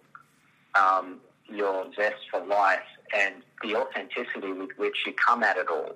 [0.78, 2.80] um, your zest for life,
[3.16, 5.94] and the authenticity with which you come at it all.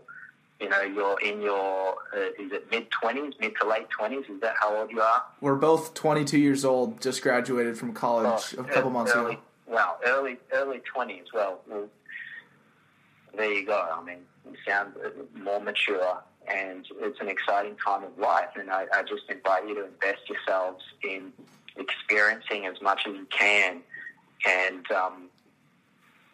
[0.60, 4.28] You know, you're in your, uh, is it mid 20s, mid to late 20s?
[4.28, 5.22] Is that how old you are?
[5.40, 9.42] We're both 22 years old, just graduated from college a couple months early, ago.
[9.68, 11.26] Well, early early twenties.
[11.32, 11.88] Well, well,
[13.36, 13.86] there you go.
[13.92, 14.94] I mean, you sound
[15.34, 18.48] more mature, and it's an exciting time of life.
[18.58, 21.32] And I, I just invite you to invest yourselves in
[21.76, 23.82] experiencing as much as you can.
[24.46, 25.28] And um,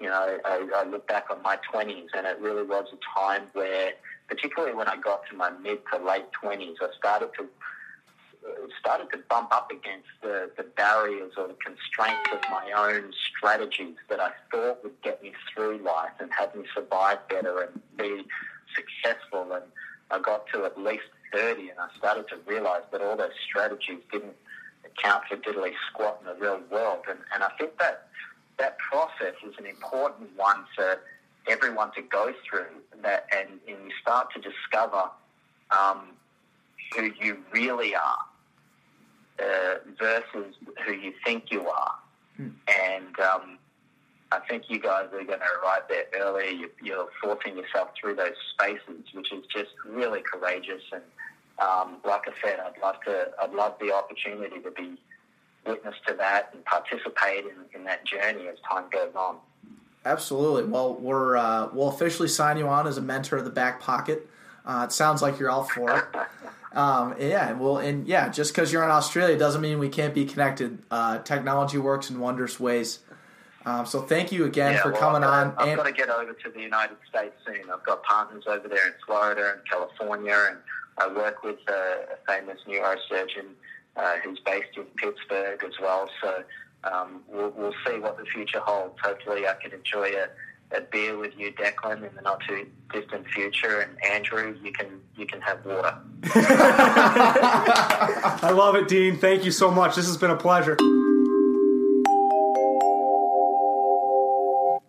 [0.00, 3.42] you know, I, I look back on my twenties, and it really was a time
[3.52, 3.92] where,
[4.28, 7.48] particularly when I got to my mid to late twenties, I started to
[8.78, 13.96] started to bump up against the, the barriers or the constraints of my own strategies
[14.08, 18.24] that I thought would get me through life and have me survive better and be
[18.74, 19.50] successful.
[19.52, 19.64] And
[20.10, 24.00] I got to at least 30 and I started to realize that all those strategies
[24.12, 24.36] didn't
[24.84, 27.04] account for diddly squat in the real world.
[27.08, 28.08] And, and I think that
[28.58, 31.00] that process is an important one for
[31.48, 32.66] everyone to go through
[33.02, 35.10] that and, and you start to discover
[35.70, 36.08] um,
[36.94, 38.18] who you really are
[39.38, 40.54] uh, versus
[40.86, 41.94] who you think you are.
[42.68, 43.58] And um,
[44.32, 46.56] I think you guys are going to arrive there early.
[46.56, 50.82] You, you're forcing yourself through those spaces, which is just really courageous.
[50.92, 51.02] And
[51.58, 53.30] um, like I said, I'd love to.
[53.40, 54.98] I'd love the opportunity to be
[55.66, 59.36] witness to that and participate in, in that journey as time goes on.
[60.04, 60.64] Absolutely.
[60.64, 64.28] Well, we're uh, we'll officially sign you on as a mentor of the back pocket.
[64.66, 66.04] Uh, it sounds like you're all for it.
[66.74, 70.24] Um, yeah, well, and yeah, just because you're in Australia doesn't mean we can't be
[70.24, 70.82] connected.
[70.90, 72.98] Uh, technology works in wondrous ways.
[73.64, 75.54] Um, so thank you again Yeah, for well, coming I've on.
[75.54, 77.70] got, I've And got to get over to the United States soon.
[77.72, 80.58] I've got partners over there in Florida and California, and
[80.98, 83.50] I work with a, a famous neurosurgeon
[83.96, 86.10] uh, who's based in Pittsburgh as well.
[86.20, 86.42] So
[86.90, 88.98] um, we'll, we'll see what the future holds.
[89.02, 90.28] Hopefully, I can enjoy a,
[90.76, 93.80] a beer with you, Declan, in the not too distant future.
[93.80, 95.98] And Andrew, you can you can have water.
[98.42, 99.16] I love it, Dean.
[99.18, 99.96] Thank you so much.
[99.96, 100.76] This has been a pleasure.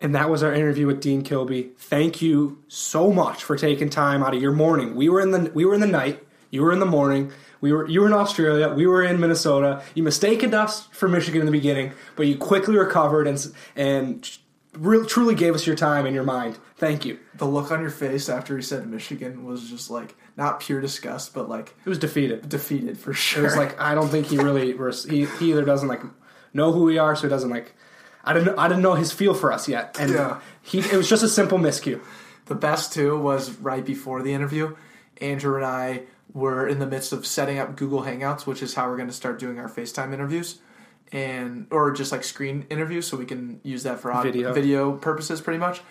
[0.01, 1.71] And that was our interview with Dean Kilby.
[1.77, 4.93] Thank you so much for taking time out of your morning.
[4.95, 6.21] We were in the we were in the night.
[6.51, 7.31] You were in the morning.
[7.65, 8.69] We were you were in Australia.
[8.69, 9.81] We were in Minnesota.
[9.95, 13.37] You mistaken us for Michigan in the beginning, but you quickly recovered and
[13.75, 14.37] and
[14.77, 16.59] re- truly gave us your time and your mind.
[16.77, 17.17] Thank you.
[17.35, 21.33] the look on your face after he said Michigan was just like not pure disgust,
[21.33, 22.47] but like It was defeated.
[22.49, 23.41] defeated for sure.
[23.41, 24.67] It was like I don't think he really
[25.09, 26.01] he, he either doesn't like
[26.53, 27.73] know who we are, so he doesn't like.
[28.23, 30.39] I didn't I didn't know his feel for us yet, and Yeah.
[30.61, 31.99] he it was just a simple miscue.
[32.45, 34.75] The best too was right before the interview.
[35.21, 36.01] Andrew and I
[36.35, 39.13] were in the midst of setting up Google Hangouts, which is how we're going to
[39.13, 40.59] start doing our FaceTime interviews,
[41.11, 44.53] and or just like screen interviews, so we can use that for audio, Video.
[44.53, 45.81] video purposes, pretty much.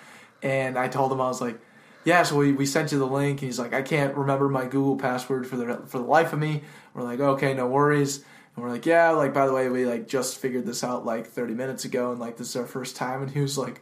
[0.43, 1.59] And I told him I was like,
[2.05, 4.67] "Yeah." So we, we sent you the link, and he's like, "I can't remember my
[4.67, 6.63] Google password for the for the life of me."
[6.93, 8.19] We're like, "Okay, no worries."
[8.55, 11.27] And we're like, "Yeah." Like by the way, we like just figured this out like
[11.27, 13.23] 30 minutes ago, and like this is our first time.
[13.23, 13.81] And he was like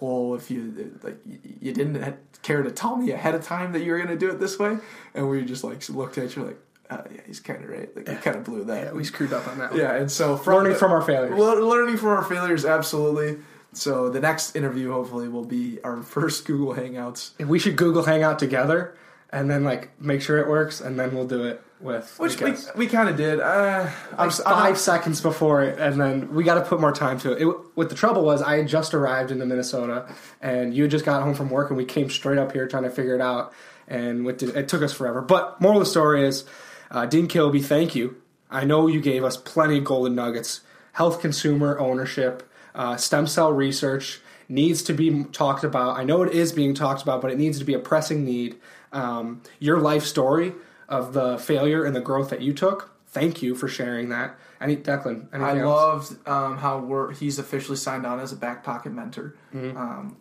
[0.00, 1.16] well, if you like,
[1.60, 4.30] you didn't care to tell me ahead of time that you were going to do
[4.30, 4.78] it this way,
[5.14, 6.58] and we just like looked at you like,
[6.90, 7.94] uh, yeah, he's kind of right.
[7.96, 8.84] Like, we kind of blew that.
[8.86, 9.72] Yeah, we screwed up on that.
[9.72, 9.80] one.
[9.80, 11.38] Yeah, and so from Learning the- from our failures.
[11.38, 13.38] learning from our failures, absolutely.
[13.74, 18.04] So the next interview hopefully will be our first Google Hangouts, And we should Google
[18.04, 18.94] Hangout together,
[19.30, 22.54] and then like make sure it works, and then we'll do it with which we,
[22.76, 23.40] we kind of did.
[23.40, 26.92] Uh, Like s- I'm five seconds before it, and then we got to put more
[26.92, 27.42] time to it.
[27.42, 27.46] it.
[27.74, 30.06] What the trouble was, I had just arrived into Minnesota,
[30.40, 32.82] and you had just got home from work, and we came straight up here trying
[32.84, 33.52] to figure it out,
[33.86, 35.20] and what did, it took us forever.
[35.20, 36.44] But moral of the story is,
[36.90, 38.16] uh, Dean Kilby, thank you.
[38.50, 40.62] I know you gave us plenty of golden nuggets.
[40.92, 42.42] Health consumer ownership,
[42.74, 45.96] uh, stem cell research needs to be talked about.
[45.98, 48.56] I know it is being talked about, but it needs to be a pressing need.
[48.90, 50.54] Um, your life story
[50.88, 52.94] of the failure and the growth that you took.
[53.08, 54.38] Thank you for sharing that.
[54.60, 55.28] Any Declan?
[55.32, 56.10] I else?
[56.10, 59.34] loved um, how we're, he's officially signed on as a back pocket mentor.
[59.54, 59.76] Mm-hmm.
[59.76, 60.16] Um,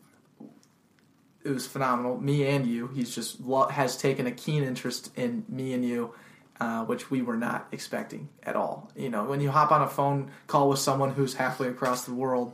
[1.43, 2.19] it was phenomenal.
[2.19, 2.87] Me and you.
[2.87, 6.13] He's just lo- has taken a keen interest in me and you,
[6.59, 8.91] uh, which we were not expecting at all.
[8.95, 12.13] You know, when you hop on a phone call with someone who's halfway across the
[12.13, 12.53] world,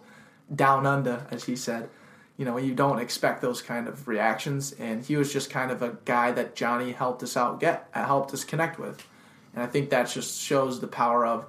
[0.54, 1.90] down under, as he said,
[2.38, 4.72] you know, you don't expect those kind of reactions.
[4.74, 8.06] And he was just kind of a guy that Johnny helped us out get, uh,
[8.06, 9.06] helped us connect with.
[9.54, 11.46] And I think that just shows the power of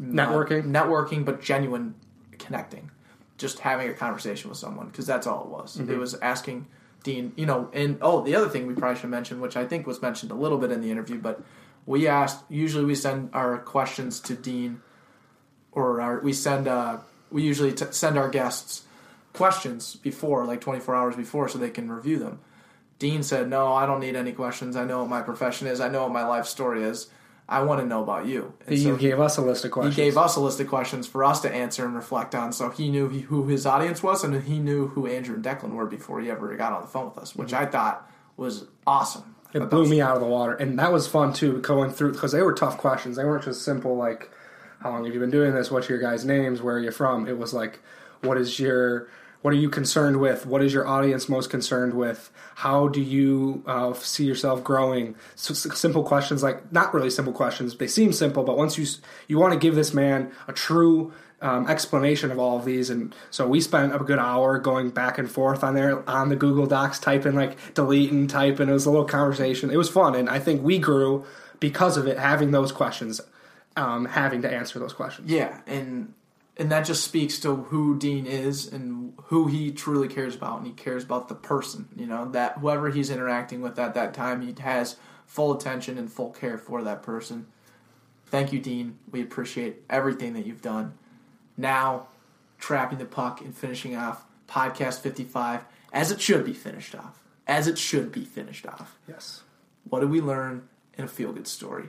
[0.00, 0.64] Networking?
[0.64, 1.94] networking, but genuine
[2.38, 2.90] connecting,
[3.38, 5.76] just having a conversation with someone because that's all it was.
[5.76, 5.92] Mm-hmm.
[5.92, 6.66] It was asking
[7.02, 9.86] Dean, you know, and oh, the other thing we probably should mention, which I think
[9.86, 11.42] was mentioned a little bit in the interview, but
[11.84, 12.44] we asked.
[12.48, 14.80] Usually, we send our questions to Dean,
[15.72, 16.68] or our, we send.
[16.68, 16.98] Uh,
[17.30, 18.84] we usually t- send our guests
[19.32, 22.40] questions before, like 24 hours before, so they can review them.
[22.98, 24.76] Dean said, "No, I don't need any questions.
[24.76, 25.80] I know what my profession is.
[25.80, 27.08] I know what my life story is.
[27.48, 29.96] I want to know about you." And you so gave us a list of questions.
[29.96, 32.52] he gave us a list of questions for us to answer and reflect on.
[32.52, 35.72] So he knew he, who his audience was, and he knew who Andrew and Declan
[35.72, 37.72] were before he ever got on the phone with us, which I mm-hmm.
[37.72, 39.34] thought was awesome.
[39.52, 42.12] It blew was- me out of the water, and that was fun too, going through
[42.12, 43.16] because they were tough questions.
[43.16, 44.30] They weren't just simple like,
[44.78, 45.72] "How long have you been doing this?
[45.72, 46.62] What's your guys' names?
[46.62, 47.80] Where are you from?" It was like,
[48.20, 49.08] "What is your
[49.42, 50.46] what are you concerned with?
[50.46, 52.30] What is your audience most concerned with?
[52.56, 57.76] How do you uh, see yourself growing?" So, simple questions, like not really simple questions.
[57.76, 58.86] They seem simple, but once you
[59.28, 61.12] you want to give this man a true
[61.42, 62.88] um, explanation of all of these.
[62.88, 66.36] And so we spent a good hour going back and forth on there on the
[66.36, 69.70] Google Docs, typing like delete and type, and it was a little conversation.
[69.70, 71.26] It was fun, and I think we grew
[71.60, 73.20] because of it, having those questions,
[73.76, 75.30] um, having to answer those questions.
[75.30, 76.14] Yeah, and
[76.56, 80.66] and that just speaks to who Dean is and who he truly cares about, and
[80.66, 81.88] he cares about the person.
[81.96, 84.96] You know that whoever he's interacting with at that time, he has
[85.26, 87.46] full attention and full care for that person.
[88.26, 88.98] Thank you, Dean.
[89.10, 90.94] We appreciate everything that you've done.
[91.56, 92.08] Now,
[92.58, 97.66] trapping the puck and finishing off podcast fifty-five as it should be finished off, as
[97.66, 98.98] it should be finished off.
[99.08, 99.42] Yes.
[99.88, 101.88] What did we learn in a feel-good story?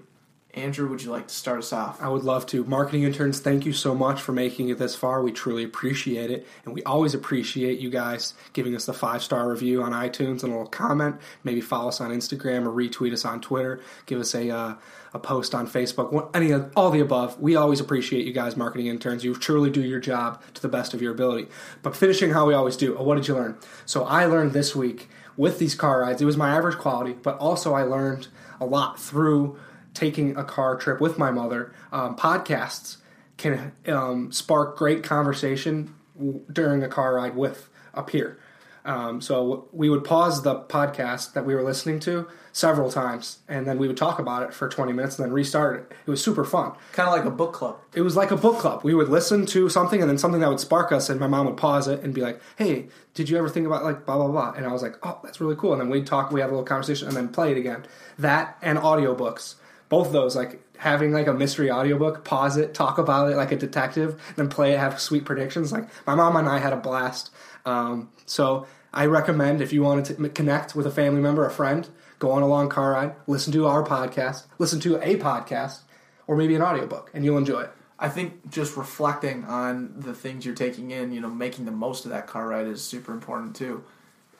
[0.56, 2.00] Andrew, would you like to start us off?
[2.00, 2.64] I would love to.
[2.66, 5.24] Marketing interns, thank you so much for making it this far.
[5.24, 6.46] We truly appreciate it.
[6.64, 10.54] And we always appreciate you guys giving us the five star review on iTunes and
[10.54, 11.16] a little comment.
[11.44, 13.82] Maybe follow us on Instagram or retweet us on Twitter.
[14.06, 14.76] Give us a, uh,
[15.16, 16.30] a post on Facebook.
[16.36, 17.40] Any of all the above.
[17.40, 19.24] We always appreciate you guys, marketing interns.
[19.24, 21.48] You truly do your job to the best of your ability.
[21.82, 22.94] But finishing how we always do.
[22.96, 23.58] What did you learn?
[23.88, 27.38] So I learned this week with these car rides, it was my average quality, but
[27.40, 28.28] also I learned
[28.62, 29.58] a lot through
[29.94, 31.74] taking a car trip with my mother.
[31.92, 32.98] Um, podcasts
[33.38, 38.40] can um, spark great conversation w- during a car ride with a peer.
[38.86, 43.66] Um, so we would pause the podcast that we were listening to several times, and
[43.66, 45.96] then we would talk about it for 20 minutes and then restart it.
[46.06, 46.74] It was super fun.
[46.92, 47.78] Kind of like a book club.
[47.94, 48.82] It was like a book club.
[48.84, 51.46] We would listen to something and then something that would spark us, and my mom
[51.46, 54.28] would pause it and be like, "Hey, did you ever think about like blah blah
[54.28, 56.50] blah?" And I was like, "Oh, that's really cool." And then we'd talk, we have
[56.50, 57.86] a little conversation, and then play it again.
[58.20, 59.56] That and audiobooks,
[59.94, 63.56] both those like having like a mystery audiobook, pause it, talk about it like a
[63.56, 65.72] detective, then play it, have sweet predictions.
[65.72, 67.30] Like my mom and I had a blast.
[67.64, 71.88] Um, so I recommend if you wanted to connect with a family member, a friend,
[72.18, 75.82] go on a long car ride, listen to our podcast, listen to a podcast,
[76.26, 77.72] or maybe an audiobook, and you'll enjoy it.
[78.00, 82.04] I think just reflecting on the things you're taking in, you know, making the most
[82.06, 83.84] of that car ride is super important too.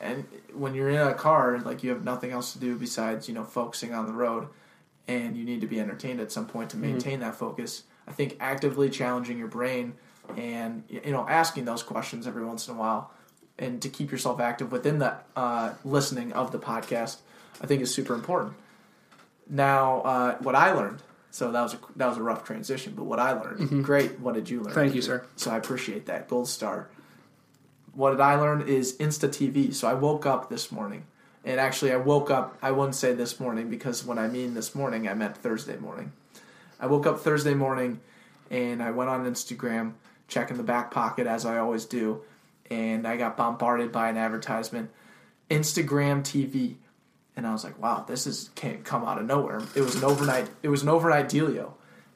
[0.02, 3.36] And when you're in a car, like you have nothing else to do besides, you
[3.36, 4.48] know, focusing on the road
[5.08, 7.84] and you need to be entertained at some point to maintain that focus.
[8.08, 9.94] I think actively challenging your brain
[10.38, 13.12] and, you know, asking those questions every once in a while
[13.58, 17.18] and to keep yourself active within the uh, listening of the podcast,
[17.62, 18.54] I think is super important.
[19.50, 21.02] Now, uh, what I learned.
[21.32, 24.20] So that was a that was a rough transition, but what I learned, great.
[24.20, 24.68] What did you learn?
[24.68, 24.76] Mm-hmm.
[24.76, 25.26] Thank you, sir.
[25.36, 26.90] So I appreciate that gold star.
[27.94, 29.74] What did I learn is Insta TV.
[29.74, 31.08] So I woke up this morning,
[31.44, 32.58] and actually I woke up.
[32.62, 36.12] I wouldn't say this morning because when I mean this morning, I meant Thursday morning.
[36.80, 38.02] I woke up Thursday morning,
[38.50, 39.94] and I went on Instagram,
[40.28, 42.22] checking the back pocket as I always do,
[42.70, 44.90] and I got bombarded by an advertisement,
[45.50, 46.76] Instagram TV,
[47.36, 50.04] and I was like, "Wow, this is can't come out of nowhere." It was an
[50.04, 50.50] overnight.
[50.62, 51.74] It was an overnight dealio,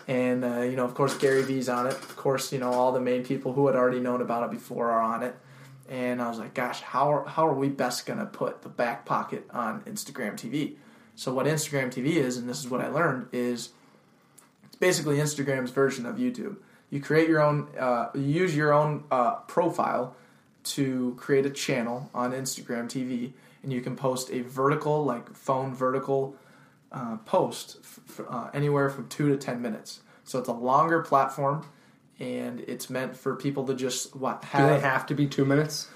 [0.07, 1.93] and uh, you know, of course, Gary Vee's on it.
[1.93, 4.91] Of course, you know, all the main people who had already known about it before
[4.91, 5.35] are on it.
[5.89, 9.05] And I was like, "Gosh, how are, how are we best gonna put the back
[9.05, 10.75] pocket on Instagram TV?"
[11.15, 13.69] So what Instagram TV is, and this is what I learned, is
[14.65, 16.57] it's basically Instagram's version of YouTube.
[16.89, 20.15] You create your own, uh, use your own uh, profile
[20.63, 23.33] to create a channel on Instagram TV,
[23.63, 26.35] and you can post a vertical, like phone vertical
[26.91, 30.01] uh, post, f- f- uh, anywhere from two to ten minutes.
[30.23, 31.65] So it's a longer platform,
[32.19, 35.87] and it's meant for people to just what Do they have to be two minutes?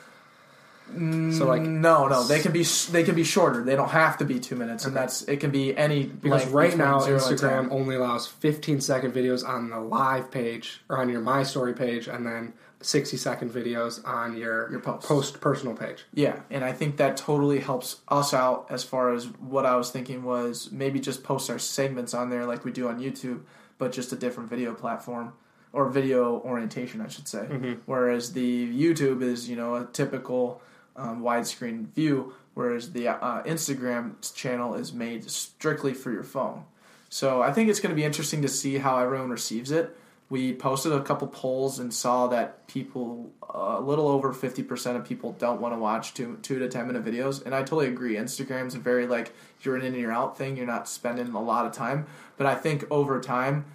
[0.93, 3.63] Mm, so like no, no, they can be they can be shorter.
[3.63, 6.75] They don't have to be two minutes, and that's it can be any because right
[6.75, 11.43] now Instagram only allows 15 second videos on the live page or on your My
[11.43, 16.03] Story page, and then 60 second videos on your Your post personal page.
[16.13, 19.91] Yeah, and I think that totally helps us out as far as what I was
[19.91, 23.43] thinking was maybe just post our segments on there like we do on YouTube,
[23.77, 25.33] but just a different video platform
[25.73, 27.45] or video orientation, I should say.
[27.85, 30.61] Whereas the YouTube is, you know, a typical
[30.95, 36.65] um, widescreen view, whereas the uh, Instagram channel is made strictly for your phone.
[37.09, 39.97] So I think it's going to be interesting to see how everyone receives it.
[40.29, 45.03] We posted a couple polls and saw that people, uh, a little over 50% of
[45.03, 47.45] people don't want to watch two, two to 10 minute videos.
[47.45, 48.15] And I totally agree.
[48.15, 50.55] Instagram's a very like, you're in and you're out thing.
[50.55, 52.07] You're not spending a lot of time.
[52.37, 53.65] But I think over time,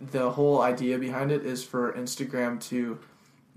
[0.00, 2.98] the whole idea behind it is for Instagram to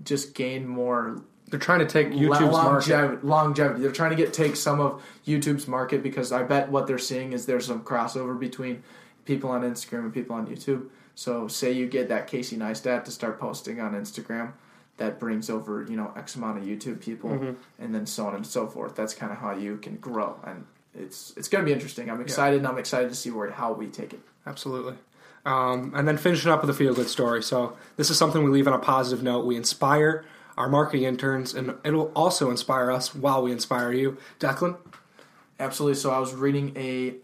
[0.04, 2.50] just gain more They're trying to take YouTube's market.
[2.52, 3.80] longevity, longevity.
[3.82, 7.32] They're trying to get take some of YouTube's market because I bet what they're seeing
[7.32, 8.82] is there's some crossover between
[9.24, 10.88] people on Instagram and people on YouTube.
[11.14, 14.52] So say you get that Casey Neistat to start posting on Instagram,
[14.96, 17.52] that brings over you know X amount of YouTube people, Mm-hmm.
[17.82, 18.96] and then so on and so forth.
[18.96, 20.64] That's kind of how you can grow, and
[20.94, 22.10] it's it's going to be interesting.
[22.10, 24.20] I'm excited, and I'm excited to see where how we take it.
[24.46, 24.94] Absolutely.
[25.44, 27.42] Um, and then finishing up with a feel good story.
[27.42, 29.44] So, this is something we leave on a positive note.
[29.44, 30.24] We inspire
[30.56, 34.18] our marketing interns, and it'll also inspire us while we inspire you.
[34.38, 34.76] Declan?
[35.58, 35.94] Absolutely.
[35.96, 37.14] So I was reading a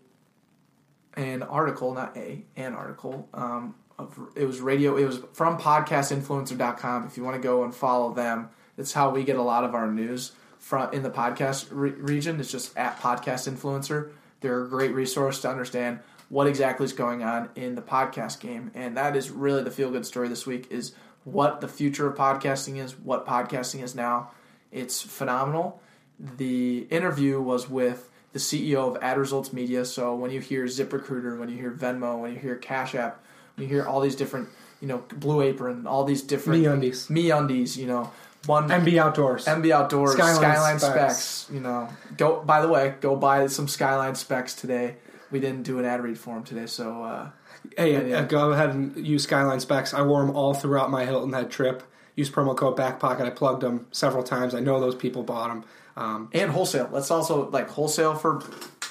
[1.15, 3.29] an article, not a an article.
[3.35, 4.97] Um, of, it was radio.
[4.97, 7.07] It was from podcastinfluencer.com.
[7.07, 9.75] If you want to go and follow them, that's how we get a lot of
[9.75, 12.39] our news from in the podcast re- region.
[12.39, 14.13] It's just at podcast influencer.
[14.41, 15.99] They're a great resource to understand
[16.29, 19.91] what exactly is going on in the podcast game, and that is really the feel
[19.91, 20.67] good story this week.
[20.71, 20.95] Is
[21.25, 24.31] what the future of podcasting is, what podcasting is now.
[24.71, 25.81] It's phenomenal.
[26.19, 29.85] The interview was with the CEO of Ad Results Media.
[29.85, 33.25] So when you hear ZipRecruiter, when you hear Venmo, when you hear Cash App,
[33.57, 34.49] when you hear all these different,
[34.81, 37.09] you know, Blue Apron, all these different MeUndies.
[37.09, 38.13] me undies, you know,
[38.47, 39.47] one MB Outdoors.
[39.47, 41.19] MB Outdoors, Skyline Skyline, Specs.
[41.19, 41.51] specs.
[41.53, 42.43] You know, go.
[42.43, 44.97] By the way, go buy some Skyline specs today.
[45.31, 47.31] We didn't do an ad read for them today, so uh,
[47.77, 48.21] hey, yeah.
[48.21, 49.93] uh, go ahead and use Skyline specs.
[49.93, 51.83] I wore them all throughout my Hilton Head trip.
[52.17, 53.21] Use promo code BACKPOCKET.
[53.21, 54.55] I plugged them several times.
[54.55, 55.65] I know those people bought them.
[55.97, 56.89] Um, and wholesale.
[56.91, 58.43] Let's also like wholesale for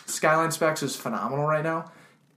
[0.05, 1.91] Skyline specs is phenomenal right now.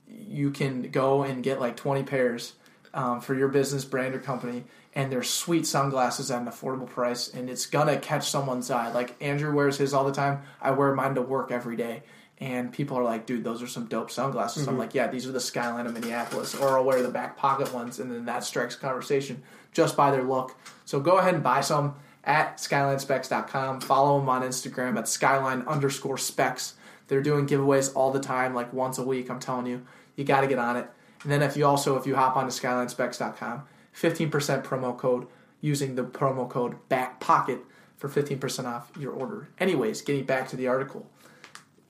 [0.06, 2.54] You can go and get like twenty pairs
[2.94, 4.64] um, for your business brand or company,
[4.94, 8.92] and they're sweet sunglasses at an affordable price, and it's gonna catch someone's eye.
[8.92, 10.42] Like Andrew wears his all the time.
[10.60, 12.02] I wear mine to work every day.
[12.40, 14.66] And people are like, dude, those are some dope sunglasses.
[14.66, 14.80] I'm mm-hmm.
[14.80, 16.54] like, yeah, these are the Skyline of Minneapolis.
[16.54, 19.42] Or I'll wear the back pocket ones, and then that strikes conversation
[19.72, 20.56] just by their look.
[20.86, 23.82] So go ahead and buy some at skylinespecs.com.
[23.82, 26.74] Follow them on Instagram at skyline underscore specs.
[27.08, 29.30] They're doing giveaways all the time, like once a week.
[29.30, 29.84] I'm telling you,
[30.16, 30.88] you got to get on it.
[31.22, 33.64] And then if you also if you hop onto skylinespecs.com,
[33.94, 34.30] 15%
[34.64, 35.26] promo code
[35.60, 37.60] using the promo code back pocket
[37.96, 39.48] for 15% off your order.
[39.58, 41.06] Anyways, getting back to the article,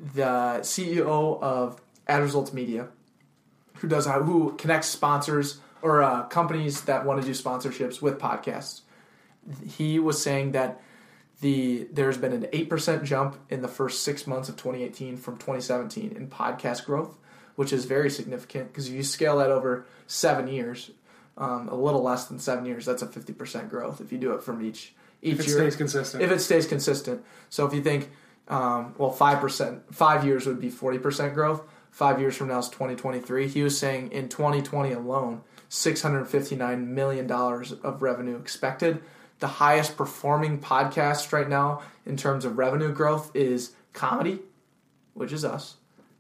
[0.01, 2.89] the CEO of Ad Results Media,
[3.77, 8.82] who does who connects sponsors or uh, companies that want to do sponsorships with podcasts,
[9.66, 10.81] he was saying that
[11.40, 15.36] the there's been an eight percent jump in the first six months of 2018 from
[15.36, 17.16] 2017 in podcast growth,
[17.56, 20.90] which is very significant because if you scale that over seven years,
[21.39, 24.32] um, a little less than seven years, that's a 50 percent growth if you do
[24.32, 26.22] it from each each if it year stays consistent.
[26.22, 27.24] if it stays consistent.
[27.48, 28.10] So if you think,
[28.51, 31.62] um, well, five percent, five years would be forty percent growth.
[31.90, 33.48] Five years from now is twenty twenty three.
[33.48, 38.36] He was saying in twenty twenty alone, six hundred fifty nine million dollars of revenue
[38.36, 39.01] expected.
[39.39, 44.40] The highest performing podcast right now in terms of revenue growth is comedy,
[45.14, 45.77] which is us,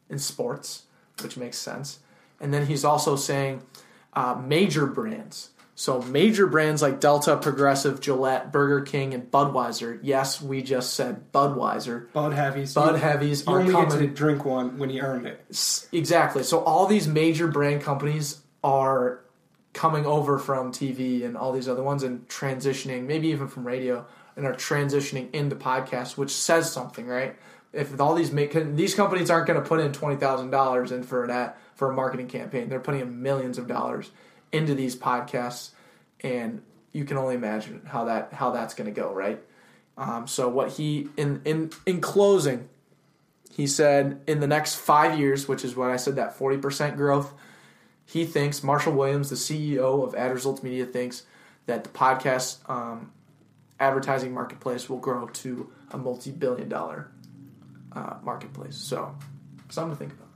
[0.08, 0.84] and sports,
[1.22, 1.98] which makes sense.
[2.40, 3.62] And then he's also saying
[4.14, 5.50] uh, major brands.
[5.80, 9.98] So major brands like Delta, Progressive, Gillette, Burger King, and Budweiser.
[10.02, 12.12] Yes, we just said Budweiser.
[12.12, 12.74] Bud Heavies.
[12.74, 15.42] Bud you, Heavies You are only get to drink one when you earned it.
[15.90, 16.42] Exactly.
[16.42, 19.20] So all these major brand companies are
[19.72, 24.04] coming over from TV and all these other ones and transitioning, maybe even from radio,
[24.36, 27.36] and are transitioning into podcasts, which says something, right?
[27.72, 31.04] If all these make these companies aren't going to put in twenty thousand dollars in
[31.04, 34.10] for an ad, for a marketing campaign, they're putting in millions of dollars
[34.52, 35.70] into these podcasts,
[36.22, 36.62] and
[36.92, 39.40] you can only imagine how that how that's going to go, right?
[39.96, 42.68] Um, so what he in in in closing,
[43.52, 46.96] he said in the next five years, which is what I said that forty percent
[46.96, 47.32] growth,
[48.06, 51.24] he thinks Marshall Williams, the CEO of Ad Results Media, thinks
[51.66, 53.12] that the podcast um,
[53.78, 57.10] advertising marketplace will grow to a multi-billion-dollar
[57.92, 58.76] uh, marketplace.
[58.76, 59.14] So,
[59.68, 60.28] something to think about.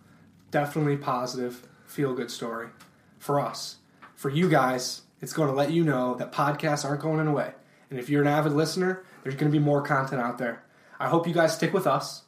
[0.50, 2.68] Definitely positive, feel good story
[3.18, 3.76] for us.
[4.14, 7.52] For you guys, it's going to let you know that podcasts aren't going away.
[7.90, 10.64] And if you're an avid listener, there's going to be more content out there.
[10.98, 12.22] I hope you guys stick with us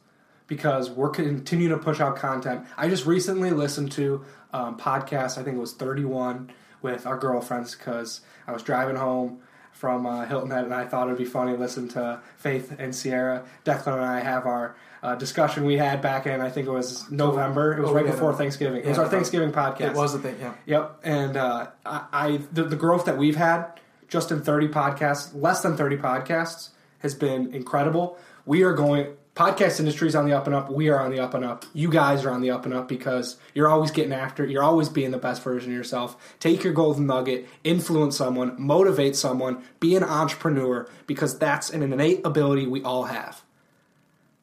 [0.47, 2.65] because we're continuing to push out content.
[2.77, 5.37] I just recently listened to um, podcast.
[5.37, 6.51] I think it was 31
[6.81, 9.41] with our girlfriends because I was driving home
[9.71, 12.95] from uh, Hilton Head and I thought it'd be funny to listen to Faith and
[12.95, 13.45] Sierra.
[13.63, 14.75] Declan and I have our
[15.07, 17.77] uh, discussion we had back in I think it was November.
[17.77, 18.83] It was Oh, right before Thanksgiving.
[18.83, 19.81] it was our Thanksgiving podcast.
[19.91, 20.53] It was a thing, yeah.
[20.65, 25.31] Yep, and uh, I, I the, the growth that we've had just in thirty podcasts,
[25.33, 26.69] less than thirty podcasts,
[26.99, 28.17] has been incredible.
[28.45, 29.07] We are going.
[29.35, 30.71] Podcast industry is on the up and up.
[30.71, 31.63] We are on the up and up.
[31.71, 34.49] You guys are on the up and up because you're always getting after it.
[34.49, 36.17] You're always being the best version of yourself.
[36.39, 42.25] Take your golden nugget, influence someone, motivate someone, be an entrepreneur because that's an innate
[42.25, 43.43] ability we all have.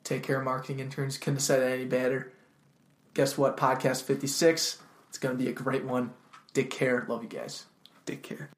[0.04, 1.18] Take care, marketing interns.
[1.18, 2.32] Couldn't have said it any better.
[3.14, 3.56] Guess what?
[3.56, 4.78] Podcast 56.
[5.08, 6.12] It's going to be a great one.
[6.52, 7.04] Take care.
[7.08, 7.64] Love you guys.
[8.06, 8.50] Take care.